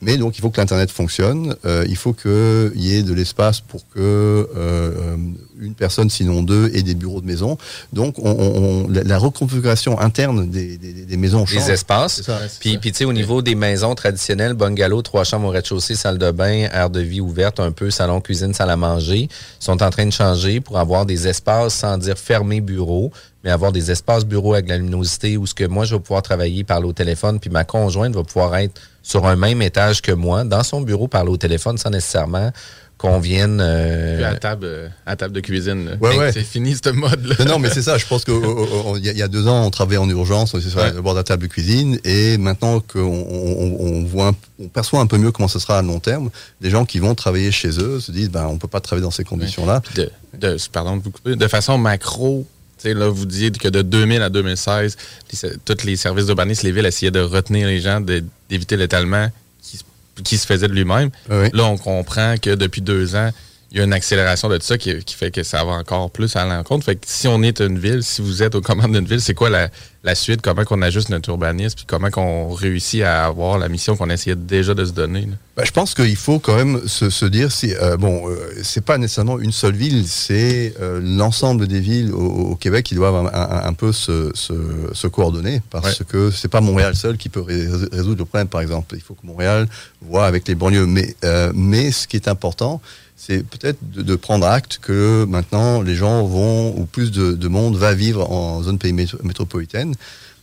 Mais 0.04 0.18
donc 0.18 0.38
il 0.38 0.42
faut 0.42 0.50
que 0.50 0.60
l'Internet 0.60 0.92
fonctionne, 0.92 1.56
euh, 1.66 1.86
il 1.88 1.96
faut 1.96 2.14
qu'il 2.14 2.72
y 2.76 2.96
ait 2.96 3.04
de 3.04 3.14
l'espace 3.14 3.62
pour 3.62 3.88
que 3.90 4.00
euh, 4.00 4.46
euh, 4.58 5.16
une 5.62 5.76
personne, 5.76 6.10
sinon 6.10 6.44
deux, 6.44 6.70
ait 6.76 6.84
des 6.84 6.94
bureaux 6.96 7.22
de 7.22 7.26
maison. 7.26 7.58
Donc 7.94 8.20
on, 8.20 8.30
on- 8.32 8.84
on- 8.84 8.88
la, 8.90 9.04
la 9.04 9.18
reconfiguration 9.18 10.00
interne 10.00 10.50
des, 10.50 10.78
des- 10.78 11.06
des 11.06 11.18
maisons 11.18 11.46
change. 11.46 11.66
Les 11.68 11.72
espaces. 11.72 12.22
Ça. 12.22 12.40
Puis, 12.60 12.78
puis 12.78 12.92
tu 12.92 13.00
sais, 13.00 13.06
au 13.06 13.14
niveau 13.14 13.42
des 13.42 13.56
maisons 13.56 13.96
traditionnelles, 13.96 14.54
bungalow, 14.54 15.02
trois 15.02 15.24
chambres 15.24 15.48
au 15.48 15.52
rez-de-chaussée, 15.52 15.96
salle 15.96 16.18
de 16.18 16.32
bain, 16.32 16.68
aire 16.74 16.90
de 16.90 17.00
vie 17.00 17.22
ouverte, 17.22 17.60
un 17.60 17.72
peu 17.72 17.90
salon, 17.90 18.20
cuisine, 18.22 18.54
salle 18.54 18.70
à 18.72 18.76
manger, 18.78 19.30
sont 19.60 19.82
en 19.82 19.90
train 19.90 20.06
de 20.06 20.12
changer 20.12 20.60
pour 20.60 20.78
avoir 20.80 21.06
des 21.06 21.28
espaces, 21.28 21.76
sans 21.76 21.98
dire 21.98 22.18
fermés 22.18 22.62
bureaux, 22.62 23.12
mais 23.44 23.52
avoir 23.52 23.72
des 23.72 23.92
espaces 23.92 24.26
bureaux 24.26 24.54
avec 24.54 24.70
la 24.70 24.78
luminosité 24.78 25.38
où 25.38 25.46
ce 25.46 25.54
que 25.54 25.66
moi, 25.66 25.86
je 25.86 25.96
vais 25.96 26.02
pouvoir 26.02 26.22
travailler, 26.22 26.64
parler 26.64 26.88
au 26.88 26.94
téléphone, 26.94 27.40
puis 27.40 27.50
ma 27.50 27.64
conjointe 27.66 28.16
va 28.16 28.24
pouvoir 28.24 28.56
être 28.58 28.80
sur 29.02 29.26
un 29.26 29.36
même 29.36 29.62
étage 29.62 30.02
que 30.02 30.12
moi, 30.14 30.44
dans 30.46 30.64
son 30.64 30.82
bureau, 30.82 31.08
parler 31.08 31.30
au 31.32 31.38
téléphone 31.38 31.78
sans 31.78 31.90
nécessairement 31.90 32.52
qu'on 32.98 33.20
vienne... 33.20 33.60
euh, 33.62 34.16
Puis 34.16 34.24
à 34.24 34.36
table, 34.36 34.66
euh, 34.66 34.88
à 35.06 35.18
table 35.18 35.34
de 35.34 35.42
cuisine. 35.42 35.86
là. 35.86 35.92
Ouais, 36.00 36.18
ouais. 36.18 36.32
C'est 36.32 36.44
fini 36.44 36.74
ce 36.82 36.90
mode-là. 36.92 37.36
Non, 37.40 37.46
non, 37.54 37.60
mais 37.60 37.70
c'est 37.70 37.82
ça. 37.82 37.98
Je 37.98 38.06
pense 38.06 38.24
qu'il 38.24 38.34
y, 38.34 39.10
a- 39.10 39.12
il 39.12 39.18
y 39.18 39.22
a 39.22 39.28
deux 39.28 39.46
ans, 39.48 39.66
on 39.66 39.70
travaillait 39.72 39.98
en 40.00 40.08
urgence, 40.08 40.54
on 40.54 40.60
était 40.60 40.70
sur 40.70 40.82
le 40.82 41.02
bord 41.02 41.14
de 41.14 41.20
la 41.20 41.24
table 41.26 41.42
de 41.44 41.48
cuisine, 41.48 42.00
et 42.06 42.38
maintenant 42.38 42.80
qu'on 42.80 43.02
on, 43.02 43.78
on 43.80 44.04
voit, 44.06 44.28
un- 44.30 44.36
on 44.64 44.68
perçoit 44.70 45.02
un 45.02 45.08
peu 45.08 45.18
mieux 45.18 45.34
comment 45.34 45.50
ce 45.50 45.60
sera 45.60 45.80
à 45.80 45.82
long 45.82 46.00
terme, 46.00 46.30
les 46.62 46.70
gens 46.70 46.86
qui 46.86 47.00
vont 47.00 47.14
travailler 47.14 47.52
chez 47.52 47.78
eux 47.78 48.00
se 48.00 48.14
disent, 48.14 48.30
ben, 48.30 48.48
on 48.48 48.58
peut 48.58 48.70
pas 48.70 48.80
travailler 48.80 49.04
dans 49.04 49.12
ces 49.12 49.26
conditions-là. 49.26 49.82
de, 49.96 50.10
de- 50.38 50.58
pardon 50.72 50.96
de 50.96 51.02
vous 51.04 51.12
couper, 51.12 51.36
de 51.36 51.48
façon 51.50 51.78
macro, 51.78 52.46
là, 52.86 53.08
vous 53.10 53.26
disiez 53.26 53.52
que 53.52 53.68
de 53.68 53.82
2000 53.82 54.22
à 54.22 54.30
2016, 54.30 54.98
les- 55.32 55.50
tous 55.66 55.84
les 55.86 55.96
services 55.96 56.26
d'urbanisme, 56.26 56.66
les 56.68 56.72
villes 56.74 56.86
essayaient 56.86 57.12
de 57.12 57.20
retenir 57.22 57.68
les 57.68 57.80
gens, 57.80 58.02
d'éviter 58.02 58.76
l'étalement 58.78 59.30
qui, 59.62 59.80
qui 60.24 60.38
se 60.38 60.46
faisait 60.46 60.68
de 60.68 60.74
lui-même. 60.74 61.10
Là, 61.54 61.66
on 61.66 61.78
comprend 61.78 62.36
que 62.38 62.56
depuis 62.56 62.82
deux 62.82 63.16
ans, 63.16 63.32
il 63.74 63.80
y 63.80 63.82
a 63.82 63.86
une 63.86 63.94
accélération 63.94 64.50
de 64.50 64.58
tout 64.58 64.66
ça 64.66 64.78
qui, 64.78 64.96
qui 65.04 65.16
fait 65.16 65.32
que 65.32 65.42
ça 65.42 65.64
va 65.64 65.72
encore 65.72 66.12
plus 66.12 66.36
à 66.36 66.46
l'encontre. 66.46 66.86
Fait 66.86 66.96
que 66.96 67.02
si 67.08 67.28
on 67.28 67.42
est 67.42 67.60
une 67.60 67.80
ville, 67.80 68.04
si 68.04 68.22
vous 68.22 68.44
êtes 68.44 68.54
aux 68.54 68.62
commandes 68.62 68.94
d'une 68.94 69.06
ville, 69.08 69.20
c'est 69.20 69.34
quoi 69.34 69.50
la, 69.50 69.70
la 70.04 70.14
suite? 70.14 70.42
Comment 70.44 70.64
qu'on 70.64 70.84
ajuste 70.84 71.10
notre 71.10 71.30
urbanisme? 71.30 71.76
Puis 71.78 71.86
comment 71.88 72.12
qu'on 72.12 72.50
réussit 72.54 73.02
à 73.02 73.26
avoir 73.26 73.58
la 73.58 73.70
mission 73.70 73.96
qu'on 73.98 74.12
essayait 74.12 74.36
déjà 74.36 74.76
de 74.76 74.86
se 74.86 74.92
donner? 74.92 75.28
Bah, 75.58 75.64
je 75.66 75.72
pense 75.72 75.96
qu'il 75.96 76.16
faut 76.16 76.38
quand 76.38 76.56
même 76.56 76.88
se, 76.88 77.10
se 77.10 77.26
dire 77.26 77.52
si 77.52 77.74
euh, 77.74 77.98
bon 77.98 78.30
euh, 78.30 78.36
c'est 78.62 78.86
pas 78.86 78.98
nécessairement 79.00 79.40
une 79.40 79.52
seule 79.52 79.76
ville 79.76 80.08
c'est 80.08 80.74
euh, 80.82 81.00
l'ensemble 81.04 81.68
des 81.68 81.80
villes 81.80 82.12
au, 82.12 82.52
au 82.52 82.56
Québec 82.56 82.86
qui 82.86 82.96
doivent 82.96 83.16
un, 83.16 83.32
un- 83.34 83.64
un 83.68 83.74
peu 83.74 83.92
se, 83.92 84.32
se, 84.36 84.54
se 84.94 85.08
coordonner 85.08 85.62
parce 85.72 86.00
Ouais. 86.00 86.06
que 86.08 86.32
c'est 86.32 86.48
pas 86.48 86.60
Montréal 86.62 86.96
seul 86.96 87.18
qui 87.18 87.30
peut 87.30 87.42
ré- 87.42 87.68
résoudre 87.92 88.18
le 88.20 88.26
problème 88.26 88.48
par 88.48 88.62
exemple 88.62 88.96
il 88.96 89.02
faut 89.02 89.14
que 89.14 89.26
Montréal 89.28 89.68
voit 90.02 90.26
avec 90.26 90.48
les 90.48 90.56
banlieues 90.56 90.88
mais 90.88 91.16
euh, 91.24 91.52
mais 91.54 91.92
ce 91.92 92.08
qui 92.08 92.16
est 92.16 92.28
important 92.28 92.82
c'est 93.26 93.44
peut-être 93.44 93.80
de, 93.82 94.16
prendre 94.16 94.46
acte 94.46 94.80
que 94.82 95.26
maintenant 95.26 95.82
les 95.82 95.96
gens 95.96 96.26
vont 96.26 96.78
ou 96.78 96.86
plus 96.86 97.12
de, 97.12 97.34
de 97.34 97.48
monde 97.48 97.78
va 97.78 97.94
vivre 97.94 98.30
en 98.32 98.62
zone 98.64 98.78
pays 98.78 98.94
métro- 98.94 99.22
métropolitaine 99.24 99.96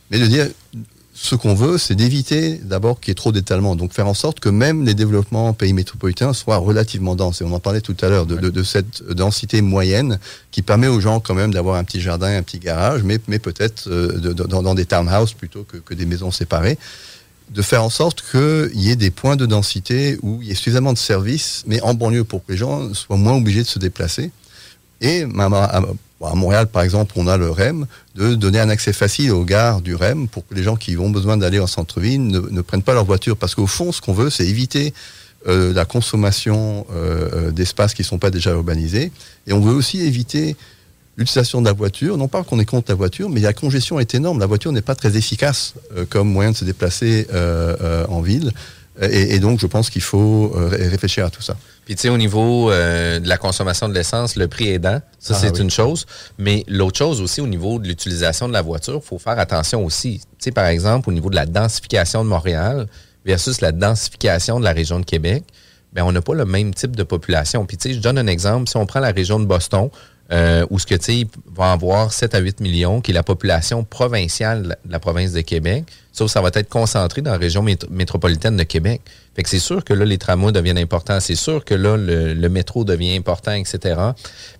mais 0.09 0.19
de 0.19 0.25
dire 0.25 0.47
ce 1.13 1.35
qu'on 1.35 1.53
veut, 1.53 1.77
c'est 1.77 1.93
d'éviter 1.93 2.55
d'abord 2.63 2.99
qu'il 2.99 3.09
y 3.09 3.11
ait 3.11 3.15
trop 3.15 3.31
d'étalement. 3.31 3.75
Donc 3.75 3.93
faire 3.93 4.07
en 4.07 4.13
sorte 4.13 4.39
que 4.39 4.49
même 4.49 4.85
les 4.85 4.93
développements 4.93 5.49
en 5.49 5.53
pays 5.53 5.73
métropolitains 5.73 6.33
soient 6.33 6.57
relativement 6.57 7.15
denses. 7.15 7.41
Et 7.41 7.43
on 7.43 7.53
en 7.53 7.59
parlait 7.59 7.81
tout 7.81 7.95
à 8.01 8.09
l'heure 8.09 8.25
de, 8.25 8.63
cette 8.63 9.03
densité 9.03 9.61
moyenne 9.61 10.19
qui 10.51 10.61
permet 10.63 10.87
aux 10.87 10.99
gens 10.99 11.19
quand 11.19 11.35
même 11.35 11.53
d'avoir 11.53 11.75
un 11.75 11.83
petit 11.83 12.01
jardin, 12.01 12.35
un 12.35 12.41
petit 12.41 12.59
garage, 12.59 13.03
mais, 13.03 13.19
peut-être 13.19 13.87
euh, 13.87 14.33
dans, 14.33 14.73
des 14.73 14.85
townhouses 14.85 15.33
plutôt 15.33 15.63
que 15.63 15.93
des 15.93 16.05
maisons 16.05 16.31
séparées. 16.31 16.77
De 17.51 17.61
faire 17.61 17.83
en 17.83 17.89
sorte 17.89 18.23
qu'il 18.31 18.79
y 18.79 18.91
ait 18.91 18.95
des 18.95 19.11
points 19.11 19.35
de 19.35 19.45
densité 19.45 20.17
où 20.21 20.39
il 20.41 20.47
y 20.47 20.51
ait 20.51 20.55
suffisamment 20.55 20.93
de 20.93 20.97
services, 20.97 21.63
mais 21.67 21.81
en 21.81 21.93
banlieue 21.93 22.23
pour 22.23 22.45
que 22.45 22.51
les 22.53 22.57
gens 22.57 22.93
soient 22.93 23.17
moins 23.17 23.35
obligés 23.35 23.61
de 23.61 23.67
se 23.67 23.77
déplacer. 23.77 24.31
Et 25.01 25.23
à, 25.23 26.35
Montréal, 26.35 26.67
par 26.67 26.83
exemple, 26.83 27.13
on 27.17 27.27
a 27.27 27.35
le 27.35 27.49
REM, 27.49 27.87
de 28.15 28.35
donner 28.35 28.59
un 28.59 28.69
accès 28.69 28.93
facile 28.93 29.31
aux 29.31 29.43
gares 29.43 29.81
du 29.81 29.95
REM 29.95 30.27
pour 30.27 30.47
que 30.47 30.53
les 30.53 30.63
gens 30.63 30.75
qui 30.75 30.95
ont 30.97 31.09
besoin 31.09 31.37
d'aller 31.37 31.59
en 31.59 31.67
centre-ville 31.67 32.25
ne, 32.25 32.39
ne 32.39 32.61
prennent 32.61 32.83
pas 32.83 32.93
leur 32.93 33.05
voiture. 33.05 33.35
Parce 33.35 33.55
qu'au 33.55 33.67
fond, 33.67 33.91
ce 33.91 33.99
qu'on 33.99 34.13
veut, 34.13 34.29
c'est 34.29 34.47
éviter 34.47 34.93
euh, 35.47 35.73
la 35.73 35.85
consommation 35.85 36.85
euh, 36.91 37.47
euh, 37.47 37.51
d'espaces 37.51 37.95
qui 37.95 38.03
ne 38.03 38.07
sont 38.07 38.19
pas 38.19 38.29
déjà 38.29 38.51
urbanisés. 38.51 39.11
Et 39.47 39.53
on 39.53 39.59
veut 39.59 39.73
aussi 39.73 40.01
éviter 40.01 40.55
l'utilisation 41.17 41.61
de 41.61 41.67
la 41.67 41.73
voiture. 41.73 42.17
Non 42.17 42.27
pas 42.27 42.43
qu'on 42.43 42.59
est 42.59 42.65
contre 42.65 42.89
la 42.91 42.95
voiture, 42.95 43.29
mais 43.29 43.39
la 43.41 43.53
congestion 43.53 43.99
est 43.99 44.13
énorme. 44.15 44.39
La 44.39 44.45
voiture 44.45 44.71
n'est 44.71 44.81
pas 44.81 44.95
très 44.95 45.15
efficace 45.17 45.73
euh, 45.95 46.05
comme 46.09 46.29
moyen 46.29 46.51
de 46.51 46.55
se 46.57 46.65
déplacer 46.65 47.27
euh, 47.33 47.75
euh, 47.81 48.05
en 48.07 48.21
ville. 48.21 48.51
Et, 49.01 49.35
et 49.35 49.39
donc, 49.39 49.59
je 49.59 49.67
pense 49.67 49.89
qu'il 49.89 50.01
faut 50.01 50.51
ré- 50.53 50.87
réfléchir 50.89 51.25
à 51.25 51.29
tout 51.29 51.41
ça. 51.41 51.55
Puis 51.85 51.95
tu 51.95 52.01
sais, 52.01 52.09
au 52.09 52.17
niveau 52.17 52.69
euh, 52.71 53.19
de 53.19 53.27
la 53.27 53.37
consommation 53.37 53.87
de 53.89 53.93
l'essence, 53.93 54.35
le 54.35 54.47
prix 54.47 54.67
aidant, 54.69 55.01
ça 55.17 55.33
Ah, 55.35 55.39
c'est 55.41 55.53
oui. 55.55 55.61
une 55.61 55.71
chose. 55.71 56.05
Mais 56.37 56.63
l'autre 56.67 56.97
chose 56.97 57.21
aussi, 57.21 57.41
au 57.41 57.47
niveau 57.47 57.79
de 57.79 57.87
l'utilisation 57.87 58.47
de 58.47 58.53
la 58.53 58.61
voiture, 58.61 58.99
il 59.03 59.07
faut 59.07 59.17
faire 59.17 59.39
attention 59.39 59.83
aussi. 59.85 60.19
Tu 60.19 60.25
sais, 60.45 60.51
par 60.51 60.65
exemple, 60.67 61.09
au 61.09 61.13
niveau 61.13 61.29
de 61.29 61.35
la 61.35 61.45
densification 61.45 62.23
de 62.23 62.29
Montréal 62.29 62.85
versus 63.25 63.61
la 63.61 63.71
densification 63.71 64.59
de 64.59 64.65
la 64.65 64.73
région 64.73 64.99
de 64.99 65.05
Québec, 65.05 65.43
ben 65.93 66.03
on 66.03 66.11
n'a 66.11 66.21
pas 66.21 66.33
le 66.35 66.45
même 66.45 66.73
type 66.73 66.95
de 66.95 67.03
population. 67.03 67.65
Puis 67.65 67.77
tu 67.77 67.89
sais, 67.89 67.95
je 67.95 67.99
donne 68.01 68.17
un 68.17 68.27
exemple. 68.27 68.69
Si 68.69 68.77
on 68.77 68.85
prend 68.85 68.99
la 68.99 69.11
région 69.11 69.39
de 69.39 69.45
Boston, 69.45 69.89
euh, 70.31 70.65
où 70.69 70.79
ce 70.79 70.85
que 70.85 70.95
tu 70.95 71.27
va 71.53 71.71
avoir 71.73 72.13
7 72.13 72.35
à 72.35 72.39
8 72.39 72.61
millions, 72.61 73.01
qui 73.01 73.11
est 73.11 73.13
la 73.13 73.23
population 73.23 73.83
provinciale 73.83 74.77
de 74.85 74.91
la- 74.91 74.99
province 74.99 75.33
de 75.33 75.41
Québec, 75.41 75.83
sauf 76.13 76.27
que 76.27 76.31
ça 76.31 76.41
va 76.41 76.49
être 76.53 76.69
concentré 76.69 77.21
dans 77.21 77.31
la 77.31 77.37
région 77.37 77.63
mét- 77.63 77.89
métropolitaine 77.89 78.55
de 78.55 78.63
Québec. 78.63 79.01
Fait 79.35 79.43
que 79.43 79.49
c'est 79.49 79.59
sûr 79.59 79.83
que 79.83 79.93
là, 79.93 80.05
les 80.05 80.17
tramways 80.17 80.51
deviennent 80.51 80.77
importants, 80.77 81.19
c'est 81.19 81.35
sûr 81.35 81.65
que 81.65 81.73
là, 81.73 81.97
le, 81.97 82.33
le 82.33 82.49
métro 82.49 82.83
devient 82.85 83.15
important, 83.17 83.51
etc. 83.53 83.99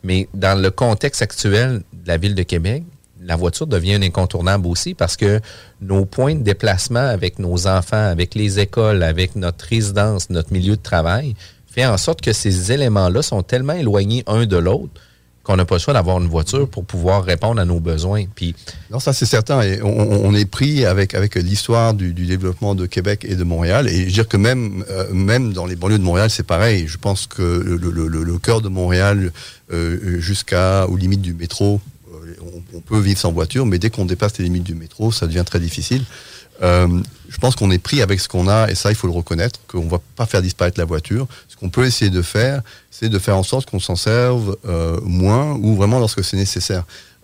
Mais 0.03 0.27
dans 0.33 0.59
le 0.59 0.71
contexte 0.71 1.21
actuel 1.21 1.83
de 1.93 2.07
la 2.07 2.17
ville 2.17 2.35
de 2.35 2.43
Québec, 2.43 2.83
la 3.23 3.35
voiture 3.35 3.67
devient 3.67 3.93
un 3.95 4.01
incontournable 4.01 4.65
aussi 4.67 4.93
parce 4.95 5.15
que 5.15 5.39
nos 5.79 6.05
points 6.05 6.33
de 6.35 6.41
déplacement 6.43 6.99
avec 7.07 7.37
nos 7.39 7.67
enfants, 7.67 8.07
avec 8.09 8.33
les 8.35 8.59
écoles, 8.59 9.03
avec 9.03 9.35
notre 9.35 9.63
résidence, 9.65 10.29
notre 10.31 10.51
milieu 10.51 10.75
de 10.75 10.81
travail, 10.81 11.35
fait 11.67 11.85
en 11.85 11.97
sorte 11.97 12.21
que 12.21 12.33
ces 12.33 12.71
éléments-là 12.71 13.21
sont 13.21 13.43
tellement 13.43 13.73
éloignés 13.73 14.23
un 14.27 14.45
de 14.45 14.57
l'autre 14.57 14.91
qu'on 15.43 15.55
n'a 15.55 15.65
pas 15.65 15.75
le 15.75 15.79
choix 15.79 15.93
d'avoir 15.93 16.19
une 16.19 16.27
voiture 16.27 16.69
pour 16.69 16.85
pouvoir 16.85 17.23
répondre 17.23 17.59
à 17.59 17.65
nos 17.65 17.79
besoins. 17.79 18.25
Puis, 18.35 18.55
Non, 18.91 18.99
ça 18.99 19.13
c'est 19.13 19.25
certain. 19.25 19.61
On, 19.83 20.33
est 20.35 20.45
pris 20.45 20.85
avec, 20.85 21.15
avec 21.15 21.35
l'histoire 21.35 21.93
du, 21.93 22.13
développement 22.13 22.75
de 22.75 22.85
Québec 22.85 23.25
et 23.27 23.35
de 23.35 23.43
Montréal. 23.43 23.87
Et 23.87 24.01
je 24.01 24.05
veux 24.05 24.11
dire 24.11 24.27
que 24.27 24.37
même, 24.37 24.85
euh, 24.89 25.11
même 25.13 25.53
dans 25.53 25.65
les 25.65 25.75
banlieues 25.75 25.97
de 25.97 26.03
Montréal, 26.03 26.29
c'est 26.29 26.45
pareil. 26.45 26.87
Je 26.87 26.97
pense 26.97 27.27
que 27.27 27.41
le, 27.41 28.37
cœur 28.37 28.61
de 28.61 28.69
Montréal, 28.69 29.31
euh, 29.71 30.19
jusqu'à 30.19 30.87
aux 30.87 30.97
limites 30.97 31.21
du 31.21 31.33
métro, 31.33 31.81
euh, 32.13 32.35
on 32.73 32.79
peut 32.79 32.99
vivre 32.99 33.19
sans 33.19 33.31
voiture, 33.31 33.65
mais 33.65 33.79
dès 33.79 33.89
qu'on 33.89 34.05
dépasse 34.05 34.37
les 34.37 34.45
limites 34.45 34.63
du 34.63 34.75
métro, 34.75 35.11
ça 35.11 35.27
devient 35.27 35.43
très 35.45 35.59
difficile. 35.59 36.03
Euh, 36.61 36.87
je 37.29 37.37
pense 37.37 37.55
qu'on 37.55 37.71
est 37.71 37.79
pris 37.79 38.01
avec 38.01 38.19
ce 38.19 38.27
qu'on 38.27 38.47
a, 38.47 38.69
et 38.69 38.75
ça, 38.75 38.89
il 38.89 38.95
faut 38.95 39.07
le 39.07 39.13
reconnaître, 39.13 39.59
qu'on 39.67 39.85
ne 39.85 39.89
va 39.89 39.99
pas 40.15 40.25
faire 40.25 40.41
disparaître 40.41 40.79
la 40.79 40.85
voiture. 40.85 41.27
Ce 41.47 41.55
qu'on 41.55 41.69
peut 41.69 41.85
essayer 41.85 42.11
de 42.11 42.21
faire, 42.21 42.61
c'est 42.89 43.09
de 43.09 43.19
faire 43.19 43.37
en 43.37 43.43
sorte 43.43 43.69
qu'on 43.69 43.79
s'en 43.79 43.95
serve 43.95 44.57
euh, 44.67 44.99
moins 45.03 45.53
ou 45.53 45.75
vraiment 45.75 45.99
lorsque 45.99 46.23
c'est 46.23 46.37
nécessaire. 46.37 46.83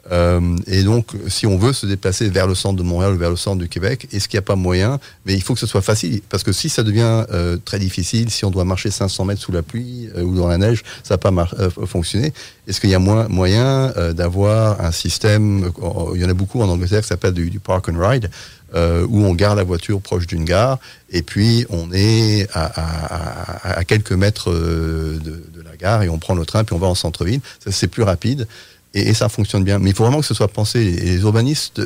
Euh, 0.09 0.55
et 0.67 0.83
donc, 0.83 1.07
si 1.27 1.45
on 1.45 1.57
veut 1.57 1.73
se 1.73 1.85
déplacer 1.85 2.29
vers 2.29 2.47
le 2.47 2.55
centre 2.55 2.77
de 2.77 2.83
Montréal 2.83 3.11
ou 3.15 3.17
vers 3.17 3.29
le 3.29 3.35
centre 3.35 3.57
du 3.57 3.67
Québec, 3.67 4.07
est-ce 4.13 4.29
qu'il 4.29 4.37
n'y 4.37 4.39
a 4.39 4.43
pas 4.43 4.55
moyen? 4.55 5.01
Mais 5.25 5.33
il 5.33 5.41
faut 5.41 5.53
que 5.53 5.59
ce 5.59 5.67
soit 5.67 5.81
facile, 5.81 6.21
parce 6.29 6.43
que 6.43 6.53
si 6.53 6.69
ça 6.69 6.81
devient 6.81 7.25
très 7.65 7.77
difficile, 7.77 8.29
si 8.29 8.45
on 8.45 8.49
doit 8.49 8.63
marcher 8.63 8.89
500 8.89 9.25
mètres 9.25 9.41
sous 9.41 9.51
la 9.51 9.63
pluie 9.63 10.07
ou 10.15 10.37
dans 10.37 10.47
la 10.47 10.57
neige, 10.57 10.83
ça 11.03 11.15
va 11.15 11.17
pas 11.17 11.47
fonctionner. 11.85 12.31
Est-ce 12.69 12.79
qu'il 12.79 12.89
y 12.89 12.95
a 12.95 12.99
moins, 12.99 13.27
moyen 13.27 13.91
d'avoir 14.13 14.79
un 14.79 14.93
système, 14.93 15.69
il 16.15 16.21
y 16.21 16.25
en 16.25 16.29
a 16.29 16.33
beaucoup 16.33 16.61
en 16.61 16.69
Angleterre 16.69 17.01
qui 17.01 17.09
s'appelle 17.09 17.33
du, 17.33 17.49
du 17.49 17.59
park 17.59 17.89
and 17.89 17.99
ride, 17.99 18.29
euh, 18.75 19.05
où 19.09 19.23
on 19.23 19.33
gare 19.33 19.55
la 19.55 19.63
voiture 19.63 20.01
proche 20.01 20.27
d'une 20.27 20.45
gare, 20.45 20.79
et 21.09 21.21
puis 21.21 21.65
on 21.69 21.91
est 21.93 22.47
à, 22.53 23.83
quelques 23.85 24.11
mètres 24.11 24.51
euh, 24.51 25.19
de, 25.19 25.61
la 25.61 25.75
gare, 25.77 26.03
et 26.03 26.09
on 26.09 26.17
prend 26.17 26.35
le 26.35 26.45
train, 26.45 26.63
puis 26.63 26.75
on 26.75 26.79
va 26.79 26.87
en 26.87 26.95
centre-ville. 26.95 27.41
C'est 27.69 27.87
plus 27.87 28.03
rapide. 28.03 28.47
Et, 28.93 29.13
ça 29.13 29.29
fonctionne 29.29 29.63
bien. 29.63 29.79
Mais 29.79 29.91
il 29.91 29.95
faut 29.95 30.03
vraiment 30.03 30.21
que 30.21 30.25
ce 30.25 30.33
soit 30.33 30.47
pensé. 30.47 30.83
Les 30.83 31.17
urbanistes 31.17 31.81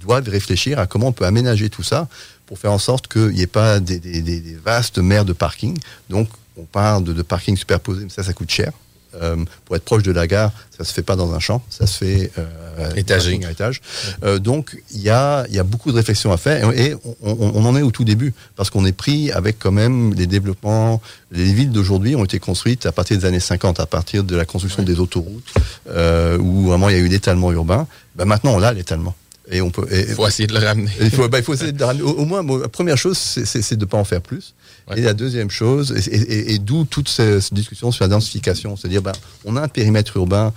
doivent 0.00 0.28
réfléchir 0.28 0.78
à 0.78 0.86
comment 0.86 1.08
on 1.08 1.12
peut 1.12 1.26
aménager 1.26 1.68
tout 1.68 1.82
ça 1.82 2.08
pour 2.46 2.58
faire 2.58 2.72
en 2.72 2.78
sorte 2.78 3.08
qu'il 3.08 3.28
n'y 3.28 3.42
ait 3.42 3.46
pas 3.46 3.78
des 3.78 4.58
vastes 4.64 4.98
mers 4.98 5.24
de 5.24 5.32
parking. 5.32 5.76
Donc, 6.08 6.28
on 6.56 6.64
parle 6.64 7.04
de, 7.04 7.12
de 7.12 7.22
parking 7.22 7.56
superposé, 7.56 8.04
mais 8.04 8.10
ça, 8.10 8.22
ça 8.22 8.32
coûte 8.32 8.50
cher. 8.50 8.72
Euh, 9.20 9.36
pour 9.64 9.74
être 9.74 9.84
proche 9.84 10.04
de 10.04 10.12
la 10.12 10.26
gare, 10.28 10.52
ça 10.76 10.84
se 10.84 10.92
fait 10.92 11.02
pas 11.02 11.16
dans 11.16 11.32
un 11.34 11.40
champ, 11.40 11.62
ça 11.68 11.86
se 11.86 11.96
fait 11.98 12.30
euh, 12.38 12.94
Étagé. 12.94 13.40
à 13.44 13.50
étage. 13.50 13.80
Euh, 14.22 14.38
donc 14.38 14.80
il 14.94 15.00
y 15.02 15.10
a, 15.10 15.44
il 15.48 15.54
y 15.54 15.58
a 15.58 15.64
beaucoup 15.64 15.90
de 15.90 15.96
réflexions 15.96 16.32
à 16.32 16.36
faire 16.36 16.70
et 16.78 16.94
on, 17.04 17.16
on- 17.22 17.52
on 17.56 17.64
en 17.64 17.76
est 17.76 17.82
au 17.82 17.90
tout 17.90 18.04
début 18.04 18.32
parce 18.54 18.70
qu'on 18.70 18.84
est 18.86 18.92
pris 18.92 19.32
avec 19.32 19.58
quand 19.58 19.72
même 19.72 20.14
les 20.14 20.28
développements. 20.28 21.02
Les 21.32 21.52
villes 21.52 21.72
d'aujourd'hui 21.72 22.14
ont 22.14 22.24
été 22.24 22.38
construites 22.38 22.86
à 22.86 22.92
partir 22.92 23.18
des 23.18 23.24
années 23.24 23.40
50, 23.40 23.80
à 23.80 23.86
partir 23.86 24.22
de 24.22 24.36
la 24.36 24.44
construction 24.44 24.84
des 24.84 25.00
autoroutes 25.00 25.52
euh, 25.88 26.38
où 26.38 26.66
vraiment 26.66 26.88
il 26.88 26.96
y 26.96 26.98
a 26.98 27.02
eu 27.02 27.08
l'étalement 27.08 27.50
urbain. 27.52 27.88
Ben, 28.14 28.26
maintenant 28.26 28.52
on 28.54 28.62
a 28.62 28.72
l'étalement. 28.72 29.14
Et 29.52 29.60
on 29.60 29.70
peut. 29.70 29.88
Il 29.90 30.14
faut 30.14 30.28
essayer 30.28 30.46
de 30.46 30.52
le 30.52 30.64
ramener. 30.64 30.92
Il 31.00 31.10
faut, 31.10 31.28
ben, 31.28 31.38
il 31.38 31.42
faut 31.44 31.54
essayer 31.54 31.72
de 31.72 31.78
le 31.80 31.84
ramener. 31.84 32.04
Au, 32.04 32.10
au 32.12 32.24
moins, 32.24 32.42
moi, 32.42 32.60
la 32.60 32.68
première 32.68 32.96
chose, 32.96 33.18
c'est 33.18 33.74
de 33.74 33.80
ne 33.80 33.84
pas 33.84 33.98
en 33.98 34.04
faire 34.04 34.20
plus. 34.22 34.54
Et 34.96 35.02
la 35.02 35.14
deuxième 35.14 35.50
chose, 35.50 35.92
et, 35.92 36.14
et- 36.14 36.20
et- 36.32 36.54
et 36.54 36.58
d'où 36.58 36.84
toute 36.84 37.08
ces 37.08 37.38
discussions 37.52 37.90
sur 37.92 38.04
la 38.04 38.08
densification, 38.08 38.76
c'est-à-dire, 38.76 39.02
ben, 39.02 39.12
on 39.44 39.56
a 39.56 39.62
un 39.62 39.68
périmètre 39.68 40.16
urbain, 40.16 40.52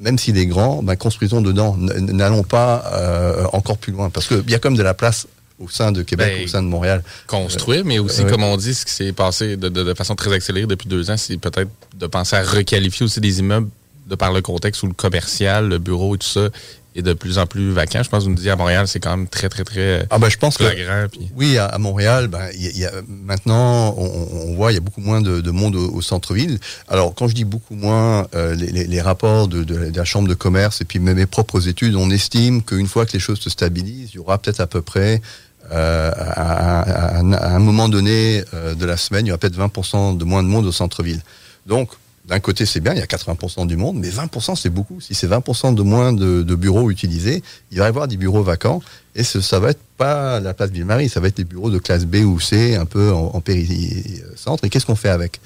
même 0.00 0.18
s'il 0.18 0.36
est 0.38 0.46
grand, 0.46 0.82
ben, 0.82 0.96
construisons 0.96 1.40
dedans. 1.40 1.76
N'allons 1.78 2.42
pas 2.44 2.84
euh, 2.94 3.44
encore 3.52 3.78
plus 3.78 3.92
loin, 3.92 4.10
parce 4.10 4.26
qu'il 4.28 4.48
y 4.50 4.54
a 4.54 4.58
comme 4.58 4.76
de 4.76 4.82
la 4.82 4.94
place 4.94 5.26
au 5.58 5.68
sein 5.68 5.90
de 5.90 6.02
Québec, 6.02 6.34
Ben, 6.38 6.44
au 6.44 6.46
sein 6.48 6.62
de 6.62 6.68
Montréal. 6.68 7.02
construire, 7.26 7.84
mais 7.84 7.98
aussi, 7.98 8.22
ouais. 8.22 8.30
comme 8.30 8.44
on 8.44 8.56
dit, 8.56 8.74
ce 8.74 8.84
qui 8.84 8.92
s'est 8.92 9.12
passé 9.12 9.56
de, 9.56 9.68
de- 9.68 9.82
de 9.82 9.94
façon 9.94 10.14
très 10.14 10.32
accélérée 10.32 10.66
depuis 10.68 10.88
deux 10.88 11.10
ans, 11.10 11.16
c'est 11.16 11.36
peut-être 11.36 11.70
de 11.96 12.06
penser 12.06 12.36
à 12.36 12.42
requalifier 12.44 13.04
aussi 13.04 13.20
des 13.20 13.40
immeubles 13.40 13.68
de 14.08 14.14
par 14.14 14.32
le 14.32 14.40
contexte 14.40 14.82
où 14.84 14.86
le 14.86 14.92
commercial, 14.94 15.68
le 15.68 15.78
bureau 15.78 16.14
et 16.14 16.18
tout 16.18 16.26
ça 16.28 16.48
est 16.98 17.02
de 17.02 17.12
plus 17.12 17.38
en 17.38 17.46
plus 17.46 17.70
vacant. 17.70 18.02
Je 18.02 18.08
pense 18.08 18.20
que 18.20 18.24
vous 18.24 18.30
nous 18.30 18.36
disiez 18.36 18.50
à 18.50 18.56
Montréal, 18.56 18.86
c'est 18.88 19.00
quand 19.00 19.16
même 19.16 19.28
très, 19.28 19.48
très, 19.48 19.64
très 19.64 20.06
Ah 20.10 20.18
ben 20.18 20.28
je 20.28 20.36
pense 20.36 20.56
que 20.56 20.64
puis- 21.08 21.30
oui 21.36 21.58
à, 21.58 21.66
à 21.66 21.78
Montréal, 21.78 22.28
ben, 22.28 22.48
y 22.56 22.66
a- 22.66 22.70
il 22.70 22.78
y 22.78 22.84
a, 22.86 22.92
maintenant 23.08 23.94
on, 23.96 24.28
on 24.50 24.54
voit 24.54 24.72
il 24.72 24.74
y 24.74 24.78
a 24.78 24.80
beaucoup 24.80 25.00
moins 25.00 25.20
de, 25.20 25.40
de 25.40 25.50
monde 25.50 25.76
au, 25.76 25.92
au 25.94 26.02
centre-ville. 26.02 26.58
Alors 26.88 27.14
quand 27.14 27.28
je 27.28 27.34
dis 27.34 27.44
beaucoup 27.44 27.74
moins, 27.74 28.26
euh, 28.34 28.54
les, 28.54 28.66
les- 28.68 28.86
les 28.86 29.00
rapports 29.00 29.48
de, 29.48 29.64
de- 29.64 29.90
de 29.90 29.96
la 29.96 30.04
chambre 30.04 30.28
de 30.28 30.34
commerce 30.34 30.80
et 30.80 30.84
puis 30.84 30.98
même 30.98 31.16
mes 31.16 31.26
propres 31.26 31.68
études, 31.68 31.94
on 31.94 32.10
estime 32.10 32.62
qu'une 32.62 32.86
fois 32.88 33.06
que 33.06 33.12
les 33.12 33.20
choses 33.20 33.40
se 33.40 33.50
stabilisent, 33.50 34.10
il 34.12 34.16
y 34.16 34.18
aura 34.18 34.38
peut-être 34.38 34.60
à 34.60 34.66
peu 34.66 34.82
près 34.82 35.20
euh, 35.70 36.10
à 36.16 37.18
un 37.20 37.58
moment 37.58 37.88
donné 37.88 38.42
euh, 38.54 38.74
de 38.74 38.84
la 38.86 38.96
semaine, 38.96 39.26
il 39.26 39.28
y 39.28 39.32
aura 39.32 39.38
peut-être 39.38 39.58
20% 39.58 40.16
de 40.16 40.24
moins 40.24 40.42
de 40.42 40.48
monde 40.48 40.66
au 40.66 40.72
centre-ville. 40.72 41.20
Donc 41.66 41.90
d'un 42.28 42.40
côté, 42.40 42.66
c'est 42.66 42.80
bien, 42.80 42.92
il 42.92 42.98
y 42.98 43.02
a 43.02 43.06
80% 43.06 43.66
du 43.66 43.76
monde, 43.76 43.96
mais 43.98 44.10
20%, 44.10 44.54
c'est 44.54 44.68
beaucoup. 44.70 45.00
Si 45.00 45.14
c'est 45.14 45.26
20% 45.28 45.74
de 45.74 45.82
moins 45.82 46.12
de, 46.12 46.42
de 46.42 46.54
bureaux 46.54 46.90
utilisés, 46.90 47.42
il 47.72 47.78
va 47.78 47.84
y 47.84 47.88
avoir 47.88 48.06
des 48.06 48.16
bureaux 48.16 48.42
vacants, 48.42 48.82
et 49.16 49.24
ce, 49.24 49.40
ça 49.40 49.58
va 49.58 49.70
être 49.70 49.80
pas 49.96 50.38
la 50.38 50.54
place 50.54 50.70
Ville-Marie, 50.70 51.08
ça 51.08 51.20
va 51.20 51.28
être 51.28 51.38
les 51.38 51.44
bureaux 51.44 51.70
de 51.70 51.78
classe 51.78 52.04
B 52.04 52.16
ou 52.16 52.38
C, 52.38 52.76
un 52.76 52.84
peu 52.84 53.12
en, 53.12 53.30
en 53.34 53.40
péri-centre. 53.40 54.64
Et 54.64 54.68
qu'est-ce 54.70 54.86
qu'on 54.86 54.94
fait 54.96 55.08
avec? 55.08 55.40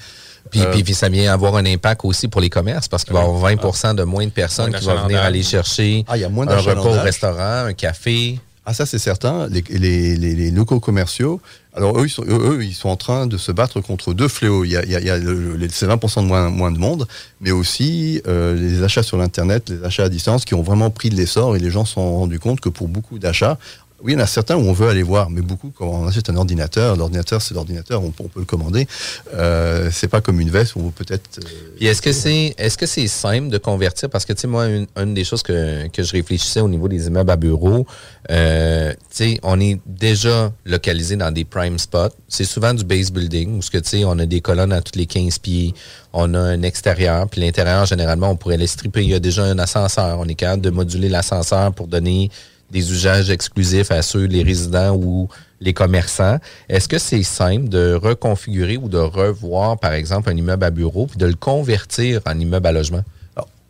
Puis, 0.51 0.61
Euh, 0.61 0.71
puis, 0.71 0.83
puis 0.83 0.93
ça 0.93 1.07
vient 1.09 1.31
avoir 1.33 1.55
un 1.55 1.65
impact 1.65 2.01
aussi 2.03 2.27
pour 2.27 2.41
les 2.41 2.49
commerces 2.49 2.87
parce 2.89 3.03
qu'il 3.05 3.13
va 3.13 3.21
y 3.21 3.23
avoir 3.23 3.51
20% 3.51 3.95
de 3.95 4.03
moins 4.03 4.25
de 4.25 4.31
personnes 4.31 4.73
qui 4.73 4.85
vont 4.85 5.03
venir 5.05 5.21
aller 5.21 5.41
chercher 5.41 6.03
Ah, 6.07 6.17
il 6.17 6.21
y 6.21 6.23
a 6.25 6.29
moins 6.29 6.47
un 6.47 6.57
repas 6.57 6.81
au 6.81 7.01
restaurant, 7.01 7.65
un 7.65 7.73
café. 7.73 8.39
Ah 8.65 8.73
ça 8.73 8.85
c'est 8.85 8.97
certain, 8.99 9.47
les, 9.49 10.15
les, 10.15 10.49
locaux 10.51 10.79
commerciaux, 10.79 11.41
alors 11.73 11.99
eux 11.99 12.05
ils, 12.05 12.09
sont, 12.09 12.23
eux, 12.25 12.63
ils 12.63 12.73
sont 12.73 12.87
en 12.87 12.95
train 12.95 13.27
de 13.27 13.35
se 13.37 13.51
battre 13.51 13.81
contre 13.81 14.13
deux 14.13 14.29
fléaux. 14.29 14.63
Il 14.63 14.71
y 14.71 14.77
a, 14.77 14.85
il 14.85 14.91
y 14.91 14.95
a, 14.95 15.01
il 15.01 15.05
y 15.05 15.09
a 15.09 15.17
le- 15.17 15.57
le- 15.57 15.67
c'est 15.69 15.85
20% 15.85 16.21
de 16.21 16.27
moins, 16.27 16.49
moins 16.49 16.71
de 16.71 16.77
monde, 16.77 17.05
mais 17.41 17.51
aussi 17.51 18.21
euh, 18.25 18.55
les 18.55 18.81
achats 18.83 19.03
sur 19.03 19.17
l'Internet, 19.17 19.67
les 19.69 19.83
achats 19.83 20.03
à 20.05 20.09
distance 20.09 20.45
qui 20.45 20.53
ont 20.53 20.61
vraiment 20.61 20.89
pris 20.91 21.09
de 21.09 21.15
l'essor 21.15 21.57
et 21.57 21.59
les 21.59 21.71
gens 21.71 21.83
se 21.83 21.95
sont 21.95 22.19
rendus 22.19 22.39
compte 22.39 22.61
que 22.61 22.69
pour 22.69 22.87
beaucoup 22.87 23.19
d'achats, 23.19 23.57
oui, 24.03 24.11
il 24.11 24.15
y 24.15 24.17
en 24.21 24.23
a 24.23 24.27
certains 24.27 24.55
où 24.55 24.59
on 24.61 24.73
veut 24.73 24.89
aller 24.89 25.01
voir, 25.03 25.29
mais 25.29 25.41
beaucoup, 25.41 25.71
quand 25.75 25.87
on 25.87 26.07
achète 26.07 26.29
un 26.29 26.35
ordinateur, 26.35 26.95
l'ordinateur, 26.97 27.41
c'est 27.41 27.53
l'ordinateur, 27.53 28.03
on, 28.03 28.11
peut- 28.11 28.25
le 28.35 28.43
commander. 28.45 28.87
Euh, 29.33 29.89
c'est 29.91 30.07
pas 30.09 30.19
comme 30.21 30.39
une 30.41 30.49
veste 30.49 30.75
où 30.75 30.91
peut-être. 30.91 31.39
euh, 31.39 31.87
est-ce 31.89 32.01
que 32.01 32.11
c'est 32.11 32.53
est-ce 32.57 32.77
que 32.77 32.85
c'est 32.85 33.07
simple 33.07 33.49
de 33.49 33.57
convertir? 33.57 34.09
Parce 34.09 34.25
que 34.25 34.33
tu 34.33 34.41
sais 34.41 34.47
moi 34.47 34.67
une, 34.67 35.13
des 35.13 35.23
choses 35.23 35.41
que, 35.43 35.87
que 35.87 36.03
je 36.03 36.11
réfléchissais 36.11 36.59
au 36.59 36.67
niveau 36.67 36.87
des 36.87 37.07
immeubles 37.07 37.31
à 37.31 37.35
bureaux 37.37 37.85
euh, 38.31 38.91
tu 38.91 38.97
sais 39.11 39.39
on 39.43 39.59
est 39.59 39.79
déjà 39.85 40.51
localisé 40.65 41.15
dans 41.15 41.31
des 41.31 41.43
prime 41.45 41.77
spots 41.77 42.09
c'est 42.27 42.45
souvent 42.45 42.73
du 42.73 42.83
base 42.83 43.11
building 43.11 43.57
où 43.57 43.61
ce 43.61 43.69
que 43.69 43.77
tu 43.77 43.89
sais 43.89 44.05
on 44.05 44.17
a 44.19 44.25
des 44.25 44.41
colonnes 44.41 44.71
à 44.73 44.81
tous 44.81 44.97
les 44.97 45.05
15 45.05 45.39
pieds 45.39 45.73
on 46.13 46.33
a 46.33 46.39
un 46.39 46.61
extérieur 46.63 47.27
puis 47.29 47.41
l'intérieur 47.41 47.85
généralement 47.85 48.29
on 48.29 48.35
pourrait 48.37 48.57
les 48.57 48.67
stripper 48.67 49.03
il 49.03 49.09
y 49.09 49.13
a 49.13 49.19
déjà 49.19 49.43
un 49.43 49.59
ascenseur 49.59 50.19
on 50.19 50.25
est 50.25 50.35
capable 50.35 50.61
de 50.61 50.69
moduler 50.69 51.09
l'ascenseur 51.09 51.73
pour 51.73 51.87
donner 51.87 52.29
des 52.73 52.91
usages 52.91 53.29
exclusifs 53.29 53.91
à 53.91 54.01
ceux, 54.01 54.25
les 54.25 54.43
résidents 54.43 54.95
ou 54.95 55.29
les 55.61 55.73
commerçants. 55.73 56.39
Est-ce 56.67 56.89
que 56.89 56.97
c'est 56.97 57.23
simple 57.23 57.69
de 57.69 57.93
reconfigurer 57.93 58.77
ou 58.77 58.89
de 58.89 58.97
revoir, 58.97 59.79
par 59.79 59.93
exemple, 59.93 60.29
un 60.29 60.35
immeuble 60.35 60.65
à 60.65 60.71
bureau 60.71 61.07
puis 61.07 61.17
de 61.17 61.25
le 61.25 61.35
convertir 61.35 62.19
en 62.25 62.37
immeuble 62.37 62.67
à 62.67 62.71
logement? 62.71 63.03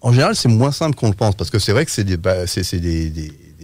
En 0.02 0.12
général, 0.12 0.36
c'est 0.36 0.50
moins 0.50 0.74
simple 0.74 0.96
qu'on 0.96 1.08
le 1.08 1.16
pense, 1.16 1.36
parce 1.36 1.50
que 1.50 1.60
c'est 1.60 1.72
vrai 1.72 1.86
que 1.86 1.92
c'est 1.92 2.04
des, 2.04 2.18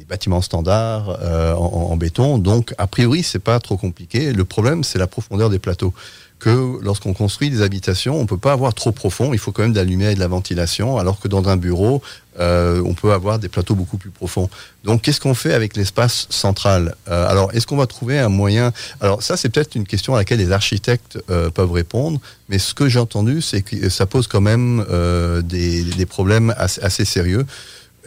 bâtiments 0.08 0.42
standards 0.42 1.20
euh, 1.22 1.54
en, 1.54 1.96
béton, 1.96 2.40
donc 2.40 2.74
a 2.80 2.88
priori, 2.88 3.22
c'est 3.22 3.38
pas 3.38 3.60
trop 3.60 3.78
compliqué. 3.78 4.34
Le 4.34 4.46
problème, 4.46 4.84
c'est 4.84 4.98
la 4.98 5.06
profondeur 5.06 5.52
des 5.52 5.60
plateaux. 5.60 5.94
Que 6.40 6.80
lorsqu'on 6.82 7.14
construit 7.14 7.50
des 7.50 7.62
habitations, 7.62 8.20
on 8.20 8.26
peut 8.26 8.38
pas 8.38 8.54
avoir 8.54 8.74
trop 8.74 8.94
profond. 8.94 9.34
Il 9.34 9.40
faut 9.40 9.52
quand 9.52 9.62
même 9.62 9.74
de 9.74 9.78
la 9.78 9.84
lumière 9.84 10.10
et 10.10 10.16
de 10.16 10.20
la 10.20 10.30
ventilation, 10.30 10.98
alors 10.98 11.20
que 11.20 11.28
dans 11.28 11.48
un 11.50 11.58
bureau, 11.58 12.02
euh, 12.40 12.82
on 12.86 12.94
peut 12.94 13.12
avoir 13.12 13.40
des 13.40 13.50
plateaux 13.50 13.76
beaucoup 13.76 13.98
plus 13.98 14.10
profonds. 14.12 14.50
Donc, 14.84 15.02
qu'est-ce 15.02 15.20
qu'on 15.20 15.34
fait 15.34 15.54
avec 15.54 15.76
l'espace 15.76 16.28
central? 16.30 16.96
Euh, 17.10 17.28
Alors, 17.30 17.54
est-ce 17.54 17.68
qu'on 17.68 17.78
va 17.78 17.88
trouver 17.88 18.20
un 18.20 18.30
moyen? 18.30 18.72
Alors, 19.02 19.22
ça, 19.22 19.38
c'est 19.38 19.50
peut-être 19.50 19.76
une 19.76 19.86
question 19.86 20.16
à 20.16 20.20
laquelle 20.20 20.40
les 20.40 20.52
architectes 20.52 21.20
euh, 21.30 21.50
peuvent 21.50 21.72
répondre. 21.72 22.20
Mais 22.48 22.60
ce 22.60 22.74
que 22.74 22.88
j'ai 22.90 23.00
entendu, 23.00 23.42
c'est 23.42 23.62
que 23.62 23.90
ça 23.90 24.06
pose 24.06 24.28
quand 24.28 24.42
même 24.42 24.86
euh, 24.90 25.42
des, 25.42 25.84
des 25.84 26.06
problèmes 26.06 26.54
assez, 26.58 26.82
assez 26.82 27.06
sérieux. 27.06 27.46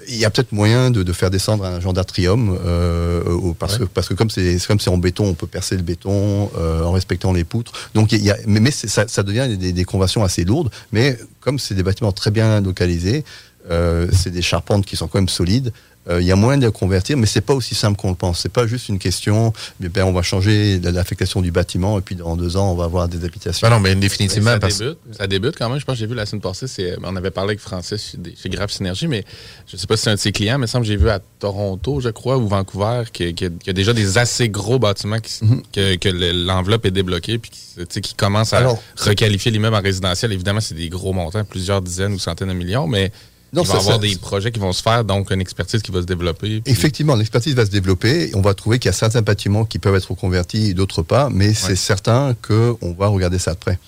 Il 0.09 0.17
y 0.17 0.25
a 0.25 0.31
peut-être 0.31 0.51
moyen 0.51 0.91
de, 0.91 1.05
de 1.05 1.13
faire 1.13 1.31
descendre 1.31 1.65
un 1.65 1.79
genre 1.79 1.93
d'atrium 1.93 2.59
euh, 2.67 3.23
parce, 3.57 3.79
que, 3.79 3.85
parce 3.85 4.09
que 4.09 4.15
comme 4.15 4.31
c'est 4.31 4.59
comme 4.67 4.81
c'est 4.81 4.91
en 4.91 4.99
béton, 4.99 5.27
on 5.27 5.35
peut 5.35 5.47
percer 5.47 5.77
le 5.77 5.83
béton 5.83 6.51
euh, 6.59 6.83
en 6.83 6.91
respectant 6.91 7.33
les 7.33 7.45
poutres. 7.45 7.71
Donc 7.95 8.11
il 8.11 8.21
y 8.21 8.33
a, 8.33 8.37
mais, 8.45 8.73
ça, 8.73 9.07
ça 9.07 9.23
devient 9.23 9.57
des, 9.57 9.73
des 9.73 9.85
conventions 9.85 10.25
assez 10.25 10.45
lourdes. 10.45 10.71
Mais 10.91 11.17
comme 11.39 11.61
c'est 11.61 11.77
des 11.77 11.85
bâtiments 11.85 12.11
très 12.11 12.33
bien 12.33 12.61
localisés, 12.61 13.23
euh, 13.71 14.09
c'est 14.13 14.31
des 14.31 14.43
charpentes 14.43 14.85
qui 14.87 14.97
sont 14.97 15.07
quand 15.09 15.19
même 15.19 15.29
solides. 15.29 15.73
euh, 16.11 16.21
Il 16.21 16.27
y 16.27 16.33
a 16.33 16.37
moyen 16.37 16.59
de 16.59 16.67
les 16.67 16.73
convertir, 16.73 17.17
mais 17.17 17.27
c'est 17.27 17.41
pas 17.43 17.55
aussi 17.55 17.77
simple 17.77 17.97
qu'on 17.97 18.11
le 18.11 18.17
pense. 18.17 18.41
C'est 18.41 18.49
pas 18.53 18.67
juste 18.67 18.89
une 18.89 18.99
question. 18.99 19.53
eh 19.81 19.89
bien, 19.89 20.05
on 20.05 20.13
va 20.13 20.23
changer 20.23 20.81
la- 20.81 20.91
l'affectation 20.91 21.41
du 21.41 21.53
bâtiment 21.53 21.97
et 21.97 22.03
puis 22.03 22.17
dans 22.17 22.35
deux 22.37 22.57
ans, 22.57 22.73
on 22.73 22.75
va 22.75 22.85
avoir 22.85 23.07
des 23.09 23.25
habitations. 23.25 23.69
Ben 23.69 23.73
non, 23.75 23.79
mais 23.81 23.95
définitivement, 23.95 24.51
ça, 24.51 24.59
parce- 24.59 24.79
débute, 24.79 24.99
ça 25.17 25.27
débute 25.29 25.55
quand 25.57 25.69
même. 25.69 25.79
Je 25.79 25.85
pense 25.85 25.95
que 25.95 26.01
j'ai 26.01 26.07
vu 26.09 26.17
la 26.17 26.27
semaine 26.27 26.43
passée, 26.43 26.67
c'est, 26.67 26.97
on 27.05 27.15
avait 27.15 27.31
parlé 27.31 27.51
avec 27.51 27.61
Francis 27.61 28.17
chez, 28.43 28.49
Graph 28.49 28.73
Synergie, 28.73 29.07
mais 29.07 29.25
je 29.69 29.77
sais 29.77 29.87
pas 29.87 29.97
si 29.97 30.03
c'est 30.03 30.11
un 30.11 30.15
de 30.15 30.19
ses 30.19 30.33
clients, 30.33 30.55
mais 30.59 30.63
il 30.63 30.63
me 30.63 30.67
semble 30.67 30.85
que 30.85 30.89
j'ai 30.91 30.97
vu 30.97 31.09
à 31.09 31.21
Toronto, 31.39 32.01
je 32.01 32.09
crois, 32.09 32.37
ou 32.37 32.49
Vancouver, 32.49 33.05
qu'il 33.13 33.27
y 33.27 33.29
a- 33.29 33.33
qu'il 33.33 33.47
y 33.47 33.51
a- 33.51 33.55
qu'il 33.59 33.67
y 33.69 33.71
a 33.71 33.75
déjà 33.75 33.93
des 33.93 34.19
assez 34.19 34.49
gros 34.49 34.81
bâtiments 34.81 35.21
qui, 35.21 35.45
Mhm. 35.45 35.63
que, 35.73 35.95
que 35.97 36.09
le- 36.09 36.33
l'enveloppe 36.33 36.85
est 36.87 36.91
débloquée 36.91 37.39
puis 37.39 37.51
qui, 37.53 37.61
tu 37.77 37.87
sais, 37.89 38.01
qui 38.01 38.15
commencent 38.15 38.53
à 38.55 38.59
Alors- 38.59 38.83
requalifier 38.97 39.53
l'immeuble 39.53 39.77
en 39.77 39.81
résidentiel. 39.81 40.33
Évidemment, 40.33 40.61
c'est 40.61 40.75
des 40.75 40.89
gros 40.89 41.13
montants, 41.13 41.45
plusieurs 41.45 41.81
dizaines 41.81 42.13
ou 42.15 42.19
centaines 42.19 42.49
de 42.49 42.55
millions, 42.55 42.89
mais 42.89 43.13
Non, 43.53 43.63
il 43.63 43.69
va 43.69 43.75
y 43.75 43.77
avoir 43.79 43.95
ça- 43.97 44.01
des 44.01 44.17
projets 44.17 44.51
qui 44.51 44.59
vont 44.61 44.73
se 44.73 44.83
faire, 44.83 45.05
donc 45.05 45.31
une 45.31 45.41
expertise 45.41 45.83
qui 45.83 45.91
va 45.93 46.01
se 46.01 46.07
développer. 46.07 46.61
puis- 46.61 46.73
Effectivement, 46.73 47.15
l'expertise 47.17 47.55
va 47.55 47.67
se 47.67 47.71
développer. 47.71 48.31
On 48.35 48.41
va 48.41 48.55
trouver 48.55 48.79
qu'il 48.79 48.89
y 48.89 48.95
a 48.95 48.95
certains 48.95 49.23
bâtiments 49.23 49.65
qui 49.67 49.79
peuvent 49.79 49.95
être 49.95 50.11
reconvertis 50.11 50.71
et 50.71 50.75
d'autres 50.75 51.03
pas, 51.03 51.29
mais 51.31 51.53
c'est 51.55 51.77
certain 51.77 52.35
qu'on 52.47 52.93
va 52.99 53.09
regarder 53.09 53.39
ça 53.39 53.53
de 53.53 53.59
près. 53.59 53.79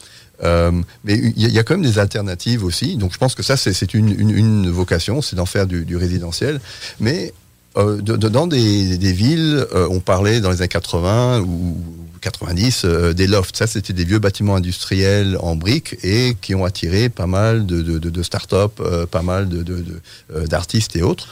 Euh, 0.43 0.73
mais 1.05 1.15
il 1.37 1.51
y, 1.51 1.59
a- 1.59 1.62
quand 1.62 1.75
même 1.75 1.83
des 1.89 1.99
alternatives 1.99 2.65
aussi. 2.65 2.97
Donc 2.97 3.12
je 3.12 3.19
pense 3.19 3.35
que 3.35 3.43
ça, 3.43 3.57
c'est 3.57 3.73
c'est 3.73 3.95
une, 3.95 4.09
une- 4.21 4.37
une 4.37 4.69
vocation, 4.71 5.23
c'est 5.23 5.37
d'en 5.37 5.47
faire 5.47 5.67
du, 5.67 5.85
du 5.85 5.97
résidentiel. 5.97 6.61
Mais 7.01 7.33
euh, 7.77 8.01
de- 8.03 8.17
de- 8.17 8.29
dans 8.29 8.47
des, 8.49 8.99
des 8.99 9.12
villes, 9.12 9.65
euh, 9.75 9.87
on 9.91 10.01
parlait 10.01 10.41
dans 10.41 10.51
les 10.51 10.59
années 10.59 10.69
80 10.69 11.41
ou 11.41 11.77
90 12.25 12.83
euh, 12.85 13.12
des 13.12 13.27
lofts. 13.27 13.57
Ça, 13.57 13.66
c'était 13.66 13.93
des 13.93 14.05
vieux 14.05 14.18
bâtiments 14.18 14.57
industriels 14.57 15.37
en 15.41 15.57
briques 15.57 15.97
et 16.03 16.37
qui 16.41 16.55
ont 16.55 16.64
attiré 16.64 17.09
pas 17.11 17.27
mal 17.27 17.66
de, 17.66 17.83
de, 17.83 17.99
de, 17.99 18.09
de 18.11 18.22
start-up, 18.22 18.72
euh, 18.81 19.05
pas 19.07 19.22
mal 19.22 19.49
de, 19.49 19.62
de, 19.62 19.77
de, 19.77 20.01
euh, 20.35 20.47
d'artistes 20.47 20.97
et 20.97 21.03
autres. 21.03 21.29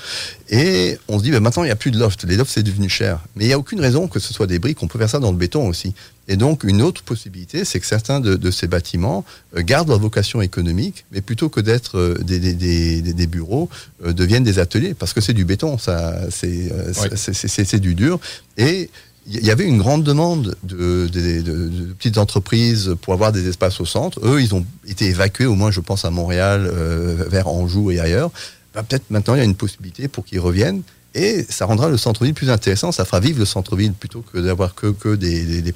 Et 0.51 0.99
on 1.09 1.19
se 1.19 1.25
dit, 1.25 1.31
ben, 1.31 1.41
maintenant, 1.41 1.63
il 1.65 1.69
n'y 1.69 1.73
a 1.73 1.77
plus 1.77 1.91
de 1.91 1.99
lofts. 1.99 2.25
Les 2.25 2.37
lofts, 2.37 2.53
c'est 2.53 2.63
devenu 2.63 2.89
cher. 2.91 3.21
Mais 3.37 3.45
il 3.45 3.47
n'y 3.49 3.55
a 3.55 3.59
aucune 3.59 3.81
raison 3.81 4.07
que 4.07 4.21
ce 4.21 4.35
soit 4.35 4.47
des 4.47 4.59
briques. 4.59 4.83
On 4.83 4.87
peut 4.87 4.99
faire 4.99 5.09
ça 5.11 5.19
dans 5.19 5.33
le 5.33 5.39
béton 5.39 5.67
aussi. 5.67 5.95
Et 6.29 6.37
donc, 6.37 6.63
une 6.63 6.83
autre 6.83 7.03
possibilité, 7.03 7.65
c'est 7.65 7.81
que 7.81 7.87
certains 7.87 8.21
de, 8.21 8.37
de 8.37 8.51
ces 8.53 8.69
bâtiments 8.69 9.25
gardent 9.57 9.89
leur 9.89 9.99
vocation 9.99 10.41
économique, 10.43 11.05
mais 11.11 11.21
plutôt 11.21 11.49
que 11.49 11.61
d'être 11.61 12.19
des, 12.23 12.39
des, 12.39 13.01
des, 13.03 13.27
bureaux, 13.27 13.69
euh, 14.05 14.13
deviennent 14.13 14.45
des 14.45 14.59
ateliers, 14.61 14.95
parce 14.95 15.13
que 15.15 15.21
c'est 15.21 15.33
du 15.33 15.45
béton, 15.45 15.79
ça, 15.79 16.15
c'est 16.31 16.71
Oui. 16.71 17.09
c'est- 17.17 17.33
c'est- 17.35 17.49
c'est- 17.49 17.65
c'est 17.65 17.81
du 17.81 17.95
dur. 17.97 18.21
Et 18.57 18.89
il 19.27 19.45
y 19.45 19.51
avait 19.51 19.65
une 19.65 19.79
grande 19.79 20.03
demande 20.05 20.57
de, 20.65 21.07
de- 21.07 21.41
de- 21.43 21.69
de 21.69 21.93
petites 21.93 22.19
entreprises 22.19 22.97
pour 23.03 23.15
avoir 23.15 23.31
des 23.33 23.49
espaces 23.49 23.81
au 23.81 23.85
centre. 23.87 24.19
Eux, 24.25 24.43
ils 24.43 24.55
ont 24.55 24.65
été 24.89 25.07
évacués, 25.07 25.47
au 25.47 25.55
moins, 25.55 25.71
je 25.71 25.81
pense, 25.81 26.05
à 26.05 26.11
Montréal, 26.11 26.69
euh, 26.73 27.25
vers 27.29 27.47
Anjou 27.49 27.91
et 27.91 28.01
ailleurs. 28.01 28.31
Ben, 28.75 28.83
Peut-être 28.83 29.05
maintenant, 29.11 29.35
il 29.35 29.39
y 29.39 29.43
a 29.43 29.45
une 29.45 29.55
possibilité 29.55 30.09
pour 30.09 30.25
qu'ils 30.25 30.41
reviennent. 30.41 30.83
Et 31.15 31.45
ça 31.51 31.67
rendra 31.67 31.91
le 31.91 31.99
centre-ville 31.99 32.33
plus 32.33 32.49
intéressant, 32.49 32.91
ça 32.91 33.05
fera 33.05 33.21
vivre 33.21 33.39
le 33.39 33.45
centre-ville 33.45 33.93
plutôt 33.93 34.23
que 34.33 34.39
d'avoir 34.39 34.75
que, 34.75 34.87
que 34.87 35.15
des, 35.15 35.45
des, 35.45 35.61
des 35.61 35.73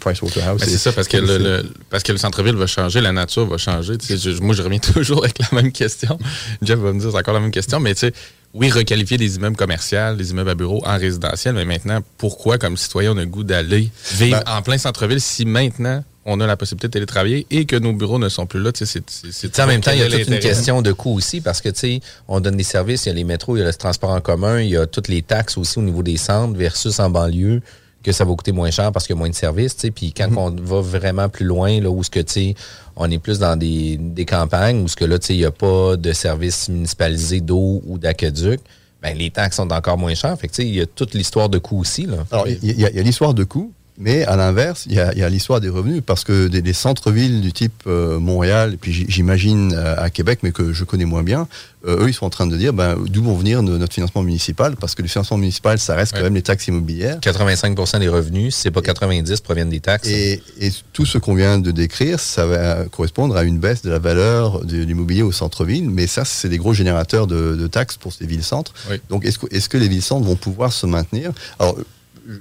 c'est 0.59 0.79
ça, 0.79 0.93
parce 0.93 1.09
que 1.09 1.19
le, 1.19 1.37
le- 1.37 1.65
parce 1.91 2.03
que 2.03 2.13
le 2.13 2.17
centre-ville 2.17 2.55
va 2.57 2.67
changer, 2.67 3.03
la 3.03 3.13
nature 3.13 3.47
va 3.47 3.59
changer. 3.59 3.99
Tu 3.99 4.07
sais, 4.07 4.33
je- 4.33 4.41
moi, 4.41 4.55
je 4.55 4.63
reviens 4.63 4.79
toujours 4.95 5.23
avec 5.23 5.39
la 5.39 5.49
même 5.61 5.73
question. 5.73 6.19
Jeff 6.63 6.79
va 6.79 6.91
me 6.95 7.01
dire, 7.01 7.11
c'est 7.13 7.19
encore 7.19 7.35
la 7.35 7.41
même 7.41 7.51
question, 7.51 7.81
mais 7.81 7.93
tu 7.95 8.01
sais, 8.01 8.13
oui, 8.57 8.71
requalifier 8.71 9.19
des 9.19 9.37
immeubles 9.37 9.57
commerciaux, 9.57 10.15
des 10.17 10.31
immeubles 10.31 10.51
à 10.51 10.55
bureaux 10.55 10.83
en 10.87 10.97
résidentiel, 10.99 11.55
mais 11.55 11.65
maintenant, 11.65 12.01
pourquoi, 12.19 12.59
comme 12.59 12.77
citoyen, 12.77 13.13
on 13.13 13.17
a 13.19 13.21
le 13.21 13.27
goût 13.27 13.45
d'aller 13.45 13.91
vivre 14.13 14.43
Ben- 14.45 14.53
en 14.59 14.63
plein 14.63 14.79
centre-ville 14.79 15.21
si 15.21 15.45
maintenant 15.45 16.03
on 16.25 16.41
a 16.41 16.47
la 16.47 16.57
possibilité 16.57 16.89
de 16.89 16.93
télétravailler 16.95 17.47
et 17.53 17.67
que 17.67 17.77
nos 17.77 17.93
bureaux 17.93 18.19
ne 18.19 18.29
sont 18.29 18.47
plus 18.47 18.61
là? 18.61 18.71
C'est- 18.75 19.61
en 19.61 19.67
même 19.69 19.81
temps, 19.81 19.93
il 19.93 19.99
y 19.99 20.03
a 20.03 20.09
toute 20.11 20.27
une 20.29 20.39
question 20.41 20.83
de 20.83 20.91
coût 20.93 21.15
aussi 21.15 21.41
parce 21.41 21.61
que, 21.61 21.69
tu 21.69 21.79
sais, 21.79 22.01
on 22.27 22.41
donne 22.41 22.57
des 22.57 22.65
services, 22.65 23.05
il 23.07 23.11
y 23.11 23.13
a 23.13 23.15
les 23.15 23.23
métros, 23.25 23.57
il 23.57 23.61
y 23.61 23.63
a 23.63 23.67
le 23.67 23.75
transport 23.75 24.11
en 24.11 24.21
commun, 24.21 24.61
il 24.61 24.71
y 24.71 24.77
a 24.77 24.87
toutes 24.87 25.07
les 25.09 25.23
taxes 25.23 25.57
aussi 25.57 25.79
au 25.79 25.83
niveau 25.83 26.03
des 26.03 26.17
centres 26.17 26.57
versus 26.59 26.99
en 26.99 27.11
banlieue 27.11 27.61
que 28.07 28.13
ça 28.13 28.25
va 28.25 28.35
coûter 28.35 28.53
moins 28.53 28.71
cher 28.71 28.93
parce 28.93 29.07
qu'il 29.07 29.15
y 29.15 29.19
a 29.19 29.21
moins 29.21 29.29
de 29.29 29.35
services. 29.35 29.75
Puis 29.95 30.13
quand 30.13 30.29
on 30.37 30.51
va 30.51 30.81
vraiment 30.81 31.29
plus 31.29 31.45
loin, 31.45 31.81
là, 31.81 31.91
où 31.91 32.03
ce 32.05 32.09
que, 32.11 32.21
tu 32.21 32.33
sais, 32.33 32.55
on 32.95 33.11
est 33.11 33.19
plus 33.19 33.41
dans 33.41 33.57
des, 33.57 33.97
des 33.99 34.25
campagnes 34.25 34.81
où 34.83 34.87
ce 34.89 34.95
que 34.97 35.05
là, 35.05 35.19
tu 35.19 35.27
sais, 35.27 35.35
il 35.35 35.39
n'y 35.41 35.45
a 35.45 35.51
pas 35.51 35.97
de 35.97 36.13
services 36.13 36.69
municipalisés 36.69 37.41
d'eau 37.41 37.83
ou 37.87 37.99
d'aqueduc, 37.99 38.61
ben, 39.03 39.17
les 39.19 39.31
taxes 39.31 39.57
sont 39.57 39.71
encore 39.73 39.99
moins 39.99 40.15
chères. 40.15 40.39
Fait 40.39 40.51
il 40.59 40.75
y 40.75 40.81
a 40.81 40.87
toute 40.87 41.15
l'histoire 41.15 41.49
de 41.49 41.59
coût 41.59 41.81
aussi, 41.81 42.07
là. 42.07 42.25
Alors, 42.31 42.47
il 42.49 42.65
y, 42.65 42.85
a- 42.85 42.91
il 42.91 42.97
y 42.97 42.99
a 43.01 43.03
l'histoire 43.03 43.35
de 43.35 43.45
coûts, 43.45 43.73
mais 43.99 44.25
à 44.25 44.37
l'inverse, 44.37 44.85
il 44.87 44.95
y 44.95 45.01
a, 45.01 45.09
a 45.09 45.29
l'histoire 45.29 45.61
des 45.61 45.69
revenus, 45.69 46.03
parce 46.05 46.25
que 46.25 46.49
des, 46.49 46.63
des 46.63 46.73
centres-villes 46.73 47.41
du 47.41 47.53
type 47.53 47.83
euh, 47.87 48.19
Montréal, 48.19 48.75
et 48.75 48.77
puis 48.77 49.07
j'imagine 49.09 49.73
euh, 49.75 49.95
à 49.99 50.11
Québec, 50.11 50.41
mais 50.43 50.53
que 50.53 50.73
je 50.73 50.85
connais 50.85 51.05
moins 51.05 51.23
bien, 51.23 51.49
euh, 51.87 52.05
eux, 52.05 52.09
ils 52.09 52.15
sont 52.15 52.27
en 52.27 52.31
train 52.31 52.47
de 52.47 52.57
dire 52.57 52.73
ben, 52.73 52.97
d'où 53.07 53.23
vont 53.23 53.37
venir 53.37 53.63
no- 53.63 53.79
notre 53.79 53.95
financement 53.95 54.23
municipal, 54.23 54.77
parce 54.77 54.95
que 54.95 55.03
le 55.03 55.09
financement 55.09 55.39
municipal, 55.39 55.79
ça 55.79 55.95
reste 55.95 56.13
quand 56.15 56.23
même 56.23 56.35
les 56.35 56.43
taxes 56.43 56.67
immobilières. 56.67 57.21
85 57.21 57.99
des 58.01 58.09
revenus, 58.09 58.55
c'est 58.55 58.71
pas 58.71 58.83
90, 58.83 59.41
proviennent 59.41 59.71
des 59.71 59.81
taxes. 59.81 60.09
Et, 60.09 60.43
et 60.61 60.71
tout 60.93 61.07
ce 61.07 61.19
qu'on 61.19 61.35
vient 61.35 61.59
de 61.59 61.71
décrire, 61.71 62.19
ça 62.21 62.45
va 62.47 62.85
correspondre 62.91 63.37
à 63.37 63.45
une 63.45 63.59
baisse 63.59 63.83
de 63.83 63.91
la 63.91 63.99
valeur 63.99 64.65
de 64.65 64.79
l'immobilier 64.79 65.23
au 65.23 65.33
centre-ville, 65.33 65.89
mais 65.91 66.07
ça, 66.07 66.25
c'est 66.25 66.49
des 66.49 66.59
gros 66.59 66.75
générateurs 66.75 67.27
de, 67.27 67.55
de 67.57 67.67
taxes 67.67 67.97
pour 67.97 68.13
ces 68.13 68.27
villes-centres. 68.27 68.73
Oui. 68.91 69.01
Donc, 69.09 69.25
est-ce 69.25 69.39
que, 69.39 69.47
est-ce 69.55 69.69
que 69.69 69.79
les 69.79 69.89
villes-centres 69.89 70.27
vont 70.27 70.37
pouvoir 70.37 70.73
se 70.73 70.87
maintenir? 70.87 71.31
Alors, 71.59 71.77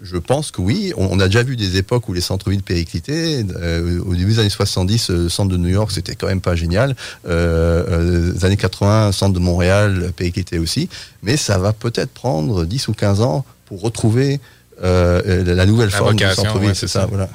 je 0.03 0.17
pense 0.17 0.51
que 0.51 0.61
oui. 0.61 0.93
On, 0.97 1.07
on 1.11 1.19
a 1.19 1.25
déjà 1.27 1.43
vu 1.43 1.55
des 1.55 1.77
époques 1.77 2.09
où 2.09 2.13
les 2.13 2.21
centres-villes 2.21 2.63
périclitaient. 2.63 3.45
Euh, 3.55 3.99
au 4.05 4.15
début 4.15 4.31
des 4.33 4.39
années 4.39 4.49
70, 4.49 5.09
le 5.09 5.29
centre 5.29 5.51
de 5.51 5.57
New 5.57 5.69
York, 5.69 5.91
c'était 5.91 6.15
quand 6.15 6.27
même 6.27 6.41
pas 6.41 6.55
génial. 6.55 6.95
Euh, 7.27 7.83
euh, 7.87 8.33
les 8.33 8.45
années 8.45 8.57
80, 8.57 9.07
le 9.07 9.11
centre 9.11 9.33
de 9.33 9.39
Montréal 9.39 10.11
périclitait 10.15 10.57
aussi. 10.57 10.89
Mais 11.23 11.37
ça 11.37 11.57
va 11.57 11.73
peut-être 11.73 12.11
prendre 12.11 12.65
10 12.65 12.87
ou 12.87 12.93
15 12.93 13.21
ans 13.21 13.45
pour 13.65 13.81
retrouver 13.81 14.39
euh, 14.83 15.43
la, 15.43 15.65
nouvelle 15.65 15.89
La 15.89 15.97
forme 15.97 16.15
du 16.15 16.25
centre-ville. 16.25 16.69
ouais, 16.69 16.75
c'est 16.75 16.87
ça, 16.87 17.01
ça. 17.01 17.05
voilà. 17.05 17.29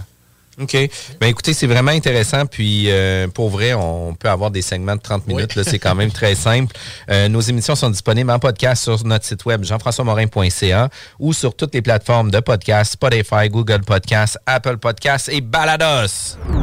OK. 0.61 0.77
Ben 1.21 1.29
écoutez, 1.29 1.55
c'est 1.55 1.67
vraiment 1.67 1.91
intéressant. 1.91 2.47
Puis 2.47 2.91
euh, 2.91 3.29
pour 3.29 3.51
vrai, 3.51 3.73
on 3.75 4.15
peut 4.15 4.29
avoir 4.29 4.51
des 4.51 4.63
segments 4.63 4.97
de 4.97 5.01
30 5.01 5.27
minutes. 5.27 5.63
C'est 5.63 5.79
quand 5.79 5.95
même 5.95 6.11
très 6.11 6.35
simple. 6.35 6.75
Euh, 7.11 7.29
nos 7.29 7.41
émissions 7.41 7.75
sont 7.75 7.91
disponibles 7.91 8.31
en 8.31 8.39
podcast 8.39 8.83
sur 8.85 9.05
notre 9.05 9.25
site 9.25 9.45
web 9.45 9.65
jean-françois-morin.ca 9.65 10.89
ou 11.19 11.33
sur 11.33 11.55
toutes 11.55 11.75
les 11.75 11.83
plateformes 11.83 12.31
de 12.31 12.41
podcast, 12.41 12.93
Spotify, 12.93 13.49
Google 13.49 13.81
Podcast, 13.81 14.39
Apple 14.47 14.77
Podcast 14.77 15.29
et 15.33 15.41
Balados. 15.41 16.37
Vous 16.47 16.61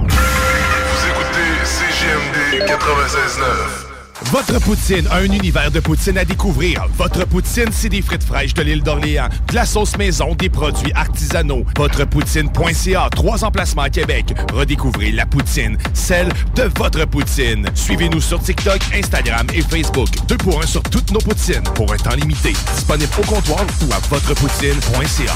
écoutez 1.09 1.65
CGMD 1.65 2.69
96.9. 2.69 3.96
Votre 4.25 4.59
poutine, 4.59 5.07
un 5.11 5.23
univers 5.25 5.71
de 5.71 5.79
poutine 5.79 6.17
à 6.17 6.25
découvrir. 6.25 6.85
Votre 6.97 7.25
poutine, 7.25 7.69
c'est 7.71 7.87
des 7.87 8.01
frites 8.01 8.23
fraîches 8.23 8.53
de 8.53 8.63
l'île 8.63 8.81
d'Orléans, 8.81 9.29
de 9.47 9.55
la 9.55 9.65
sauce 9.65 9.95
maison, 9.95 10.33
des 10.33 10.49
produits 10.49 10.91
artisanaux. 10.93 11.63
Votrepoutine.ca, 11.77 13.09
trois 13.15 13.43
emplacements 13.43 13.83
à 13.83 13.89
Québec. 13.89 14.33
Redécouvrez 14.51 15.11
la 15.11 15.25
poutine, 15.25 15.77
celle 15.93 16.29
de 16.55 16.63
votre 16.77 17.05
poutine. 17.05 17.67
Suivez-nous 17.75 18.21
sur 18.21 18.41
TikTok, 18.41 18.79
Instagram 18.93 19.45
et 19.53 19.61
Facebook. 19.61 20.09
Deux 20.27 20.37
pour 20.37 20.61
un 20.61 20.65
sur 20.65 20.81
toutes 20.83 21.11
nos 21.11 21.19
poutines, 21.19 21.63
pour 21.75 21.93
un 21.93 21.97
temps 21.97 22.15
limité. 22.15 22.53
Disponible 22.75 23.11
au 23.19 23.25
comptoir 23.25 23.65
ou 23.87 23.93
à 23.93 23.99
votrepoutine.ca. 24.09 25.33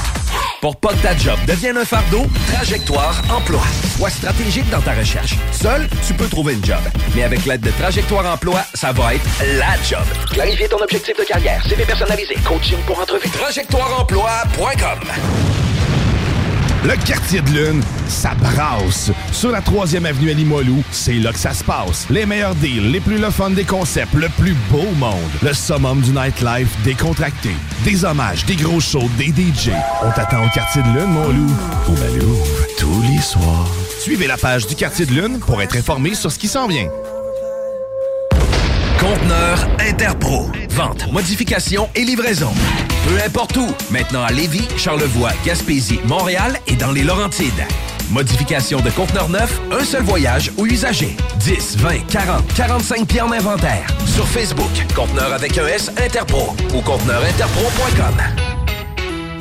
Pour 0.60 0.76
pas 0.76 0.90
que 0.90 1.02
ta 1.02 1.16
job 1.16 1.38
devienne 1.46 1.76
un 1.76 1.84
fardeau, 1.84 2.24
Trajectoire 2.52 3.20
Emploi. 3.30 3.62
Sois 3.96 4.10
stratégique 4.10 4.70
dans 4.70 4.80
ta 4.80 4.92
recherche. 4.92 5.34
Seul, 5.50 5.88
tu 6.06 6.14
peux 6.14 6.28
trouver 6.28 6.54
une 6.54 6.64
job. 6.64 6.78
Mais 7.16 7.24
avec 7.24 7.44
l'aide 7.46 7.62
de 7.62 7.70
Trajectoire 7.72 8.24
Emploi, 8.32 8.60
ça 8.74 8.92
va 8.92 9.14
être 9.14 9.24
la 9.58 9.80
job. 9.82 10.04
Clarifier 10.30 10.68
ton 10.68 10.78
objectif 10.78 11.16
de 11.16 11.24
carrière, 11.24 11.62
CV 11.66 11.84
personnalisé, 11.84 12.34
coaching 12.44 12.78
pour 12.86 12.98
entrevue. 13.00 13.28
TrajectoireEmploi.com 13.28 14.98
Le 16.84 17.04
quartier 17.04 17.40
de 17.42 17.50
lune, 17.50 17.82
ça 18.08 18.30
brasse. 18.34 19.10
Sur 19.30 19.50
la 19.50 19.60
3e 19.60 20.04
avenue 20.04 20.30
à 20.30 20.34
Limoilou, 20.34 20.82
c'est 20.90 21.14
là 21.14 21.32
que 21.32 21.38
ça 21.38 21.52
se 21.52 21.62
passe. 21.62 22.06
Les 22.10 22.26
meilleurs 22.26 22.54
deals, 22.56 22.90
les 22.90 23.00
plus 23.00 23.18
le 23.18 23.30
fun 23.30 23.50
des 23.50 23.64
concepts, 23.64 24.14
le 24.14 24.28
plus 24.30 24.54
beau 24.70 24.90
monde. 24.96 25.30
Le 25.42 25.52
summum 25.52 26.00
du 26.00 26.10
nightlife 26.10 26.74
décontracté. 26.82 27.50
Des 27.84 28.04
hommages, 28.04 28.44
des 28.46 28.56
gros 28.56 28.80
shows, 28.80 29.08
des 29.18 29.26
DJ. 29.28 29.70
On 30.02 30.10
t'attend 30.12 30.44
au 30.44 30.48
quartier 30.48 30.82
de 30.82 30.88
lune, 30.98 31.10
mon 31.10 31.28
loup. 31.28 31.54
Au 31.88 31.92
Malou, 31.92 32.38
tous 32.78 33.02
les 33.02 33.20
soirs. 33.20 33.68
Suivez 34.00 34.26
la 34.26 34.36
page 34.36 34.66
du 34.66 34.74
quartier 34.74 35.06
de 35.06 35.12
lune 35.12 35.38
pour 35.38 35.62
être 35.62 35.76
informé 35.76 36.14
sur 36.14 36.32
ce 36.32 36.38
qui 36.38 36.48
s'en 36.48 36.66
vient. 36.66 36.88
Conteneur 39.02 39.68
Interpro. 39.80 40.48
Vente, 40.70 41.10
modification 41.10 41.88
et 41.96 42.04
livraison. 42.04 42.52
Peu 43.08 43.20
importe 43.26 43.56
où. 43.56 43.66
Maintenant 43.90 44.22
à 44.22 44.30
Lévis, 44.30 44.68
Charlevoix, 44.76 45.32
Gaspésie, 45.44 45.98
Montréal 46.04 46.56
et 46.68 46.76
dans 46.76 46.92
les 46.92 47.02
Laurentides. 47.02 47.66
Modification 48.12 48.80
de 48.80 48.90
conteneur 48.90 49.28
neuf, 49.28 49.60
un 49.72 49.82
seul 49.82 50.04
voyage 50.04 50.52
ou 50.56 50.66
usager. 50.66 51.16
10, 51.40 51.78
20, 51.78 52.06
40, 52.12 52.54
45 52.54 53.08
pieds 53.08 53.20
en 53.20 53.32
inventaire. 53.32 53.88
Sur 54.06 54.28
Facebook, 54.28 54.70
Conteneur 54.94 55.32
avec 55.32 55.58
un 55.58 55.66
S 55.66 55.90
Interpro 55.98 56.54
ou 56.72 56.80
conteneurinterpro.com. 56.82 58.22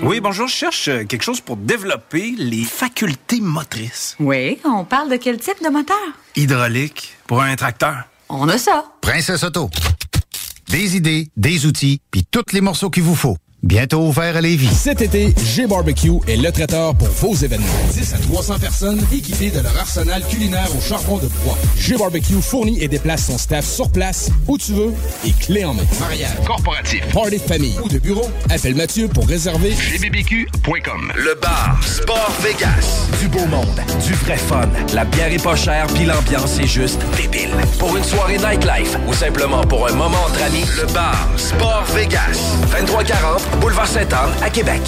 Oui, 0.02 0.22
bonjour, 0.22 0.48
je 0.48 0.56
cherche 0.56 0.88
euh, 0.88 1.04
quelque 1.04 1.22
chose 1.22 1.40
pour 1.40 1.58
développer 1.58 2.34
les 2.36 2.64
facultés 2.64 3.40
motrices. 3.40 4.16
Oui, 4.20 4.58
on 4.66 4.86
parle 4.86 5.12
de 5.12 5.18
quel 5.18 5.38
type 5.38 5.64
de 5.64 5.70
moteur? 5.70 5.96
Hydraulique, 6.36 7.16
pour 7.28 7.44
un 7.44 7.56
tracteur. 7.56 8.06
On 8.34 8.48
a 8.48 8.58
ça. 8.58 8.86
Princesse 9.02 9.44
Auto. 9.44 9.70
Des 10.70 10.96
idées, 10.96 11.30
des 11.36 11.66
outils, 11.66 12.00
puis 12.12 12.24
tous 12.24 12.54
les 12.54 12.62
morceaux 12.62 12.90
qu'il 12.90 13.04
vous 13.04 13.14
faut. 13.14 13.36
Bientôt 13.64 14.08
ouvert 14.08 14.36
à 14.36 14.42
Lévis. 14.42 14.74
Cet 14.74 15.04
été, 15.04 15.36
G-Barbecue 15.38 16.20
est 16.28 16.36
le 16.36 16.52
traiteur 16.52 16.96
pour 16.96 17.10
vos 17.10 17.36
événements. 17.36 17.68
10 17.94 18.14
à 18.16 18.18
300 18.18 18.60
personnes 18.60 19.00
équipées 19.14 19.52
de 19.52 19.60
leur 19.60 19.78
arsenal 19.78 20.24
culinaire 20.28 20.68
au 20.76 20.82
charbon 20.82 21.20
de 21.20 21.28
bois. 21.44 21.56
G-Barbecue 21.78 22.42
fournit 22.42 22.82
et 22.82 22.88
déplace 22.88 23.28
son 23.28 23.38
staff 23.38 23.64
sur 23.64 23.92
place, 23.92 24.32
où 24.48 24.58
tu 24.58 24.74
veux, 24.74 24.92
et 25.24 25.32
clé 25.34 25.64
en 25.64 25.76
main. 25.76 25.84
Mariage, 26.00 26.38
corporatif, 26.44 27.06
party 27.14 27.38
de 27.38 27.42
famille 27.44 27.76
ou 27.84 27.88
de 27.88 28.00
bureau, 28.00 28.28
appelle 28.50 28.74
Mathieu 28.74 29.08
pour 29.08 29.28
réserver 29.28 29.74
gbbq.com. 29.74 31.14
Le 31.16 31.40
bar 31.40 31.80
Sport 31.86 32.34
Vegas. 32.42 33.10
Du 33.22 33.28
beau 33.28 33.46
monde, 33.46 33.80
du 34.04 34.14
vrai 34.14 34.38
fun. 34.38 34.68
La 34.96 35.06
bière 35.06 35.32
est 35.32 35.44
pas 35.44 35.56
chère, 35.56 35.86
puis 35.94 36.06
l'ambiance 36.06 36.60
est 36.60 36.68
juste 36.68 37.00
débile. 37.16 37.52
Pour 37.78 37.96
une 37.96 38.04
soirée 38.04 38.40
nightlife 38.40 38.98
ou 39.08 39.14
simplement 39.14 39.62
pour 39.66 39.88
un 39.88 39.94
moment 39.94 40.18
entre 40.28 40.42
amis, 40.42 40.66
le 40.82 40.92
bar 40.92 41.30
Sport 41.38 41.86
Vegas. 41.94 42.58
2340 42.72 43.51
Boulevard 43.60 43.88
Sainte-Anne 43.88 44.32
à 44.42 44.50
Québec. 44.50 44.82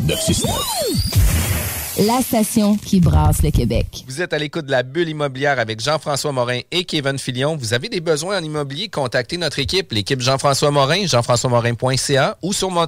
969. 0.00 2.06
La 2.06 2.20
station 2.20 2.76
qui 2.76 3.00
brasse 3.00 3.42
le 3.42 3.50
Québec. 3.50 4.04
Vous 4.06 4.20
êtes 4.20 4.34
à 4.34 4.38
l'écoute 4.38 4.66
de 4.66 4.70
la 4.70 4.82
bulle 4.82 5.08
immobilière 5.08 5.58
avec 5.58 5.80
Jean-François 5.80 6.32
Morin 6.32 6.60
et 6.70 6.84
Kevin 6.84 7.18
Filion. 7.18 7.56
Vous 7.56 7.72
avez 7.72 7.88
des 7.88 8.00
besoins 8.00 8.38
en 8.38 8.42
immobilier, 8.42 8.88
contactez 8.88 9.38
notre 9.38 9.58
équipe, 9.58 9.92
l'équipe 9.92 10.20
Jean-François 10.20 10.70
Morin, 10.70 11.06
jean-françois-morin.ca 11.06 12.36
ou 12.42 12.52
sur 12.52 12.70
mon, 12.70 12.86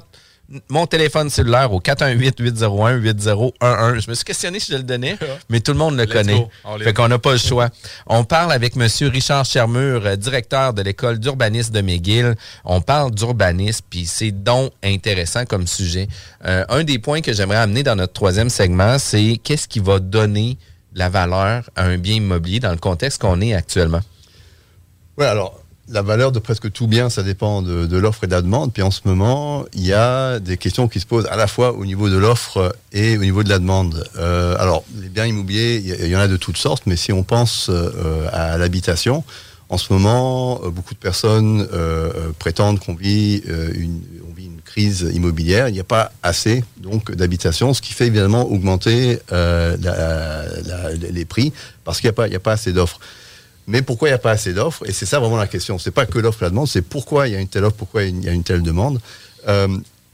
mon 0.68 0.86
téléphone 0.86 1.28
cellulaire 1.28 1.72
au 1.72 1.80
418-801-8011. 1.80 4.00
Je 4.00 4.10
me 4.10 4.14
suis 4.14 4.24
questionné 4.24 4.60
si 4.60 4.72
je 4.72 4.78
le 4.78 4.82
donnais, 4.82 5.18
mais 5.48 5.60
tout 5.60 5.72
le 5.72 5.78
monde 5.78 5.96
le 5.96 6.04
Let's 6.04 6.12
connaît. 6.12 6.38
go. 6.38 6.48
Fait 6.82 6.94
qu'on 6.94 7.08
n'a 7.08 7.18
pas 7.18 7.32
le 7.32 7.38
choix. 7.38 7.68
On 8.06 8.24
parle 8.24 8.52
avec 8.52 8.76
M. 8.76 8.86
Richard 9.10 9.44
Chermure, 9.44 10.06
euh, 10.06 10.16
directeur 10.16 10.72
de 10.72 10.82
l'école 10.82 11.18
d'urbanisme 11.18 11.72
de 11.72 11.80
McGill. 11.82 12.34
On 12.64 12.80
parle 12.80 13.10
d'urbanisme, 13.10 13.84
puis 13.90 14.06
c'est 14.06 14.32
donc 14.32 14.72
intéressant 14.82 15.44
comme 15.44 15.66
sujet. 15.66 16.08
Euh, 16.44 16.64
un 16.68 16.84
des 16.84 16.98
points 16.98 17.20
que 17.20 17.32
j'aimerais 17.32 17.58
amener 17.58 17.82
dans 17.82 17.96
notre 17.96 18.14
troisième 18.14 18.48
segment, 18.48 18.98
c'est 18.98 19.38
qu'est-ce 19.42 19.68
qui 19.68 19.80
va 19.80 19.98
donner 19.98 20.56
la 20.94 21.10
valeur 21.10 21.68
à 21.76 21.84
un 21.84 21.98
bien 21.98 22.14
immobilier 22.14 22.60
dans 22.60 22.70
le 22.70 22.78
contexte 22.78 23.20
qu'on 23.20 23.40
est 23.40 23.54
actuellement? 23.54 24.00
Ouais, 25.18 25.26
alors 25.26 25.60
la 25.90 26.02
valeur 26.02 26.32
de 26.32 26.38
presque 26.38 26.70
tout 26.72 26.86
bien, 26.86 27.08
ça 27.10 27.22
dépend 27.22 27.62
de, 27.62 27.86
de 27.86 27.96
l'offre 27.96 28.24
et 28.24 28.26
de 28.26 28.32
la 28.32 28.42
demande. 28.42 28.72
Puis 28.72 28.82
en 28.82 28.90
ce 28.90 29.00
moment, 29.04 29.64
il 29.72 29.86
y 29.86 29.92
a 29.92 30.38
des 30.38 30.56
questions 30.56 30.86
qui 30.88 31.00
se 31.00 31.06
posent 31.06 31.26
à 31.26 31.36
la 31.36 31.46
fois 31.46 31.72
au 31.72 31.86
niveau 31.86 32.08
de 32.10 32.16
l'offre 32.16 32.74
et 32.92 33.16
au 33.16 33.22
niveau 33.22 33.42
de 33.42 33.48
la 33.48 33.58
demande. 33.58 34.04
Euh, 34.18 34.54
alors, 34.58 34.84
les 35.00 35.08
biens 35.08 35.26
immobiliers, 35.26 35.82
il 36.02 36.06
y- 36.08 36.16
en 36.16 36.20
a 36.20 36.28
de 36.28 36.36
toutes 36.36 36.58
sortes, 36.58 36.82
mais 36.86 36.96
si 36.96 37.12
on 37.12 37.22
pense 37.22 37.68
euh, 37.70 38.28
à 38.32 38.58
l'habitation, 38.58 39.24
en 39.70 39.78
ce 39.78 39.92
moment, 39.92 40.60
euh, 40.64 40.70
beaucoup 40.70 40.94
de 40.94 40.98
personnes 40.98 41.66
euh, 41.72 42.10
euh, 42.14 42.28
prétendent 42.38 42.80
qu'on 42.80 42.94
vit, 42.94 43.42
euh, 43.48 43.70
une, 43.74 44.00
vit 44.36 44.46
une 44.46 44.60
crise 44.64 45.10
immobilière. 45.14 45.68
Il 45.68 45.72
n'y 45.74 45.80
a 45.80 45.84
pas 45.84 46.12
assez 46.22 46.64
donc 46.76 47.14
d'habitation, 47.14 47.72
ce 47.74 47.80
qui 47.82 47.92
fait 47.94 48.06
évidemment 48.06 48.42
augmenter 48.50 49.18
la- 49.30 49.76
la- 49.76 50.92
les 50.94 51.24
prix 51.24 51.52
parce 51.84 52.00
qu'il 52.00 52.08
n'y 52.08 52.10
a, 52.10 52.12
pas- 52.14 52.34
a 52.34 52.38
pas 52.38 52.52
assez 52.52 52.72
d'offres. 52.72 53.00
Mais 53.68 53.82
pourquoi 53.82 54.08
il 54.08 54.12
n'y 54.12 54.16
a 54.16 54.18
pas 54.18 54.30
assez 54.30 54.54
d'offres? 54.54 54.88
Et 54.88 54.92
c'est 54.92 55.04
ça 55.04 55.20
vraiment 55.20 55.36
la 55.36 55.46
question. 55.46 55.78
C'est 55.78 55.90
pas 55.90 56.06
que 56.06 56.18
l'offre 56.18 56.42
et 56.42 56.46
la 56.46 56.50
demande, 56.50 56.68
c'est 56.68 56.82
pourquoi 56.82 57.28
il 57.28 57.34
y 57.34 57.36
a 57.36 57.38
une 57.38 57.48
telle 57.48 57.64
offre, 57.64 57.76
pourquoi 57.76 58.02
il 58.04 58.24
y 58.24 58.28
a 58.28 58.32
une 58.32 58.42
telle 58.42 58.62
demande. 58.62 58.98
Euh, 59.46 59.68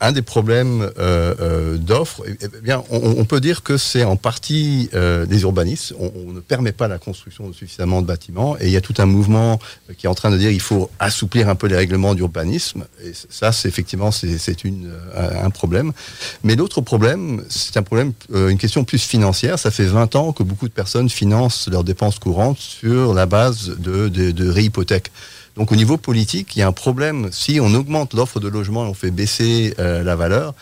un 0.04 0.12
des 0.12 0.22
problèmes 0.22 0.82
euh, 0.98 1.34
euh, 1.40 1.76
d'offres, 1.78 2.22
eh 2.26 2.36
eh 2.42 2.60
bien, 2.60 2.82
on, 2.90 3.24
peut 3.24 3.40
dire 3.40 3.62
que 3.62 3.78
c'est 3.78 4.04
en 4.04 4.16
partie 4.16 4.90
euh, 4.92 5.24
des 5.24 5.42
urbanistes. 5.42 5.94
On, 5.98 6.32
ne 6.32 6.40
permet 6.40 6.72
pas 6.72 6.88
la 6.88 6.98
construction 6.98 7.48
de 7.48 7.54
suffisamment 7.54 8.02
de 8.02 8.06
bâtiments, 8.06 8.56
et 8.60 8.66
il 8.66 8.70
y 8.70 8.76
a 8.76 8.80
tout 8.80 8.94
un 8.98 9.06
mouvement 9.06 9.58
qui 9.96 10.06
est 10.06 10.08
en 10.08 10.14
train 10.14 10.30
de 10.30 10.36
dire 10.36 10.50
qu'il 10.50 10.60
faut 10.60 10.90
assouplir 10.98 11.48
un 11.48 11.54
peu 11.54 11.68
les 11.68 11.76
règlements 11.76 12.14
d'urbanisme. 12.14 12.84
Et 13.02 13.12
ça, 13.30 13.52
c'est 13.52 13.68
effectivement 13.68 14.10
c'est 14.10 14.64
une 14.64 14.92
un 15.16 15.50
problème. 15.50 15.92
Mais 16.42 16.56
l'autre 16.56 16.80
problème, 16.80 17.44
c'est 17.48 17.76
un 17.76 17.82
problème, 17.82 18.12
une 18.34 18.58
question 18.58 18.84
plus 18.84 19.02
financière. 19.02 19.58
Ça 19.58 19.70
fait 19.70 19.84
20 19.84 20.16
ans 20.16 20.32
que 20.32 20.42
beaucoup 20.42 20.68
de 20.68 20.74
personnes 20.74 21.08
financent 21.08 21.68
leurs 21.70 21.84
dépenses 21.84 22.18
courantes 22.18 22.58
sur 22.58 23.14
la 23.14 23.26
base 23.26 23.76
de, 23.78 24.08
de 24.08 24.48
réhypothèques. 24.48 25.10
Donc 25.56 25.70
au 25.72 25.76
niveau 25.76 25.96
politique, 25.96 26.56
il 26.56 26.60
y 26.60 26.62
a 26.62 26.66
un 26.68 26.72
problème. 26.72 27.28
Si 27.30 27.60
on 27.60 27.72
augmente 27.74 28.14
l'offre 28.14 28.40
de 28.40 28.48
logement 28.48 28.86
et 28.86 28.88
on 28.88 28.94
fait 28.94 29.10
baisser 29.12 29.74
euh, 29.78 30.02
la 30.02 30.16
valeur, 30.16 30.54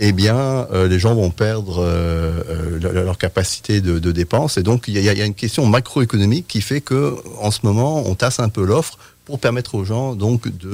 eh 0.00 0.12
bien, 0.12 0.36
euh, 0.72 0.86
les 0.88 0.98
gens 0.98 1.14
vont 1.14 1.30
perdre 1.30 1.78
euh, 1.82 2.78
euh, 2.80 3.04
leur, 3.04 3.18
capacité 3.18 3.80
de, 3.80 3.98
de 3.98 4.12
dépense. 4.12 4.56
Et 4.56 4.62
donc, 4.62 4.84
il 4.88 4.94
y, 4.94 5.08
a, 5.08 5.12
il 5.12 5.18
y 5.18 5.22
a 5.22 5.26
une 5.26 5.34
question 5.34 5.66
macroéconomique 5.66 6.46
qui 6.48 6.60
fait 6.60 6.80
que, 6.80 7.16
en 7.40 7.50
ce 7.50 7.60
moment, 7.64 8.08
on 8.08 8.14
tasse 8.14 8.38
un 8.40 8.48
peu 8.48 8.64
l'offre 8.64 8.96
pour 9.24 9.40
permettre 9.40 9.74
aux 9.74 9.84
gens 9.84 10.14
donc 10.14 10.48
de, 10.48 10.70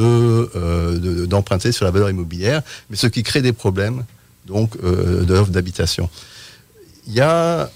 euh, 0.55 0.99
de- 0.99 1.27
d'emprunter 1.27 1.73
sur 1.73 1.85
la 1.87 1.91
valeur 1.91 2.11
immobilière, 2.11 2.63
mais 2.91 2.97
ce 2.97 3.07
qui 3.09 3.23
crée 3.25 3.43
des 3.43 3.53
problèmes 3.55 4.05
donc 4.47 4.77
euh, 4.85 5.25
de 5.25 5.35
l'offre 5.35 5.51
d'habitation. 5.51 6.09
Il 7.09 7.15
y 7.15 7.21
a 7.21 7.71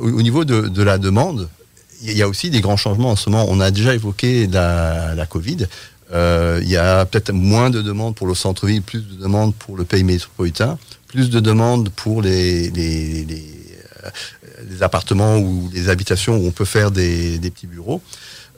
au 0.00 0.22
niveau 0.22 0.44
de, 0.44 0.68
de 0.68 0.82
la 0.82 0.98
demande, 0.98 1.48
il 2.02 2.16
y 2.16 2.22
a 2.22 2.28
aussi 2.28 2.50
des 2.50 2.60
grands 2.60 2.76
changements 2.76 3.10
en 3.10 3.16
ce 3.16 3.30
moment. 3.30 3.46
On 3.48 3.60
a 3.60 3.70
déjà 3.70 3.94
évoqué 3.94 4.46
la, 4.46 5.26
Covid. 5.28 5.66
Euh, 6.12 6.60
il 6.62 6.68
y 6.68 6.76
a 6.76 7.04
peut-être 7.06 7.32
moins 7.32 7.70
de 7.70 7.82
demandes 7.82 8.14
pour 8.14 8.26
le 8.26 8.34
centre-ville, 8.34 8.82
plus 8.82 9.06
de 9.06 9.22
demandes 9.22 9.54
pour 9.54 9.76
le 9.76 9.84
pays 9.84 10.04
métropolitain, 10.04 10.78
plus 11.08 11.30
de 11.30 11.40
demandes 11.40 11.90
pour 11.90 12.22
les, 12.22 12.72
euh, 14.04 14.10
appartements 14.80 15.36
ou 15.38 15.70
les 15.72 15.88
habitations 15.88 16.36
où 16.36 16.46
on 16.46 16.52
peut 16.52 16.64
faire 16.64 16.90
des 16.90 17.38
petits 17.40 17.66
bureaux. 17.66 18.02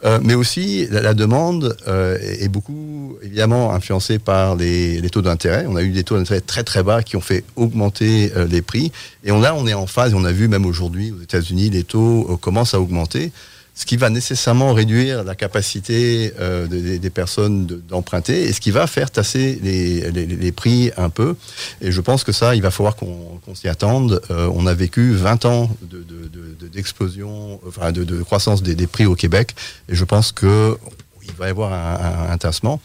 Euh, 0.04 0.18
mais 0.22 0.34
aussi, 0.34 0.86
la, 0.90 1.00
la 1.00 1.14
demande 1.14 1.76
euh, 1.86 2.18
est 2.20 2.48
beaucoup, 2.48 3.16
évidemment, 3.22 3.72
influencée 3.72 4.18
par 4.18 4.56
les, 4.56 5.00
les 5.00 5.10
taux 5.10 5.22
d'intérêt. 5.22 5.64
On 5.68 5.76
a 5.76 5.82
eu 5.82 5.90
des 5.90 6.02
taux 6.02 6.16
d'intérêt 6.16 6.40
très 6.40 6.64
très 6.64 6.82
bas 6.82 7.02
qui 7.02 7.16
ont 7.16 7.20
fait 7.20 7.44
augmenter 7.54 8.32
euh, 8.36 8.46
les 8.46 8.62
prix. 8.62 8.90
Et 9.22 9.30
on, 9.30 9.40
là, 9.40 9.54
on 9.54 9.66
est 9.66 9.74
en 9.74 9.86
phase, 9.86 10.14
on 10.14 10.24
a 10.24 10.32
vu 10.32 10.48
même 10.48 10.66
aujourd'hui 10.66 11.12
aux 11.12 11.22
États-Unis, 11.22 11.70
les 11.70 11.84
taux 11.84 12.26
euh, 12.30 12.36
commencent 12.36 12.74
à 12.74 12.80
augmenter, 12.80 13.30
ce 13.74 13.86
qui 13.86 13.96
va 13.96 14.10
nécessairement 14.10 14.74
réduire 14.74 15.24
la 15.24 15.34
capacité 15.34 16.32
euh, 16.38 16.66
de- 16.66 16.78
des- 16.78 16.98
des 16.98 17.10
personnes 17.10 17.64
de- 17.66 17.76
d'emprunter, 17.76 18.42
et 18.44 18.52
ce 18.52 18.60
qui 18.60 18.70
va 18.70 18.86
faire 18.86 19.10
tasser 19.10 19.58
les, 19.62 20.10
les- 20.10 20.26
les 20.26 20.52
prix 20.52 20.90
un 20.98 21.08
peu. 21.08 21.36
Et 21.80 21.90
je 21.90 22.00
pense 22.02 22.22
que 22.24 22.32
ça, 22.32 22.54
il 22.54 22.62
va 22.62 22.70
falloir 22.70 22.96
qu'on 22.96 23.40
qu'on 23.44 23.54
s'y 23.54 23.68
attende. 23.68 24.20
Euh, 24.30 24.50
on 24.54 24.66
a 24.66 24.74
vécu 24.74 25.12
20 25.14 25.44
ans 25.46 25.70
de- 25.82 25.98
de- 26.02 26.28
de- 26.60 26.68
d'explosion, 26.68 27.60
enfin 27.66 27.92
de, 27.92 28.04
croissance 28.22 28.62
des, 28.62 28.74
des 28.74 28.86
prix 28.86 29.06
au 29.06 29.14
Québec, 29.14 29.54
et 29.88 29.94
je 29.94 30.04
pense 30.04 30.32
que 30.32 30.76
il 31.24 31.32
va 31.34 31.46
y 31.46 31.50
avoir 31.50 31.72
un, 31.72 32.28
un- 32.28 32.32
un 32.32 32.38
tassement. 32.38 32.80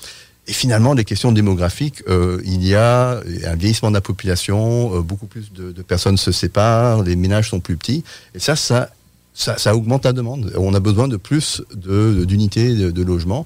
Et 0.50 0.54
finalement, 0.54 0.94
les 0.94 1.04
questions 1.04 1.34
démographiques, 1.34 2.04
euh, 2.08 2.40
il 2.46 2.66
y 2.66 2.74
a 2.74 3.20
un 3.46 3.56
vieillissement 3.56 3.90
de 3.90 3.96
la 3.96 4.02
population, 4.02 4.96
euh, 4.96 5.02
beaucoup 5.02 5.26
plus 5.28 5.52
de, 5.52 5.74
de 5.74 5.82
personnes 5.82 6.16
se 6.18 6.32
séparent, 6.32 7.04
les 7.04 7.18
ménages 7.18 7.50
sont 7.50 7.60
plus 7.60 7.76
petits, 7.76 8.04
et 8.34 8.40
ça, 8.40 8.56
ça, 8.56 8.90
ça, 9.38 9.58
ça 9.60 9.76
augmente 9.76 10.04
la 10.06 10.14
demande. 10.14 10.52
On 10.58 10.74
a 10.74 10.80
besoin 10.80 11.08
de 11.08 11.16
plus 11.18 11.62
de- 11.76 12.26
d'unités 12.26 12.74
de, 12.74 12.90
de 12.92 13.04
logement, 13.04 13.46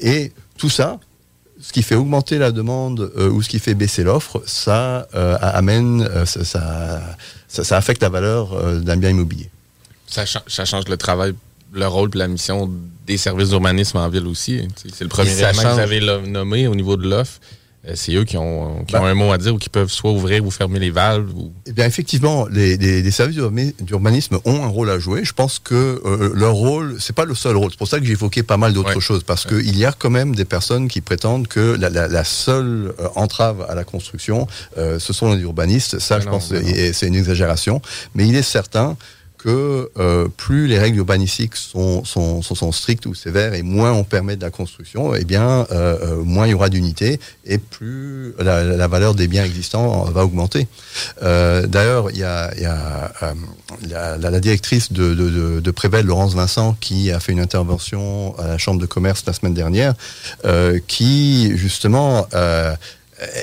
et 0.00 0.32
tout 0.56 0.70
ça, 0.70 1.00
ce 1.60 1.72
qui 1.72 1.82
fait 1.82 1.96
augmenter 1.96 2.38
la 2.38 2.52
demande 2.52 3.10
euh, 3.16 3.28
ou 3.30 3.42
ce 3.42 3.48
qui 3.48 3.58
fait 3.58 3.74
baisser 3.74 4.04
l'offre, 4.04 4.42
ça 4.46 5.08
euh, 5.14 5.36
amène, 5.40 6.02
euh, 6.02 6.24
ça, 6.26 6.44
ça, 6.44 7.00
ça- 7.48 7.64
ça 7.64 7.76
affecte 7.76 8.02
la 8.02 8.08
valeur 8.08 8.52
euh, 8.52 8.78
d'un 8.80 8.96
bien 8.96 9.10
immobilier. 9.10 9.48
Ça, 10.06 10.24
cha- 10.26 10.44
ça 10.46 10.64
change 10.64 10.86
le 10.88 10.96
travail, 10.96 11.34
le 11.72 11.86
rôle 11.86 12.10
et 12.14 12.18
la 12.18 12.28
mission 12.28 12.70
des 13.06 13.16
services 13.16 13.48
d'urbanisme 13.50 13.96
en 13.98 14.08
ville 14.08 14.26
aussi. 14.26 14.58
Sais, 14.76 14.88
C'est 14.94 15.04
le 15.04 15.08
premier 15.08 15.30
élément 15.32 15.62
que 15.62 15.74
vous 15.74 15.78
avez 15.80 16.00
nommé 16.28 16.68
au 16.68 16.74
niveau 16.74 16.96
de 16.96 17.08
l'offre. 17.08 17.40
Euh, 17.88 17.92
C'est 17.96 18.14
eux 18.14 18.24
qui 18.24 18.36
ont, 18.36 18.84
qui 18.86 18.94
ont 18.94 19.00
Bah. 19.00 19.08
un 19.08 19.14
mot 19.14 19.32
à 19.32 19.38
dire 19.38 19.54
ou 19.54 19.58
qui 19.58 19.68
peuvent 19.68 19.90
soit 19.90 20.12
ouvrir 20.12 20.44
ou 20.46 20.50
fermer 20.52 20.78
les 20.78 20.90
valves. 20.90 21.28
Ou... 21.36 21.52
Eh 21.66 21.72
bien, 21.72 21.84
effectivement, 21.86 22.46
les, 22.48 22.76
les- 22.76 23.02
les 23.02 23.10
services 23.10 23.36
d'urbanisme- 23.80 24.38
ont 24.44 24.62
un 24.62 24.68
rôle 24.68 24.88
à 24.90 24.98
jouer. 25.00 25.24
Je 25.24 25.32
pense 25.32 25.58
que 25.58 26.00
euh, 26.04 26.30
leur 26.34 26.54
rôle, 26.54 26.96
c'est 27.00 27.12
pas 27.14 27.24
le 27.24 27.34
seul 27.34 27.56
rôle. 27.56 27.70
C'est 27.72 27.78
pour 27.78 27.88
ça 27.88 27.98
que 27.98 28.04
j'ai 28.06 28.12
évoqué 28.12 28.42
pas 28.44 28.56
mal 28.56 28.72
d'autres 28.72 29.00
choses, 29.00 29.24
parce 29.24 29.44
qu'il 29.46 29.76
y 29.76 29.84
a 29.84 29.92
quand 29.92 30.10
même 30.10 30.34
des 30.36 30.44
personnes 30.44 30.86
qui 30.88 31.00
prétendent 31.00 31.48
que 31.48 31.76
la, 31.78 31.90
la- 31.90 32.06
la 32.08 32.24
seule 32.24 32.94
euh, 33.00 33.08
entrave 33.16 33.66
à 33.68 33.74
la 33.74 33.82
construction, 33.84 34.46
euh, 34.78 34.98
ce 35.00 35.12
sont 35.12 35.32
les 35.34 35.40
urbanistes. 35.42 35.98
Ça, 35.98 36.20
je 36.20 36.26
non, 36.26 36.32
pense, 36.32 36.52
c'est 36.92 37.06
une 37.08 37.16
exagération. 37.16 37.82
Mais 38.14 38.28
il 38.28 38.36
est 38.36 38.42
certain 38.42 38.96
que 39.42 39.90
euh, 39.98 40.28
plus 40.36 40.66
les 40.66 40.78
règles 40.78 40.98
urbanistiques 40.98 41.56
sont, 41.56 42.02
strictes 42.72 43.06
ou 43.06 43.14
sévères 43.14 43.54
et 43.54 43.62
moins 43.62 43.92
on 43.92 44.04
permet 44.04 44.36
de 44.36 44.42
la 44.42 44.50
construction, 44.50 45.14
eh 45.14 45.24
bien, 45.24 45.66
euh, 45.70 45.98
euh, 46.02 46.22
moins 46.22 46.46
il 46.46 46.50
y 46.50 46.54
aura 46.54 46.68
d'unités 46.68 47.18
et 47.44 47.58
plus 47.58 48.34
la, 48.38 48.86
valeur 48.86 49.14
des 49.14 49.26
biens 49.26 49.44
existants 49.44 50.04
va 50.04 50.24
augmenter. 50.24 50.68
D'ailleurs, 51.20 52.10
il 52.10 52.18
y 52.18 52.24
a, 52.24 52.50
la, 53.88 54.40
directrice 54.40 54.92
de, 54.92 55.14
de, 55.14 56.02
Laurence 56.02 56.34
Vincent, 56.34 56.76
qui 56.80 57.10
a 57.10 57.20
fait 57.20 57.32
une 57.32 57.40
intervention 57.40 58.38
à 58.38 58.46
la 58.46 58.58
Chambre 58.58 58.80
de 58.80 58.86
commerce 58.86 59.24
la 59.26 59.32
semaine 59.32 59.54
dernière, 59.54 59.94
qui 60.86 61.56
justement 61.56 62.26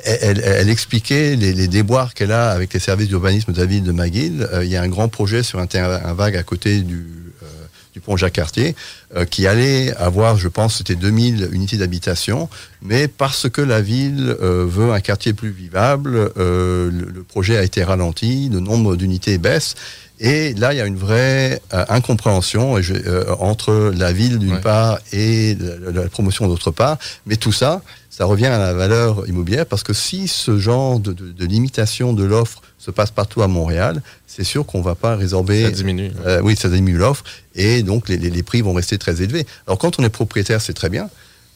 elle, 0.03 0.69
expliquait 0.69 1.36
les, 1.36 1.67
déboires 1.67 2.13
qu'elle 2.13 2.32
a 2.32 2.51
avec 2.51 2.73
les 2.73 2.80
services 2.80 3.07
d'urbanisme 3.07 3.53
de 3.53 3.59
la 3.59 3.65
ville 3.65 3.84
de 3.84 3.91
McGill. 3.91 4.47
Euh, 4.53 4.63
il 4.63 4.69
y 4.69 4.75
a 4.75 4.82
un 4.82 4.88
grand 4.88 5.09
projet 5.09 5.43
sur 5.43 5.59
un 5.59 5.67
terrain 5.67 6.13
vague 6.13 6.36
à 6.36 6.43
côté 6.43 6.82
du, 6.82 7.05
euh, 7.43 7.99
pont 8.03 8.15
Jacques-Cartier 8.15 8.75
euh, 9.15 9.25
qui 9.25 9.45
allait 9.45 9.93
avoir, 9.95 10.38
je 10.38 10.47
pense, 10.47 10.77
c'était 10.77 10.95
2000 10.95 11.49
unités 11.51 11.75
d'habitation, 11.75 12.49
mais 12.82 13.09
parce 13.09 13.49
que 13.49 13.61
la 13.61 13.82
ville 13.82 14.36
euh, 14.41 14.65
veut 14.65 14.93
un 14.93 15.01
quartier 15.01 15.34
plus 15.34 15.49
vivable, 15.49 16.32
le, 16.38 16.89
le 16.89 17.23
projet 17.23 17.57
a 17.57 17.63
été 17.63 17.84
ralenti, 17.84 18.49
le 18.49 18.61
nombre 18.61 18.95
d'unités 18.95 19.38
baisse. 19.38 19.75
Et 20.22 20.53
là, 20.55 20.74
il 20.74 20.78
y 20.78 20.82
a 20.82 20.86
une 20.86 20.97
vraie 20.97 21.61
euh, 21.74 21.86
incompréhension 21.88 22.78
et 22.78 22.84
je- 22.84 22.93
euh, 22.93 23.34
entre 23.39 23.93
la 23.95 24.11
ville 24.11 24.38
d'une 24.39 24.59
part 24.61 24.99
et 25.13 25.55
la, 25.93 26.09
promotion 26.09 26.47
d'autre 26.47 26.72
part. 26.72 26.97
Mais 27.26 27.38
tout 27.38 27.53
ça, 27.53 27.82
ça 28.09 28.26
revient 28.26 28.47
à 28.47 28.57
la 28.57 28.74
valeur 28.74 29.28
immobilière 29.30 29.65
parce 29.65 29.84
que 29.84 29.93
si 29.93 30.28
ce 30.28 30.59
genre 30.59 30.99
de, 30.99 31.13
de- 31.13 31.32
de 31.32 31.45
limitation 31.45 32.11
de 32.13 32.24
l'offre 32.26 32.61
se 32.78 32.91
passe 32.91 33.11
partout 33.11 33.41
à 33.43 33.47
Montréal, 33.47 34.01
c'est 34.28 34.43
sûr 34.43 34.65
qu'on 34.65 34.82
va 34.82 34.95
pas 34.95 35.15
résorber. 35.15 35.63
Ça 35.63 35.72
diminue. 35.72 36.11
Euh, 36.26 36.41
oui, 36.41 36.55
ça 36.57 36.67
diminue 36.67 36.97
l'offre 36.97 37.24
et 37.55 37.82
donc 37.84 38.09
les, 38.09 38.17
les- 38.17 38.30
les 38.30 38.43
prix 38.43 38.61
vont 38.61 38.74
rester 38.74 38.97
très 38.97 39.22
élevés. 39.22 39.45
Alors 39.67 39.78
quand 39.78 39.99
on 39.99 40.03
est 40.03 40.09
propriétaire, 40.09 40.59
c'est 40.59 40.74
très 40.74 40.89
bien. 40.89 41.09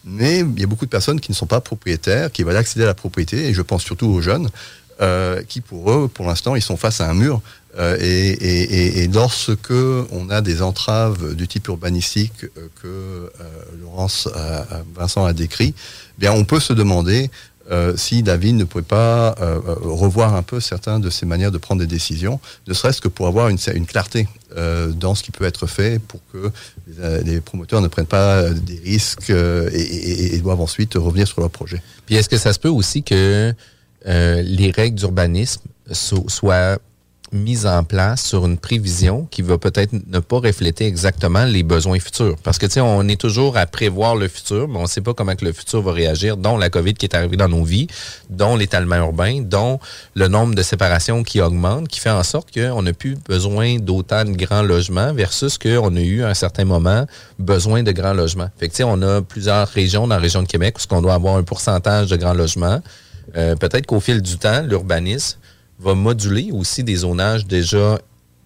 Mais 0.05 0.39
il 0.39 0.59
y 0.59 0.64
a 0.64 0.68
beaucoup 0.68 0.86
de 0.86 0.89
personnes 0.89 1.20
qui 1.22 1.32
ne 1.32 1.36
sont 1.36 1.45
pas 1.45 1.61
propriétaires, 1.61 2.32
qui 2.32 2.43
veulent 2.43 2.57
accéder 2.57 2.84
à 2.84 2.88
la 2.88 2.93
propriété, 2.93 3.47
et 3.47 3.53
je 3.53 3.61
pense 3.61 3.84
surtout 3.84 4.07
aux 4.07 4.20
jeunes, 4.22 4.49
euh, 5.01 5.41
qui 5.47 5.61
pour 5.61 5.89
eux, 5.91 6.07
pour 6.14 6.26
l'instant, 6.28 6.55
ils 6.55 6.61
sont 6.61 6.76
face 6.78 6.99
à 7.01 7.09
un 7.09 7.14
mur. 7.14 7.41
Euh, 7.78 7.97
et, 7.99 9.03
et, 9.03 9.07
lorsque 9.07 9.71
on 9.71 10.30
a 10.30 10.41
des 10.41 10.61
entraves 10.61 11.34
du 11.34 11.47
type 11.47 11.67
urbanistique 11.67 12.43
euh, 12.43 12.67
que 12.82 12.88
euh, 12.88 13.30
Laurence 13.82 14.30
Vincent 14.95 15.26
a 15.26 15.34
décrit, 15.34 15.74
eh 15.78 16.19
bien 16.19 16.34
on 16.34 16.45
peut 16.45 16.59
se 16.59 16.74
demander 16.74 17.30
si 17.95 18.21
ville 18.21 18.57
ne 18.57 18.65
pourrait 18.65 18.84
pas 18.84 19.36
revoir 19.82 20.36
un 20.36 20.43
peu 20.43 20.59
certaines 20.59 20.99
de 20.99 21.09
ses 21.09 21.26
manières 21.26 21.49
de 21.49 21.57
prendre 21.57 21.80
des 21.80 21.88
décisions, 21.88 22.39
ne 22.67 22.74
serait-ce 22.74 22.99
que 23.01 23.07
pour 23.07 23.26
avoir 23.26 23.47
une, 23.47 23.57
clarté 23.88 24.28
dans 24.95 25.15
ce 25.15 25.24
qui 25.24 25.32
peut 25.32 25.45
être 25.45 25.65
fait 25.65 25.99
pour 25.99 26.19
que 26.32 26.51
les, 27.24 27.39
promoteurs 27.39 27.82
ne 27.82 27.88
prennent 27.88 28.05
pas 28.05 28.49
des 28.49 28.80
risques 28.84 29.30
et, 29.30 30.36
et- 30.36 30.39
doivent 30.39 30.59
ensuite 30.61 30.95
revenir 30.95 31.26
sur 31.26 31.39
leur 31.39 31.49
projet. 31.49 31.82
Puis 32.05 32.15
est-ce 32.15 32.28
que 32.30 32.38
ça 32.38 32.51
se 32.51 32.59
peut 32.59 32.69
aussi 32.69 33.01
que 33.01 33.55
les 34.05 34.71
règles 34.71 34.97
d'urbanisme 34.97 35.61
so- 35.89 36.28
soient 36.28 36.78
mises 37.34 37.66
en 37.66 37.84
place 37.84 38.24
sur 38.24 38.46
une 38.46 38.58
prévision 38.58 39.28
qui 39.30 39.42
va 39.42 39.58
peut-être 39.58 39.92
ne 39.94 40.20
pas 40.20 40.40
refléter 40.40 40.86
exactement 40.86 41.46
les 41.46 41.64
besoins 41.64 42.00
futurs. 42.00 42.36
Parce 42.44 42.58
que, 42.58 42.66
tu 42.66 42.74
sais, 42.74 42.82
on 42.82 43.08
est 43.08 43.20
toujours 43.20 43.58
à 43.58 43.66
prévoir 43.66 44.16
le 44.16 44.28
futur, 44.28 44.68
mais 44.68 44.78
on 44.78 44.84
ne 44.84 44.88
sait 44.88 45.02
pas 45.02 45.14
comment 45.14 45.36
que 45.36 45.46
le 45.46 45.54
futur 45.54 45.82
va 45.82 45.92
réagir, 45.92 46.38
dont 46.38 46.58
la 46.58 46.70
COVID 46.70 46.94
qui 46.94 47.06
est 47.06 47.16
arrivée 47.16 47.38
dans 47.38 47.50
nos 47.50 47.64
vies, 47.64 47.88
dont 48.30 48.56
l'étalement 48.56 48.98
urbain, 48.98 49.42
dont 49.42 49.80
le 50.16 50.28
nombre 50.28 50.56
de 50.56 50.62
séparations 50.62 51.24
qui 51.24 51.42
augmente, 51.42 51.88
qui 51.88 52.00
fait 52.00 52.10
en 52.10 52.24
sorte 52.24 52.54
qu'on 52.54 52.82
n'a 52.82 52.94
plus 52.94 53.16
besoin 53.16 53.78
d'autant 53.78 54.26
de 54.26 54.32
grands 54.32 54.64
logements 54.64 55.14
versus 55.14 55.58
qu'on 55.58 55.96
a 55.96 56.02
eu 56.02 56.24
à 56.24 56.30
un 56.30 56.34
certain 56.34 56.66
moment 56.66 57.06
besoin 57.40 57.84
de 57.84 57.92
grands 57.92 58.14
logements. 58.14 58.50
Fait 58.58 58.68
que, 58.68 58.74
tu 58.74 58.78
sais, 58.78 58.84
on 58.84 59.02
a 59.02 59.22
plusieurs 59.22 59.68
régions 59.68 60.08
dans 60.08 60.16
la 60.16 60.22
région 60.22 60.42
de 60.42 60.48
Québec 60.48 60.78
où 60.80 60.96
on 60.96 61.02
doit 61.02 61.14
avoir 61.14 61.38
un 61.38 61.44
pourcentage 61.44 62.10
de 62.10 62.16
grands 62.16 62.34
logements. 62.34 62.82
Euh, 63.36 63.56
peut-être 63.56 63.86
qu'au 63.86 64.00
fil 64.00 64.22
du 64.22 64.38
temps, 64.38 64.62
l'urbanisme 64.62 65.38
va 65.84 65.96
moduler 65.96 66.50
aussi 66.52 66.84
des 66.84 66.98
zonages 66.98 67.46
déjà 67.46 68.00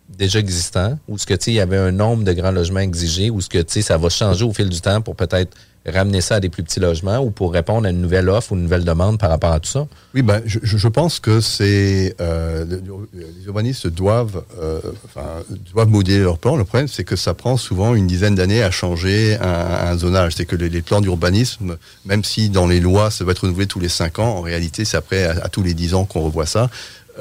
déjà 0.10 0.40
existants, 0.40 0.98
où 1.08 1.18
ce 1.18 1.26
que 1.26 1.36
il 1.48 1.54
y 1.54 1.60
avait 1.60 1.78
un 1.78 1.92
nombre 1.92 2.24
de 2.24 2.34
grands 2.34 2.52
logements 2.52 2.80
exigés, 2.80 3.30
où 3.30 3.42
ce 3.42 3.50
que 3.50 3.64
ça 3.82 3.98
va 3.98 4.10
changer 4.10 4.46
au 4.46 4.54
fil 4.54 4.70
du 4.70 4.80
temps 4.82 5.02
pour 5.02 5.16
peut-être 5.16 5.56
ramener 5.86 6.22
ça 6.22 6.36
à 6.36 6.40
des 6.40 6.50
plus 6.50 6.64
petits 6.64 6.80
logements 6.80 7.20
ou 7.20 7.30
pour 7.30 7.54
répondre 7.54 7.88
à 7.88 7.92
une 7.92 8.02
nouvelle 8.02 8.30
offre 8.30 8.52
ou 8.52 8.56
une 8.56 8.64
nouvelle 8.64 8.84
demande 8.84 9.20
par 9.20 9.30
rapport 9.30 9.52
à 9.54 9.60
tout 9.60 9.70
ça? 9.70 9.88
Oui, 10.14 10.22
ben, 10.22 10.42
je, 10.46 10.60
je- 10.64 10.88
pense 10.88 11.20
que 11.20 11.40
c'est 11.40 12.16
euh, 12.20 12.66
le- 12.66 12.82
le- 12.86 13.10
les 13.14 13.46
urbanistes 13.46 13.88
doivent, 13.88 14.44
euh, 14.60 14.80
enfin, 15.06 15.44
doivent 15.74 15.90
modeler 15.90 16.20
leur 16.20 16.40
plan. 16.40 16.56
Le 16.56 16.64
problème, 16.66 16.88
c'est 16.88 17.04
que 17.04 17.16
ça 17.16 17.34
prend 17.34 17.56
souvent 17.58 17.96
une 17.96 18.08
dizaine 18.08 18.36
d'années 18.36 18.64
à 18.64 18.72
changer 18.72 19.38
un, 19.40 19.98
zonage. 19.98 20.34
C'est 20.36 20.46
que 20.46 20.56
les, 20.56 20.82
plans 20.82 21.02
d'urbanisme, 21.02 21.78
même 22.06 22.24
si 22.24 22.50
dans 22.50 22.68
les 22.68 22.80
lois, 22.80 23.12
ça 23.12 23.24
va 23.24 23.32
être 23.32 23.44
renouvelé 23.44 23.68
tous 23.68 23.80
les 23.80 23.90
cinq 23.90 24.20
ans, 24.20 24.36
en 24.38 24.42
réalité, 24.42 24.86
c'est 24.86 24.98
après 24.98 25.24
à 25.26 25.48
tous 25.50 25.64
les 25.64 25.74
dix 25.74 25.94
ans 25.94 26.06
qu'on 26.06 26.22
revoit 26.22 26.46
ça. 26.46 26.70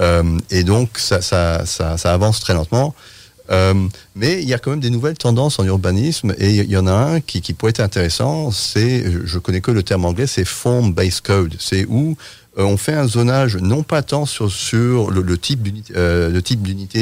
Euh, 0.01 0.38
et 0.51 0.62
donc, 0.64 0.99
ça, 0.99 1.20
ça, 1.22 1.64
ça, 1.66 1.97
avance 2.12 2.40
très 2.40 2.55
lentement. 2.55 2.94
Euh, 3.51 3.74
mais 4.16 4.42
il 4.42 4.49
y 4.49 4.55
a 4.55 4.59
quand 4.59 4.70
même 4.72 4.80
des 4.80 4.90
nouvelles 4.90 5.16
tendances 5.16 5.61
en 5.61 5.64
urbanisme 5.64 6.34
et 6.36 6.51
il 6.51 6.70
y 6.70 6.76
en 6.76 6.88
a 6.88 6.92
un 6.92 7.20
qui, 7.20 7.40
pourrait 7.53 7.70
être 7.70 7.78
intéressant, 7.80 8.51
c'est, 8.51 9.05
je- 9.24 9.38
connais 9.38 9.61
que 9.61 9.70
le 9.70 9.84
terme 9.84 10.05
anglais, 10.05 10.26
c'est 10.26 10.44
form-based 10.44 11.20
code. 11.22 11.55
C'est 11.61 11.86
où 11.88 12.16
euh, 12.59 12.64
on 12.64 12.76
fait 12.76 12.94
un 12.94 13.07
zonage 13.07 13.57
non 13.57 13.84
pas 13.84 14.03
tant 14.03 14.26
sur, 14.26 14.51
sur 14.51 15.12
le, 15.12 15.22
le 15.22 15.38
type 15.38 15.62
d'unité, 15.62 15.94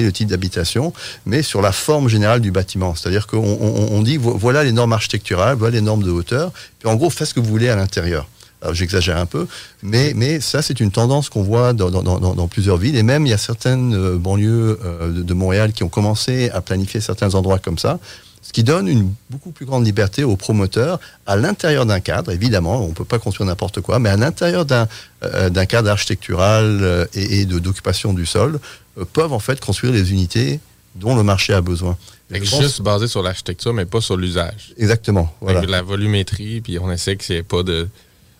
le 0.03 0.12
type 0.12 0.28
d'habitation, 0.28 0.92
mais 1.24 1.42
sur 1.42 1.62
la 1.62 1.72
forme 1.72 2.09
générale 2.11 2.40
du 2.40 2.51
bâtiment. 2.51 2.95
C'est-à-dire 2.95 3.26
qu'on 3.26 3.38
on, 3.38 3.88
on 3.92 4.03
dit 4.03 4.18
vo- 4.18 4.36
voilà 4.36 4.64
les 4.64 4.72
normes 4.72 4.92
architecturales, 4.92 5.57
voilà 5.57 5.76
les 5.76 5.80
normes 5.80 6.03
de 6.03 6.11
hauteur, 6.11 6.53
puis 6.78 6.90
en 6.90 6.97
gros 6.97 7.09
faites 7.09 7.28
ce 7.28 7.32
que 7.34 7.40
vous 7.40 7.49
voulez 7.49 7.70
à 7.70 7.76
l'intérieur. 7.76 8.28
J'exagère 8.73 9.19
un 9.19 9.27
peu, 9.27 9.47
mais, 9.83 10.12
mais 10.17 10.41
ça 10.41 10.62
c'est 10.62 10.81
une 10.81 10.91
tendance 10.91 11.29
qu'on 11.29 11.43
voit 11.43 11.73
dans, 11.73 11.91
dans, 11.91 12.03
dans, 12.03 12.19
dans 12.35 12.49
plusieurs 12.49 12.77
villes 12.79 12.97
et 12.97 13.03
même 13.03 13.27
il 13.27 13.31
y 13.31 13.35
a 13.35 13.39
certaines 13.39 13.95
euh, 13.95 14.17
banlieues 14.17 14.79
euh, 14.85 15.11
de, 15.12 15.23
de 15.23 15.35
Montréal 15.35 15.73
qui 15.73 15.83
ont 15.83 15.89
commencé 15.89 16.51
à 16.51 16.61
planifier 16.61 17.01
certains 17.01 17.35
endroits 17.35 17.59
comme 17.59 17.79
ça, 17.79 17.99
ce 18.43 18.53
qui 18.53 18.62
donne 18.62 18.89
une 18.89 19.12
beaucoup 19.31 19.51
plus 19.53 19.65
grande 19.67 19.85
liberté 19.87 20.23
aux 20.23 20.37
promoteurs 20.37 21.01
à 21.27 21.35
l'intérieur 21.37 21.87
d'un 21.87 22.01
cadre. 22.01 22.31
Évidemment, 22.31 22.85
on 22.85 22.89
ne 22.89 22.93
peut 22.95 23.05
pas 23.05 23.19
construire 23.19 23.47
n'importe 23.47 23.81
quoi, 23.81 23.99
mais 23.99 24.11
à 24.11 24.17
l'intérieur 24.17 24.65
d'un 24.67 24.87
euh, 25.25 25.65
cadre 25.65 25.91
architectural 25.91 26.79
euh, 26.83 27.07
et, 27.15 27.41
et 27.41 27.45
de 27.47 27.59
d'occupation 27.59 28.12
du 28.12 28.27
sol, 28.27 28.61
euh, 28.99 29.05
peuvent 29.12 29.33
en 29.33 29.39
fait 29.39 29.61
construire 29.61 29.93
les 29.93 30.12
unités 30.12 30.61
dont 30.95 31.17
le 31.17 31.23
marché 31.23 31.53
a 31.55 31.61
besoin. 31.61 31.97
Pense- 32.31 32.62
juste 32.62 32.83
basé 32.83 33.07
sur 33.09 33.23
l'architecture, 33.23 33.73
mais 33.73 33.85
pas 33.87 34.01
sur 34.01 34.17
l'usage. 34.17 34.73
Exactement. 34.79 35.33
Voilà. 35.41 35.61
Que 35.61 35.67
La 35.67 35.83
volumétrie, 35.83 36.61
puis 36.61 36.79
on 36.79 36.91
essaie 36.91 37.17
qu'il 37.17 37.35
n'y 37.35 37.41
ait 37.41 37.43
pas 37.43 37.62
de. 37.62 37.89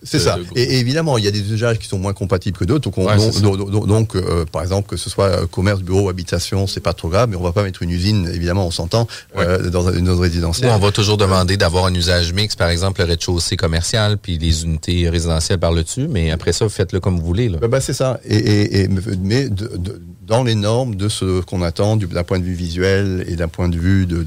C'est 0.05 0.19
de- 0.19 0.23
ça. 0.23 0.37
de 0.37 0.45
Et, 0.59 0.63
et 0.63 0.79
évidemment, 0.79 1.19
il 1.19 1.25
y 1.25 1.29
a 1.29 1.31
des 1.31 1.53
usages 1.53 1.79
qui 1.79 1.89
sont 1.89 1.99
moins 1.99 2.13
compatibles 2.13 2.57
que 2.59 2.65
d'autres. 2.65 2.85
Donc, 2.85 2.99
on- 2.99 3.07
Ouais, 3.07 3.17
donc, 3.17 3.33
c'est 3.33 3.39
ça. 3.39 3.41
donc- 3.41 3.71
donc- 3.71 3.87
donc, 3.87 4.17
euh, 4.17 4.45
par 4.45 4.63
exemple, 4.63 4.89
que 4.89 4.97
ce 4.97 5.09
soit 5.11 5.27
euh, 5.27 5.47
commerce, 5.47 5.81
bureau, 5.81 6.09
habitation, 6.09 6.67
c'est 6.67 6.81
pas 6.81 6.93
trop 6.93 7.09
grave, 7.09 7.29
mais 7.31 7.37
on 7.37 7.43
va 7.43 7.53
pas 7.53 7.63
mettre 7.63 7.83
une 7.83 7.91
usine, 7.91 8.31
évidemment, 8.33 8.67
on 8.67 8.71
s'entend, 8.71 9.07
euh, 9.39 9.71
dans 9.71 9.91
une 9.91 10.07
zone 10.07 10.21
résidentielle. 10.21 10.71
on 10.75 10.79
va 10.79 10.93
toujours 10.93 11.17
demander 11.17 11.57
d'avoir 11.57 11.87
un 11.87 11.95
usage 11.95 12.33
mix, 12.33 12.55
par 12.55 12.69
exemple 12.69 13.01
le 13.01 13.07
rez-de-chaussée 13.09 13.57
commercial 13.57 14.19
puis 14.19 14.39
les 14.39 14.65
unités 14.65 15.09
résidentielles 15.09 15.59
par 15.59 15.73
le 15.73 15.83
dessus, 15.83 16.07
mais 16.09 16.31
après 16.31 16.53
ça, 16.53 16.69
faites-le 16.69 17.01
comme 17.01 17.19
vous 17.19 17.25
voulez. 17.27 17.49
Là. 17.49 17.59
Ben, 17.61 17.69
ben, 17.69 17.81
c'est 17.81 17.93
ça. 17.95 18.21
Et, 18.29 18.37
et- 18.37 18.81
et- 18.83 18.89
mais 19.23 19.49
de- 19.49 19.71
de- 19.77 20.01
dans 20.27 20.43
les 20.43 20.55
normes 20.55 20.95
de 20.97 21.09
ce 21.09 21.41
qu'on 21.43 21.63
attend 21.63 21.97
du- 21.97 22.07
d'un 22.07 22.23
point 22.25 22.39
de 22.39 22.45
vue 22.45 22.55
visuel 22.55 23.25
et 23.29 23.37
d'un 23.37 23.49
point 23.49 23.69
de 23.69 23.77
vue 23.79 24.07
de- 24.07 24.23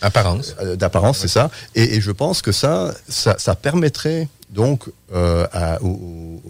Apparence. 0.00 0.54
euh, 0.60 0.76
d'apparence, 0.76 1.18
c'est 1.18 1.28
ça. 1.28 1.50
Et, 1.74 1.96
et 1.96 2.00
je 2.00 2.10
pense 2.10 2.42
que 2.42 2.52
ça, 2.52 2.94
ça, 3.08 3.36
ça 3.38 3.54
permettrait 3.54 4.28
donc 4.50 4.84
euh, 5.14 5.46
à- 5.52 5.82
aux, 5.82 6.40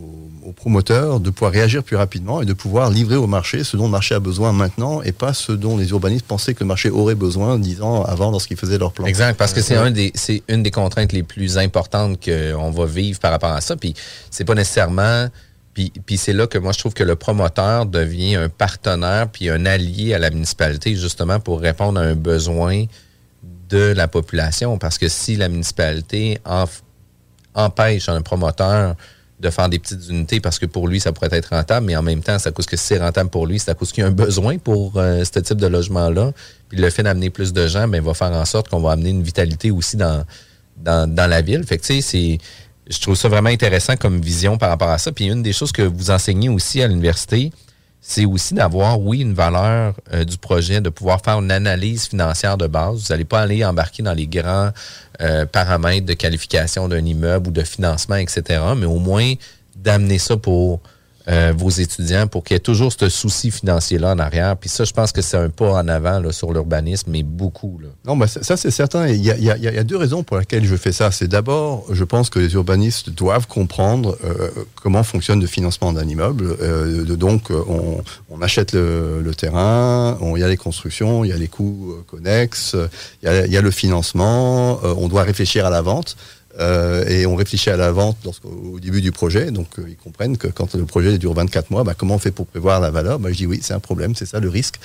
promoteurs 0.57 1.21
de 1.21 1.31
pouvoir 1.31 1.53
réagir 1.53 1.85
plus 1.85 1.97
rapidement 1.97 2.41
et 2.43 2.47
de 2.47 2.53
pouvoir 2.55 2.91
livrer 2.91 3.17
au 3.17 3.27
marché 3.27 3.63
ce 3.65 3.77
dont 3.77 3.85
le 3.85 3.91
marché 3.91 4.15
a 4.15 4.19
besoin 4.21 4.53
maintenant 4.53 5.03
et 5.03 5.13
pas 5.13 5.33
ce 5.35 5.53
dont 5.53 5.77
les 5.77 5.91
urbanistes 5.91 6.25
pensaient 6.27 6.55
que 6.55 6.61
le 6.65 6.67
marché 6.67 6.91
aurait 6.91 7.15
besoin 7.15 7.59
dix 7.59 7.81
ans 7.83 8.03
avant 8.03 8.31
lorsqu'ils 8.31 8.57
faisaient 8.57 8.79
leur 8.79 8.93
plan. 8.93 9.05
Exact, 9.07 9.37
parce 9.37 9.53
que 9.53 9.61
c'est 9.61 9.77
un 9.77 9.91
des, 9.91 10.11
c'est 10.15 10.43
une 10.49 10.63
des 10.63 10.71
contraintes 10.71 11.13
les 11.13 11.23
plus 11.23 11.59
importantes 11.59 12.19
qu'on 12.25 12.71
va 12.71 12.87
vivre 12.87 13.21
par 13.21 13.31
rapport 13.31 13.53
à 13.53 13.61
ça. 13.61 13.77
Puis 13.77 13.95
c'est 14.31 14.45
pas 14.45 14.55
nécessairement. 14.55 15.29
Puis, 15.75 15.93
puis 16.07 16.17
c'est 16.17 16.33
là 16.33 16.47
que 16.49 16.59
moi 16.59 16.73
je 16.73 16.79
trouve 16.79 16.95
que 16.95 17.05
le 17.05 17.15
promoteur 17.15 17.87
devient 17.87 18.35
un 18.37 18.49
partenaire 18.49 19.29
puis 19.29 19.49
un 19.51 19.65
allié 19.67 20.15
à 20.15 20.19
la 20.19 20.31
municipalité 20.31 20.97
justement 20.97 21.39
pour 21.41 21.61
répondre 21.61 22.01
à 22.01 22.05
un 22.05 22.15
besoin 22.15 22.85
de 23.69 23.93
la 23.93 24.09
population. 24.09 24.79
Parce 24.79 24.99
que 24.99 25.09
si 25.09 25.37
la 25.37 25.49
municipalité 25.49 26.39
empêche 27.55 28.09
un 28.09 28.23
promoteur 28.23 28.97
de 29.41 29.51
faire 29.51 29.69
des 29.69 29.79
petites 29.79 30.09
unités 30.09 30.41
parce 30.41 30.59
que 30.59 30.67
pour 30.67 30.89
lui, 30.89 30.99
ça 30.99 31.13
pourrait 31.13 31.29
être 31.33 31.51
rentable, 31.51 31.87
mais 31.87 31.97
en 31.97 32.03
même 32.03 32.23
temps, 32.23 32.39
ça 32.39 32.51
cause 32.51 32.67
que 32.67 32.77
si 32.77 32.87
c'est 32.87 32.99
rentable 32.99 33.31
pour 33.31 33.47
lui, 33.47 33.59
c'est 33.59 33.71
à 33.71 33.75
cause 33.75 33.93
qu'il 33.93 34.03
y 34.03 34.05
a 34.05 34.09
un 34.09 34.13
besoin 34.13 34.59
pour 34.59 34.95
euh, 34.97 35.23
ce 35.23 35.39
type 35.39 35.59
de 35.59 35.67
logement-là. 35.67 36.33
Puis 36.69 36.79
le 36.79 36.91
fait 36.91 37.05
d'amener 37.05 37.31
plus 37.31 37.53
de 37.53 37.67
gens, 37.69 37.87
ben, 37.87 38.03
va 38.03 38.15
faire 38.15 38.33
en 38.33 38.45
sorte 38.45 38.69
qu'on 38.69 38.81
va 38.81 38.93
amener 38.93 39.11
une 39.11 39.23
vitalité 39.23 39.71
aussi 39.71 39.97
dans, 39.97 40.25
dans, 40.77 41.13
dans 41.13 41.29
la 41.29 41.41
ville. 41.41 41.63
Fait 41.65 41.79
tu 41.79 41.87
sais, 41.87 42.01
c'est, 42.01 42.39
je 42.91 43.01
trouve 43.01 43.15
ça 43.15 43.29
vraiment 43.29 43.51
intéressant 43.51 43.97
comme 43.97 44.21
vision 44.21 44.59
par 44.59 44.71
rapport 44.71 44.91
à 44.91 44.99
ça. 44.99 45.13
Puis 45.13 45.27
une 45.27 45.43
des 45.43 45.53
choses 45.53 45.73
que 45.73 45.83
vous 45.83 46.11
enseignez 46.11 46.49
aussi 46.49 46.83
à 46.83 46.89
l'université, 46.89 47.53
c'est 48.11 48.25
aussi 48.25 48.55
d'avoir, 48.55 48.99
oui, 48.99 49.21
une 49.21 49.35
valeur 49.35 49.93
euh, 50.15 50.25
du 50.25 50.39
projet, 50.39 50.81
de 50.81 50.89
pouvoir 50.89 51.21
faire 51.23 51.41
une 51.41 51.51
analyse 51.51 52.07
financière 52.09 52.57
de 52.57 52.67
base. 52.67 53.03
Vous 53.03 53.13
n'allez 53.13 53.27
pas 53.27 53.43
aller 53.43 53.63
embarquer 53.63 54.03
dans 54.03 54.15
les 54.15 54.27
grands 54.27 54.71
euh, 55.21 55.45
paramètres 55.45 56.07
de 56.07 56.15
qualification 56.15 56.89
d'un 56.89 57.05
immeuble 57.05 57.49
ou 57.49 57.51
de 57.51 57.63
financement, 57.63 58.17
etc., 58.17 58.63
mais 58.79 58.87
au 58.87 58.99
moins 58.99 59.35
d'amener 59.77 60.19
ça 60.19 60.39
pour 60.39 60.81
euh, 61.29 61.53
vos 61.57 61.71
étudiants 61.71 62.27
pour 62.27 62.45
qu'il 62.45 62.55
y 62.55 62.57
ait 62.57 62.61
toujours 62.61 62.93
ce 62.93 63.09
souci 63.09 63.51
financier-là 63.51 64.13
en 64.13 64.19
arrière. 64.19 64.57
Puis 64.57 64.69
ça, 64.69 64.85
je 64.85 64.93
pense 64.93 65.13
que 65.13 65.23
c'est 65.23 65.37
un 65.37 65.51
pas 65.51 65.73
en 65.73 65.89
avant 65.89 66.21
là, 66.21 66.33
sur 66.33 66.53
l'urbanisme, 66.53 67.11
mais 67.11 67.23
beaucoup. 67.23 67.79
Là. 67.83 67.89
Non, 68.07 68.17
bah, 68.17 68.27
ça, 68.27 68.57
c'est 68.57 68.71
certain. 68.71 69.09
Il 69.09 69.23
y, 69.23 69.31
a, 69.31 69.37
y 69.37 69.45
y 69.45 69.69
a 69.69 69.85
deux 69.85 69.97
raisons 69.97 70.23
pour 70.23 70.39
lesquelles 70.39 70.65
je 70.65 70.77
fais 70.77 70.93
ça. 70.93 71.11
C'est 71.11 71.29
d'abord, 71.29 71.85
je 71.91 72.05
pense 72.05 72.31
que 72.31 72.39
les 72.39 72.55
urbanistes 72.55 73.11
doivent 73.11 73.47
comprendre 73.47 74.17
euh, 74.25 74.51
comment 74.75 75.03
fonctionne 75.03 75.41
le 75.41 75.47
financement 75.47 75.93
d'un 75.93 76.07
immeuble. 76.09 76.57
Euh, 76.61 77.05
donc, 77.17 77.51
on, 77.51 78.03
on 78.31 78.43
achète 78.43 78.73
le, 78.73 79.21
le 79.23 79.35
terrain, 79.35 80.17
il 80.35 80.41
y 80.41 80.45
a 80.45 80.49
les 80.49 80.57
constructions, 80.57 81.25
il 81.25 81.29
y 81.29 81.33
a 81.33 81.37
les 81.37 81.49
coûts 81.49 81.93
euh, 81.93 82.05
connexes, 82.07 82.77
il 83.23 83.29
y 83.47 83.53
y 83.53 83.57
a 83.57 83.63
le 83.63 83.71
financement, 83.71 84.81
euh, 84.85 84.95
on 84.97 85.09
doit 85.09 85.23
réfléchir 85.23 85.67
à 85.67 85.71
la 85.71 85.83
vente. 85.83 86.17
Euh, 86.59 87.07
et 87.07 87.27
on 87.27 87.37
réfléchit 87.37 87.71
à 87.71 87.77
la 87.77 87.93
vente 87.93 88.17
au 88.45 88.81
début 88.81 89.01
du 89.01 89.13
projet. 89.13 89.51
Donc, 89.51 89.79
euh, 89.79 89.85
ils 89.89 89.97
comprennent 89.97 90.37
que 90.37 90.49
quand 90.49 90.75
le 90.75 90.85
projet 90.87 91.17
dure 91.19 91.35
24 91.35 91.71
mois, 91.71 91.85
bah, 91.85 91.95
comment 91.97 92.15
on 92.15 92.19
fait 92.19 92.31
pour 92.31 92.47
prévoir 92.47 92.81
la 92.81 92.91
valeur? 92.91 93.19
Bah, 93.19 93.31
Je 93.31 93.37
dis 93.37 93.47
oui, 93.47 93.61
c'est 93.63 93.75
un 93.75 93.81
problème, 93.81 94.15
c'est 94.15 94.27
ça 94.27 94.41
le 94.41 94.49
risque. 94.49 94.77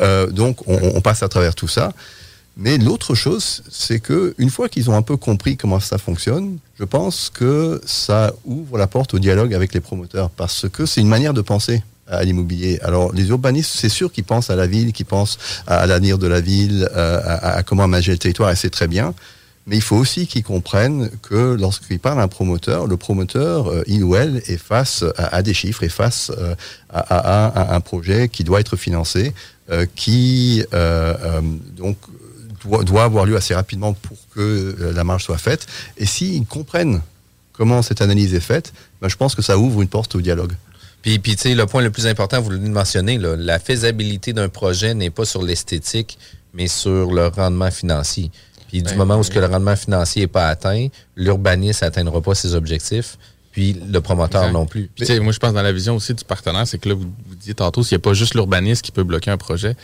Euh, 0.00 0.26
donc, 0.26 0.66
on, 0.68 1.00
passe 1.00 1.22
à 1.22 1.28
travers 1.28 1.54
tout 1.54 1.68
ça. 1.68 1.92
Mais 2.56 2.76
l'autre 2.76 3.14
chose, 3.14 3.62
c'est 3.70 3.98
que 3.98 4.34
une 4.36 4.50
fois 4.50 4.68
qu'ils 4.68 4.90
ont 4.90 4.94
un 4.94 5.02
peu 5.02 5.16
compris 5.16 5.56
comment 5.56 5.80
ça 5.80 5.96
fonctionne, 5.96 6.58
je 6.78 6.84
pense 6.84 7.30
que 7.32 7.80
ça 7.86 8.34
ouvre 8.44 8.76
la 8.76 8.86
porte 8.86 9.14
au 9.14 9.18
dialogue 9.18 9.54
avec 9.54 9.72
les 9.72 9.80
promoteurs 9.80 10.28
parce 10.28 10.68
que 10.68 10.84
c'est 10.84 11.00
une 11.00 11.08
manière 11.08 11.32
de 11.32 11.40
penser 11.40 11.82
à 12.08 12.22
l'immobilier. 12.24 12.78
Alors, 12.82 13.10
les 13.14 13.28
urbanistes, 13.28 13.72
c'est 13.74 13.88
sûr 13.88 14.12
qu'ils 14.12 14.24
pensent 14.24 14.50
à 14.50 14.56
la 14.56 14.66
ville, 14.66 14.92
qu'ils 14.92 15.06
pensent 15.06 15.38
à 15.66 15.86
l'avenir 15.86 16.18
de 16.18 16.26
la 16.26 16.42
ville, 16.42 16.90
à, 16.94 17.56
à 17.56 17.62
comment 17.62 17.84
aménager 17.84 18.12
le 18.12 18.18
territoire, 18.18 18.50
et 18.50 18.56
c'est 18.56 18.70
très 18.70 18.88
bien. 18.88 19.14
Mais 19.66 19.76
il 19.76 19.82
faut 19.82 19.96
aussi 19.96 20.26
qu'ils 20.26 20.42
comprennent 20.42 21.08
que 21.22 21.54
lorsqu'ils 21.54 22.00
parlent 22.00 22.18
à 22.18 22.24
un 22.24 22.28
promoteur, 22.28 22.86
le 22.86 22.96
promoteur, 22.96 23.68
euh, 23.68 23.84
il 23.86 24.02
ou 24.02 24.16
elle, 24.16 24.42
est 24.46 24.56
face 24.56 25.04
à, 25.16 25.42
des 25.42 25.54
chiffres, 25.54 25.84
est 25.84 25.88
face 25.88 26.32
euh, 26.36 26.54
à, 26.90 27.74
un 27.74 27.80
projet 27.80 28.28
qui 28.28 28.42
doit 28.42 28.58
être 28.58 28.76
financé, 28.76 29.32
euh, 29.70 29.86
qui 29.94 30.64
donc 31.76 31.96
doit, 32.64 33.04
avoir 33.04 33.24
lieu 33.24 33.36
assez 33.36 33.54
rapidement 33.54 33.92
pour 33.92 34.16
que 34.34 34.92
la 34.94 35.04
marge 35.04 35.24
soit 35.24 35.38
faite. 35.38 35.66
Et 35.96 36.06
s'ils 36.06 36.44
comprennent 36.44 37.00
comment 37.52 37.82
cette 37.82 38.02
analyse 38.02 38.34
est 38.34 38.40
faite, 38.40 38.72
ben, 39.00 39.08
je 39.08 39.16
pense 39.16 39.34
que 39.34 39.42
ça 39.42 39.58
ouvre 39.58 39.80
une 39.82 39.88
porte 39.88 40.14
au 40.16 40.20
dialogue. 40.20 40.54
Puis, 41.02 41.18
puis 41.18 41.36
tu 41.36 41.42
sais, 41.42 41.54
le 41.54 41.66
point 41.66 41.82
le 41.82 41.90
plus 41.90 42.06
important, 42.06 42.40
vous 42.40 42.50
l'avez 42.50 42.68
mentionné, 42.68 43.18
la 43.18 43.58
faisabilité 43.58 44.32
d'un 44.32 44.48
projet 44.48 44.94
n'est 44.94 45.10
pas 45.10 45.24
sur 45.24 45.42
l'esthétique, 45.42 46.18
mais 46.54 46.68
sur 46.68 47.12
le 47.12 47.26
rendement 47.28 47.70
financier. 47.70 48.30
Puis 48.72 48.82
du 48.82 48.88
ben, 48.88 48.96
moment 48.96 49.18
où 49.18 49.22
ce 49.22 49.30
que 49.30 49.38
le 49.38 49.44
rendement 49.44 49.76
financier 49.76 50.22
n'est 50.22 50.28
pas 50.28 50.48
atteint, 50.48 50.88
l'urbaniste 51.14 51.82
n'atteindra 51.82 52.22
pas 52.22 52.34
ses 52.34 52.54
objectifs, 52.54 53.18
puis 53.50 53.74
le 53.74 54.00
promoteur 54.00 54.44
exact. 54.44 54.54
non 54.54 54.64
plus. 54.64 54.88
Puis, 54.96 55.20
moi, 55.20 55.30
je 55.30 55.38
pense 55.38 55.52
dans 55.52 55.60
la 55.60 55.72
vision 55.72 55.94
aussi 55.94 56.14
du 56.14 56.24
partenaire, 56.24 56.66
c'est 56.66 56.78
que 56.78 56.88
là, 56.88 56.94
vous, 56.94 57.12
vous 57.26 57.34
disiez 57.34 57.52
tantôt, 57.52 57.82
s'il 57.82 57.98
n'y 57.98 58.00
a 58.00 58.04
pas 58.04 58.14
juste 58.14 58.32
l'urbaniste 58.32 58.80
qui 58.80 58.90
peut 58.90 59.02
bloquer 59.02 59.30
un 59.30 59.36
projet, 59.36 59.76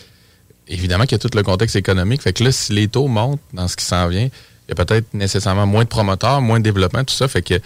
évidemment 0.68 1.05
qu'il 1.05 1.12
y 1.12 1.16
a 1.16 1.18
tout 1.18 1.36
le 1.36 1.43
contexte 1.43 1.76
économique. 1.76 2.22
Fait 2.22 2.32
que 2.32 2.43
là, 2.43 2.51
si 2.51 2.72
les 2.72 2.89
taux 2.89 3.09
montent 3.09 3.41
dans 3.53 3.68
ce 3.68 3.76
qui 3.76 3.84
s'en 3.84 4.09
vient, 4.09 4.24
il 4.24 4.70
y 4.70 4.72
a 4.72 4.74
peut-être 4.74 5.12
nécessairement 5.12 5.66
moins 5.66 5.84
de 5.84 5.89
promoteurs, 5.91 6.41
moins 6.41 6.59
de 6.59 6.64
développement, 6.64 7.05
tout 7.05 7.14
ça. 7.14 7.28
Fait 7.28 7.43
que 7.43 7.61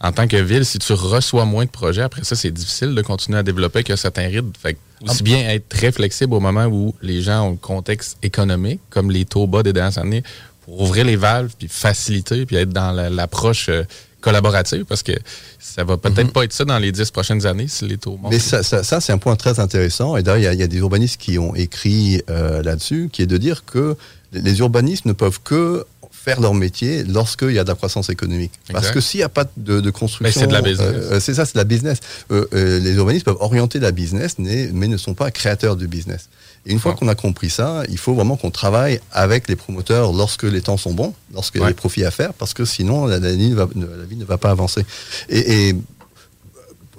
en 0.00 0.12
tant 0.12 0.28
que 0.28 0.36
ville, 0.36 0.64
si 0.64 0.78
tu 0.78 0.92
reçois 0.92 1.44
moins 1.44 1.64
de 1.64 1.70
projets, 1.70 2.02
après 2.02 2.22
ça, 2.22 2.36
c'est 2.36 2.52
difficile 2.52 2.94
de 2.94 3.02
continuer 3.02 3.38
à 3.38 3.42
développer 3.42 3.78
avec 3.78 3.90
un 3.90 3.96
certain 3.96 4.28
rythme. 4.28 4.52
Fait 4.60 4.74
que 4.74 4.78
aussi 5.02 5.22
bien 5.24 5.48
être 5.48 5.68
très 5.68 5.90
flexible 5.90 6.34
au 6.34 6.40
moment 6.40 6.66
où 6.66 6.94
les 7.02 7.20
gens 7.20 7.46
ont 7.46 7.50
le 7.50 7.56
contexte 7.56 8.16
économique, 8.22 8.80
comme 8.90 9.10
les 9.10 9.24
taux 9.24 9.46
bas 9.46 9.62
des 9.62 9.72
dernières 9.72 9.98
années, 9.98 10.22
pour 10.68 10.82
ouvrir 10.82 11.06
les 11.06 11.16
valves, 11.16 11.50
puis 11.58 11.66
faciliter, 11.66 12.44
puis 12.44 12.56
être 12.56 12.68
dans 12.68 12.92
l'approche 12.92 13.70
euh, 13.70 13.84
collaborative, 14.20 14.84
parce 14.84 15.02
que 15.02 15.12
ça 15.58 15.82
va 15.82 15.96
peut-être 15.96 16.18
mm 16.18 16.28
-hmm. 16.28 16.32
pas 16.32 16.44
être 16.44 16.52
ça 16.52 16.64
dans 16.66 16.78
les 16.78 16.92
dix 16.92 17.10
prochaines 17.10 17.46
années 17.46 17.68
si 17.68 17.86
les 17.86 17.96
taux 17.96 18.16
montent. 18.20 18.32
Mais 18.32 18.38
ça, 18.38 18.62
ça, 18.62 18.82
ça 18.84 19.00
c'est 19.00 19.12
un 19.12 19.18
point 19.18 19.36
très 19.36 19.60
intéressant. 19.60 20.16
Et 20.18 20.22
d'ailleurs, 20.22 20.52
il 20.52 20.58
y, 20.58 20.60
y, 20.60 20.68
a 20.70 20.72
des 20.76 20.78
urbanistes 20.86 21.18
qui 21.24 21.38
ont 21.38 21.54
écrit 21.54 22.20
euh, 22.28 22.62
là-dessus, 22.62 23.08
qui 23.12 23.22
est 23.22 23.30
de 23.34 23.38
dire 23.38 23.64
que 23.64 23.96
les 24.32 24.58
urbanistes 24.58 25.06
ne 25.06 25.14
peuvent 25.22 25.40
que 25.42 25.86
faire 26.24 26.40
leur 26.40 26.54
métier 26.54 27.04
lorsqu'il 27.04 27.52
y 27.52 27.60
a 27.62 27.64
de 27.64 27.68
la 27.68 27.74
croissance 27.80 28.10
économique. 28.10 28.52
Exact. 28.52 28.74
Parce 28.74 28.90
que 28.90 29.00
s'il 29.00 29.20
n'y 29.20 29.24
a 29.24 29.32
pas 29.38 29.46
de, 29.56 29.80
de 29.80 29.90
construction... 29.90 30.40
c'est 30.40 30.46
de 30.46 30.52
la 30.52 30.62
business. 30.70 30.94
Euh, 30.94 31.20
c'est 31.20 31.34
ça, 31.38 31.46
c'est 31.46 31.54
de 31.54 31.62
la 31.64 31.70
business. 31.74 31.98
Euh, 32.30 32.80
les 32.86 32.94
urbanistes 33.00 33.24
peuvent 33.24 33.42
orienter 33.48 33.78
la 33.88 33.92
business, 33.92 34.30
mais, 34.38 34.68
mais 34.78 34.88
ne 34.88 34.98
sont 34.98 35.14
pas 35.14 35.30
créateurs 35.30 35.76
de 35.76 35.86
business. 35.86 36.28
Et 36.68 36.72
une 36.72 36.78
fois 36.78 36.92
qu'on 36.92 37.08
a 37.08 37.14
compris 37.14 37.48
ça, 37.48 37.82
il 37.88 37.96
faut 37.96 38.12
vraiment 38.12 38.36
qu'on 38.36 38.50
travaille 38.50 39.00
avec 39.10 39.48
les 39.48 39.56
promoteurs 39.56 40.12
lorsque 40.12 40.42
les 40.42 40.60
temps 40.60 40.76
sont 40.76 40.92
bons, 40.92 41.14
lorsqu'il 41.32 41.62
y 41.62 41.64
a 41.64 41.68
des 41.68 41.74
profits 41.74 42.04
à 42.04 42.10
faire, 42.10 42.34
parce 42.34 42.52
que 42.52 42.66
sinon, 42.66 43.06
la, 43.06 43.18
la, 43.18 43.32
vie, 43.32 43.48
ne 43.48 43.54
va, 43.54 43.66
la 43.74 44.04
vie 44.04 44.16
ne 44.16 44.24
va 44.26 44.36
pas 44.36 44.50
avancer. 44.50 44.84
Et, 45.30 45.70
et 45.70 45.74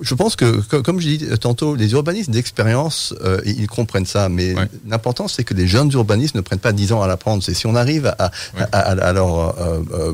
je 0.01 0.15
pense 0.15 0.35
que, 0.35 0.61
comme 0.81 0.99
je 0.99 1.07
dis 1.07 1.27
tantôt, 1.39 1.75
les 1.75 1.91
urbanistes 1.91 2.29
d'expérience, 2.29 3.13
euh, 3.23 3.41
ils 3.45 3.67
comprennent 3.67 4.05
ça. 4.05 4.29
Mais 4.29 4.53
ouais. 4.53 4.67
l'important, 4.87 5.27
c'est 5.27 5.43
que 5.43 5.53
les 5.53 5.67
jeunes 5.67 5.91
urbanistes 5.91 6.35
ne 6.35 6.41
prennent 6.41 6.59
pas 6.59 6.71
10 6.71 6.93
ans 6.93 7.01
à 7.01 7.07
l'apprendre. 7.07 7.43
C'est 7.43 7.53
si 7.53 7.67
on 7.67 7.75
arrive 7.75 8.07
à, 8.17 8.31
ouais. 8.57 8.63
à, 8.71 8.79
à, 8.79 8.91
à 8.91 9.13
leur 9.13 9.59
euh, 9.59 9.79
euh, 9.93 10.13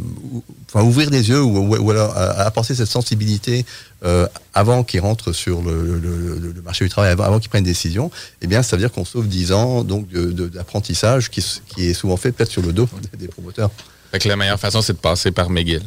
enfin, 0.73 0.85
ouvrir 0.85 1.09
les 1.09 1.29
yeux 1.29 1.41
ou, 1.41 1.57
ou, 1.57 1.77
ou 1.77 1.91
alors 1.91 2.15
à, 2.15 2.41
apporter 2.41 2.75
cette 2.75 2.87
sensibilité 2.87 3.65
euh, 4.03 4.27
avant 4.53 4.83
qu'ils 4.83 5.01
rentrent 5.01 5.31
sur 5.31 5.61
le, 5.61 5.83
le, 5.83 5.99
le, 5.99 6.53
le, 6.53 6.61
marché 6.61 6.85
du 6.85 6.89
travail, 6.89 7.11
avant, 7.11 7.23
avant 7.23 7.39
qu'ils 7.39 7.49
prennent 7.49 7.63
des 7.63 7.71
décisions, 7.71 8.11
eh 8.41 8.47
bien, 8.47 8.63
ça 8.63 8.75
veut 8.75 8.81
dire 8.81 8.91
qu'on 8.91 9.05
sauve 9.05 9.27
10 9.27 9.51
ans 9.51 9.83
donc 9.83 10.07
d'apprentissage 10.09 11.29
qui, 11.29 11.43
qui, 11.67 11.87
est 11.87 11.93
souvent 11.93 12.17
fait 12.17 12.31
peut-être 12.31 12.51
sur 12.51 12.61
le 12.61 12.73
dos 12.73 12.87
des 13.17 13.27
promoteurs. 13.27 13.71
Fait 14.11 14.19
que 14.19 14.27
la 14.29 14.35
meilleure 14.35 14.59
façon, 14.59 14.81
c'est 14.81 14.93
de 14.93 14.97
passer 14.97 15.31
par 15.31 15.49
McGill. 15.49 15.83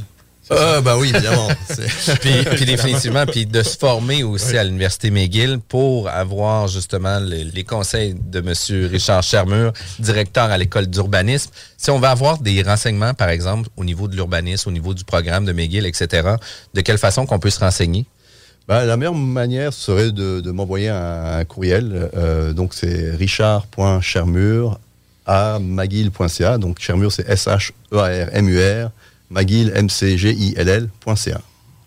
Euh, 0.50 0.80
bah 0.80 0.96
oui, 0.96 1.10
évidemment. 1.14 1.48
puis, 2.20 2.30
puis, 2.56 2.64
définitivement, 2.64 3.26
puis 3.26 3.46
de 3.46 3.62
se 3.62 3.76
former 3.76 4.22
aussi 4.22 4.52
oui. 4.52 4.58
à 4.58 4.64
l'Université 4.64 5.10
McGill 5.10 5.58
pour 5.68 6.08
avoir 6.08 6.68
justement 6.68 7.18
les, 7.18 7.44
les, 7.44 7.64
conseils 7.64 8.14
de 8.14 8.38
M. 8.38 8.54
Richard 8.90 9.22
Chermur, 9.22 9.72
directeur 9.98 10.44
à 10.44 10.56
l'école 10.58 10.86
d'urbanisme. 10.86 11.50
Si 11.76 11.90
on 11.90 11.98
va 11.98 12.10
avoir 12.10 12.38
des 12.38 12.62
renseignements, 12.62 13.14
par 13.14 13.28
exemple, 13.28 13.68
au 13.76 13.84
niveau 13.84 14.08
de 14.08 14.16
l'urbanisme, 14.16 14.70
au 14.70 14.72
niveau 14.72 14.94
du 14.94 15.04
programme 15.04 15.44
de 15.44 15.52
McGill, 15.52 15.86
etc., 15.86 16.36
de 16.74 16.80
quelle 16.80 16.98
façon 16.98 17.26
qu'on 17.26 17.38
peut 17.38 17.50
se 17.50 17.60
renseigner? 17.60 18.06
Ben, 18.68 18.84
la 18.84 18.96
meilleure 18.98 19.14
manière 19.14 19.72
serait 19.72 20.12
de, 20.12 20.40
de 20.40 20.50
m'envoyer 20.50 20.90
un, 20.90 21.38
un, 21.38 21.44
courriel. 21.44 22.10
Euh, 22.14 22.52
donc, 22.52 22.74
c'est 22.74 23.14
richard.chermur 23.16 24.78
à. 25.26 25.58
Donc, 26.58 26.78
Chermur, 26.78 27.12
c'est 27.12 27.28
S-H-E-A-R-M-U-R 27.28 28.90
M-C-G-I-L-L.ca. 29.34 31.40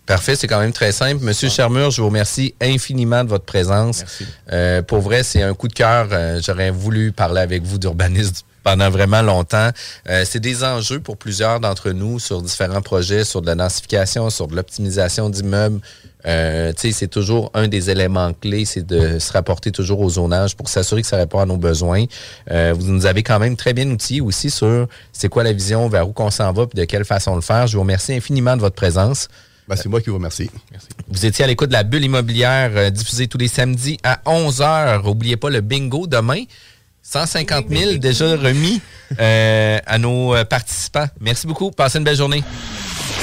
Parfait, 0.06 0.34
c'est 0.34 0.48
quand 0.48 0.58
même 0.58 0.72
très 0.72 0.90
simple. 0.90 1.22
Monsieur 1.22 1.48
ah. 1.48 1.54
Charmur, 1.54 1.90
je 1.90 2.00
vous 2.00 2.08
remercie 2.08 2.54
infiniment 2.60 3.22
de 3.22 3.28
votre 3.28 3.44
présence. 3.44 4.04
Euh, 4.52 4.82
pour 4.82 5.00
vrai, 5.00 5.22
c'est 5.22 5.42
un 5.42 5.54
coup 5.54 5.68
de 5.68 5.72
cœur. 5.72 6.08
Euh, 6.10 6.40
J'aurais 6.44 6.70
voulu 6.70 7.12
parler 7.12 7.40
avec 7.40 7.62
vous 7.62 7.78
d'urbanisme 7.78 8.34
pendant 8.64 8.90
vraiment 8.90 9.22
longtemps. 9.22 9.70
Euh, 10.08 10.24
c'est 10.28 10.40
des 10.40 10.64
enjeux 10.64 10.98
pour 10.98 11.16
plusieurs 11.16 11.60
d'entre 11.60 11.90
nous 11.90 12.18
sur 12.18 12.42
différents 12.42 12.82
projets, 12.82 13.24
sur 13.24 13.42
de 13.42 13.46
la 13.46 13.54
densification, 13.54 14.28
sur 14.30 14.48
de 14.48 14.56
l'optimisation 14.56 15.30
d'immeubles. 15.30 15.80
Euh, 16.26 16.72
c'est 16.76 17.08
toujours 17.08 17.50
un 17.54 17.68
des 17.68 17.90
éléments 17.90 18.32
clés, 18.32 18.64
c'est 18.64 18.86
de 18.86 19.18
se 19.18 19.32
rapporter 19.32 19.72
toujours 19.72 20.00
au 20.00 20.10
zonage 20.10 20.56
pour 20.56 20.68
s'assurer 20.68 21.02
que 21.02 21.08
ça 21.08 21.16
répond 21.16 21.40
à 21.40 21.46
nos 21.46 21.56
besoins. 21.56 22.04
Euh, 22.50 22.74
vous 22.76 22.90
nous 22.90 23.06
avez 23.06 23.22
quand 23.22 23.38
même 23.38 23.56
très 23.56 23.72
bien 23.72 23.88
outillé 23.90 24.20
aussi 24.20 24.50
sur 24.50 24.86
c'est 25.12 25.28
quoi 25.28 25.42
la 25.42 25.52
vision, 25.52 25.88
vers 25.88 26.08
où 26.08 26.12
qu'on 26.12 26.30
s'en 26.30 26.52
va, 26.52 26.66
puis 26.66 26.78
de 26.78 26.84
quelle 26.84 27.04
façon 27.04 27.34
le 27.34 27.40
faire. 27.40 27.66
Je 27.66 27.74
vous 27.74 27.82
remercie 27.82 28.12
infiniment 28.12 28.56
de 28.56 28.60
votre 28.60 28.76
présence. 28.76 29.28
Ben, 29.68 29.76
c'est 29.76 29.88
moi 29.88 30.00
qui 30.00 30.10
vous 30.10 30.16
remercie. 30.16 30.50
Merci. 30.70 30.88
Vous 31.08 31.26
étiez 31.26 31.44
à 31.44 31.48
l'écoute 31.48 31.68
de 31.68 31.74
la 31.74 31.84
bulle 31.84 32.04
immobilière 32.04 32.72
euh, 32.74 32.90
diffusée 32.90 33.28
tous 33.28 33.38
les 33.38 33.48
samedis 33.48 33.98
à 34.02 34.20
11h. 34.26 35.04
N'oubliez 35.04 35.36
pas 35.36 35.50
le 35.50 35.60
bingo 35.60 36.06
demain. 36.06 36.42
150 37.04 37.66
000 37.68 37.94
déjà 37.94 38.36
remis 38.36 38.80
euh, 39.18 39.78
à 39.86 39.98
nos 39.98 40.34
participants. 40.44 41.06
Merci 41.20 41.48
beaucoup. 41.48 41.72
Passez 41.72 41.98
une 41.98 42.04
belle 42.04 42.16
journée. 42.16 42.44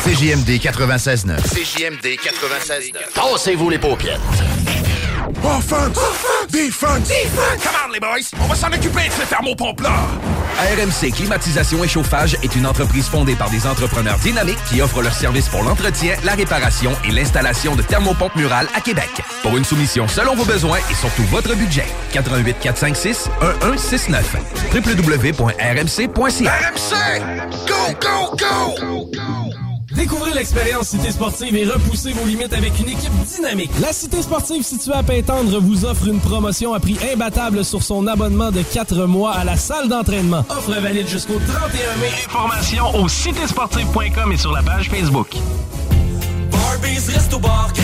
CJMD 0.03 0.61
96.9. 0.61 1.41
CJMD 1.41 2.17
96.9. 2.17 2.93
Tassez-vous 3.13 3.69
les 3.69 3.77
paupières. 3.77 4.19
Offense! 5.43 5.97
Offense! 5.97 6.47
Defense! 6.49 7.09
Defense! 7.09 7.63
Come 7.63 7.75
on, 7.85 7.91
les 7.91 7.99
boys! 7.99 8.31
On 8.41 8.47
va 8.47 8.55
s'en 8.55 8.67
occuper 8.69 9.07
de 9.09 9.13
ce 9.13 9.27
thermopompe-là! 9.29 10.07
RMC 10.57 11.11
Climatisation 11.11 11.83
et 11.83 11.87
Chauffage 11.89 12.37
est 12.41 12.55
une 12.55 12.65
entreprise 12.65 13.07
fondée 13.07 13.35
par 13.35 13.49
des 13.49 13.67
entrepreneurs 13.67 14.17
dynamiques 14.19 14.63
qui 14.69 14.81
offrent 14.81 15.01
leurs 15.01 15.13
services 15.13 15.49
pour 15.49 15.63
l'entretien, 15.63 16.15
la 16.23 16.33
réparation 16.33 16.93
et 17.05 17.11
l'installation 17.11 17.75
de 17.75 17.81
thermopompes 17.81 18.35
murales 18.37 18.67
à 18.75 18.79
Québec. 18.79 19.09
Pour 19.43 19.57
une 19.57 19.65
soumission 19.65 20.07
selon 20.07 20.33
vos 20.33 20.45
besoins 20.45 20.79
et 20.89 20.95
surtout 20.95 21.23
votre 21.23 21.53
budget. 21.55 21.85
88 22.13 22.55
456 22.61 23.29
1169 23.41 24.35
www.rmc.ca 24.73 26.51
RMC! 26.51 27.21
Go, 27.67 27.93
go, 27.99 28.35
go! 28.37 28.75
go, 28.79 29.09
go. 29.13 29.68
Découvrez 29.91 30.33
l'expérience 30.33 30.89
Cité 30.89 31.11
Sportive 31.11 31.55
et 31.55 31.65
repoussez 31.65 32.11
vos 32.13 32.25
limites 32.25 32.53
avec 32.53 32.79
une 32.79 32.89
équipe 32.89 33.11
dynamique. 33.25 33.71
La 33.81 33.91
Cité 33.91 34.21
Sportive 34.21 34.63
située 34.63 34.93
à 34.93 35.01
Pintendre 35.01 35.59
vous 35.59 35.85
offre 35.85 36.07
une 36.07 36.19
promotion 36.19 36.73
à 36.73 36.79
prix 36.79 36.97
imbattable 37.11 37.65
sur 37.65 37.81
son 37.81 38.05
abonnement 38.05 38.51
de 38.51 38.61
4 38.61 39.05
mois 39.05 39.33
à 39.33 39.43
la 39.43 39.57
salle 39.57 39.87
d'entraînement. 39.89 40.45
Offre 40.49 40.79
valide 40.79 41.07
jusqu'au 41.07 41.39
31 41.39 41.69
mai. 41.97 42.09
Informations 42.27 42.95
au 43.01 43.07
citésportive.com 43.07 44.31
et 44.31 44.37
sur 44.37 44.51
la 44.51 44.61
page 44.61 44.89
Facebook. 44.89 45.35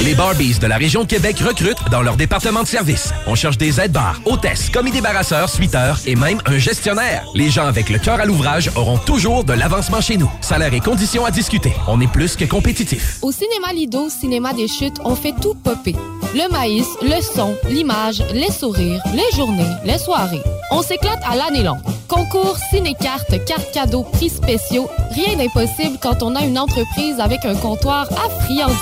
Les 0.04 0.14
Barbies 0.14 0.60
de 0.60 0.68
la 0.68 0.78
région 0.78 1.02
de 1.02 1.08
Québec 1.08 1.40
recrutent 1.40 1.90
dans 1.90 2.04
leur 2.04 2.16
département 2.16 2.62
de 2.62 2.68
service. 2.68 3.12
On 3.26 3.34
cherche 3.34 3.58
des 3.58 3.80
aides-bars, 3.80 4.22
hôtesses, 4.26 4.70
commis 4.70 4.92
débarrasseurs, 4.92 5.50
suiteurs 5.50 6.00
et 6.06 6.16
même 6.16 6.40
un 6.46 6.60
gestionnaire. 6.60 7.26
Les 7.34 7.50
gens 7.50 7.66
avec 7.66 7.90
le 7.90 7.98
cœur 7.98 8.20
à 8.20 8.26
l'ouvrage 8.26 8.70
auront 8.76 9.00
toujours 9.00 9.44
de 9.44 9.54
l'avancement 9.54 10.02
chez 10.02 10.18
nous. 10.18 10.30
Salaire 10.42 10.74
et 10.76 10.80
conditions 10.80 11.26
à 11.26 11.32
discuter. 11.32 11.74
On 11.88 12.00
est 12.02 12.12
plus 12.12 12.36
que 12.36 12.46
compétitif. 12.46 13.18
Au 13.24 13.32
cinéma 13.32 13.74
Lido, 13.74 14.10
cinéma 14.10 14.54
des 14.54 14.68
chutes, 14.68 14.98
on 15.04 15.16
fait 15.16 15.34
tout 15.42 15.56
popper. 15.56 15.96
Le 16.36 16.52
maïs, 16.52 16.88
le 17.02 17.20
son, 17.22 17.56
l'image, 17.68 18.24
les 18.32 18.52
sourires, 18.52 19.02
les 19.14 19.36
journées, 19.36 19.64
les 19.86 19.98
soirées. 19.98 20.44
On 20.70 20.84
s'éclate 20.84 21.22
à 21.28 21.36
l'année 21.36 21.64
longue. 21.64 21.82
Concours, 22.08 22.58
ciné-cartes, 22.70 23.44
cartes 23.46 23.72
cadeaux, 23.72 24.04
prix 24.04 24.30
spéciaux, 24.30 24.88
rien 25.12 25.36
d'impossible 25.38 25.98
quand 26.00 26.22
on 26.22 26.36
a 26.36 26.44
une 26.44 26.60
entreprise 26.60 27.20
avec 27.20 27.44
un 27.46 27.56
comptoir 27.56 28.08
à 28.12 28.30
friandises. 28.44 28.75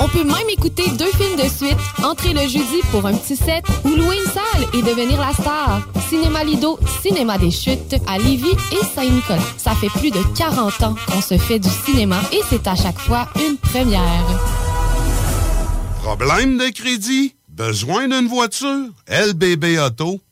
On 0.00 0.08
peut 0.08 0.24
même 0.24 0.48
écouter 0.50 0.84
deux 0.98 1.10
films 1.12 1.36
de 1.36 1.48
suite, 1.48 1.78
entrer 2.02 2.32
le 2.32 2.40
jeudi 2.40 2.80
pour 2.90 3.06
un 3.06 3.14
petit 3.14 3.36
set 3.36 3.64
ou 3.84 3.88
louer 3.88 4.16
une 4.16 4.30
salle 4.30 4.68
et 4.74 4.82
devenir 4.82 5.20
la 5.20 5.32
star. 5.32 5.82
Cinéma 6.08 6.44
Lido, 6.44 6.78
Cinéma 7.02 7.38
des 7.38 7.50
Chutes 7.50 7.96
à 8.06 8.18
Lévis 8.18 8.56
et 8.72 8.84
Saint-Nicolas. 8.94 9.38
Ça 9.56 9.74
fait 9.74 9.88
plus 9.88 10.10
de 10.10 10.20
40 10.36 10.82
ans 10.82 10.94
qu'on 11.06 11.22
se 11.22 11.38
fait 11.38 11.58
du 11.58 11.70
cinéma 11.84 12.20
et 12.32 12.40
c'est 12.50 12.66
à 12.66 12.74
chaque 12.74 12.98
fois 12.98 13.28
une 13.36 13.56
première. 13.56 14.26
Problème 16.02 16.58
de 16.58 16.68
crédit? 16.70 17.34
Besoin 17.48 18.08
d'une 18.08 18.28
voiture? 18.28 18.88
LBB 19.08 19.78
Auto.com. 19.78 20.31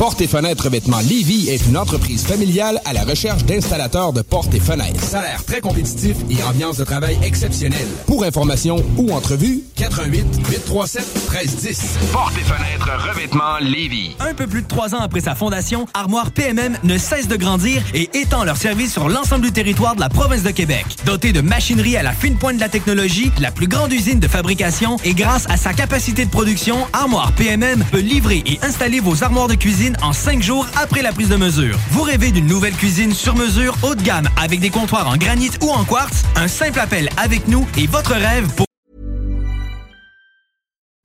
Porte 0.00 0.22
et 0.22 0.26
fenêtres 0.26 0.64
revêtement 0.64 1.00
Lévy 1.00 1.50
est 1.50 1.66
une 1.66 1.76
entreprise 1.76 2.24
familiale 2.24 2.80
à 2.86 2.94
la 2.94 3.04
recherche 3.04 3.44
d'installateurs 3.44 4.14
de 4.14 4.22
portes 4.22 4.54
et 4.54 4.58
fenêtres. 4.58 5.04
Salaire 5.04 5.44
très 5.44 5.60
compétitif 5.60 6.16
et 6.30 6.42
ambiance 6.42 6.78
de 6.78 6.84
travail 6.84 7.18
exceptionnelle. 7.22 7.86
Pour 8.06 8.24
information 8.24 8.82
ou 8.96 9.12
entrevue, 9.12 9.60
88 9.76 10.24
837 10.48 11.04
1310. 11.30 11.98
Porte 12.12 12.32
et 12.38 12.44
fenêtres 12.44 13.10
revêtement 13.10 13.58
Lévis. 13.60 14.16
Un 14.20 14.32
peu 14.32 14.46
plus 14.46 14.62
de 14.62 14.66
trois 14.66 14.94
ans 14.94 15.00
après 15.00 15.20
sa 15.20 15.34
fondation, 15.34 15.84
Armoire 15.92 16.30
PMM 16.30 16.78
ne 16.82 16.96
cesse 16.96 17.28
de 17.28 17.36
grandir 17.36 17.82
et 17.92 18.08
étend 18.14 18.44
leur 18.44 18.56
service 18.56 18.94
sur 18.94 19.10
l'ensemble 19.10 19.44
du 19.44 19.52
territoire 19.52 19.96
de 19.96 20.00
la 20.00 20.08
province 20.08 20.42
de 20.42 20.50
Québec. 20.50 20.86
Dotée 21.04 21.34
de 21.34 21.42
machinerie 21.42 21.98
à 21.98 22.02
la 22.02 22.12
fine 22.12 22.38
pointe 22.38 22.56
de 22.56 22.60
la 22.60 22.70
technologie, 22.70 23.30
la 23.38 23.50
plus 23.50 23.68
grande 23.68 23.92
usine 23.92 24.18
de 24.18 24.28
fabrication 24.28 24.96
et 25.04 25.12
grâce 25.12 25.44
à 25.50 25.58
sa 25.58 25.74
capacité 25.74 26.24
de 26.24 26.30
production, 26.30 26.78
Armoire 26.94 27.32
PMM 27.32 27.84
peut 27.92 28.00
livrer 28.00 28.42
et 28.46 28.58
installer 28.62 29.00
vos 29.00 29.22
armoires 29.22 29.48
de 29.48 29.56
en 30.02 30.12
cinq 30.12 30.42
jours 30.42 30.66
après 30.76 31.02
la 31.02 31.12
prise 31.12 31.28
de 31.28 31.36
mesure. 31.36 31.78
Vous 31.90 32.02
rêvez 32.02 32.30
d'une 32.30 32.46
nouvelle 32.46 32.74
cuisine 32.74 33.12
sur 33.12 33.34
mesure 33.34 33.76
haut 33.82 33.94
de 33.94 34.02
gamme 34.02 34.28
avec 34.40 34.60
des 34.60 34.70
comptoirs 34.70 35.08
en 35.08 35.16
granit 35.16 35.50
ou 35.62 35.70
en 35.70 35.84
quartz? 35.84 36.24
Un 36.36 36.48
simple 36.48 36.78
appel 36.78 37.08
avec 37.16 37.48
nous 37.48 37.66
et 37.76 37.86
votre 37.86 38.12
rêve 38.12 38.48
pour 38.54 38.69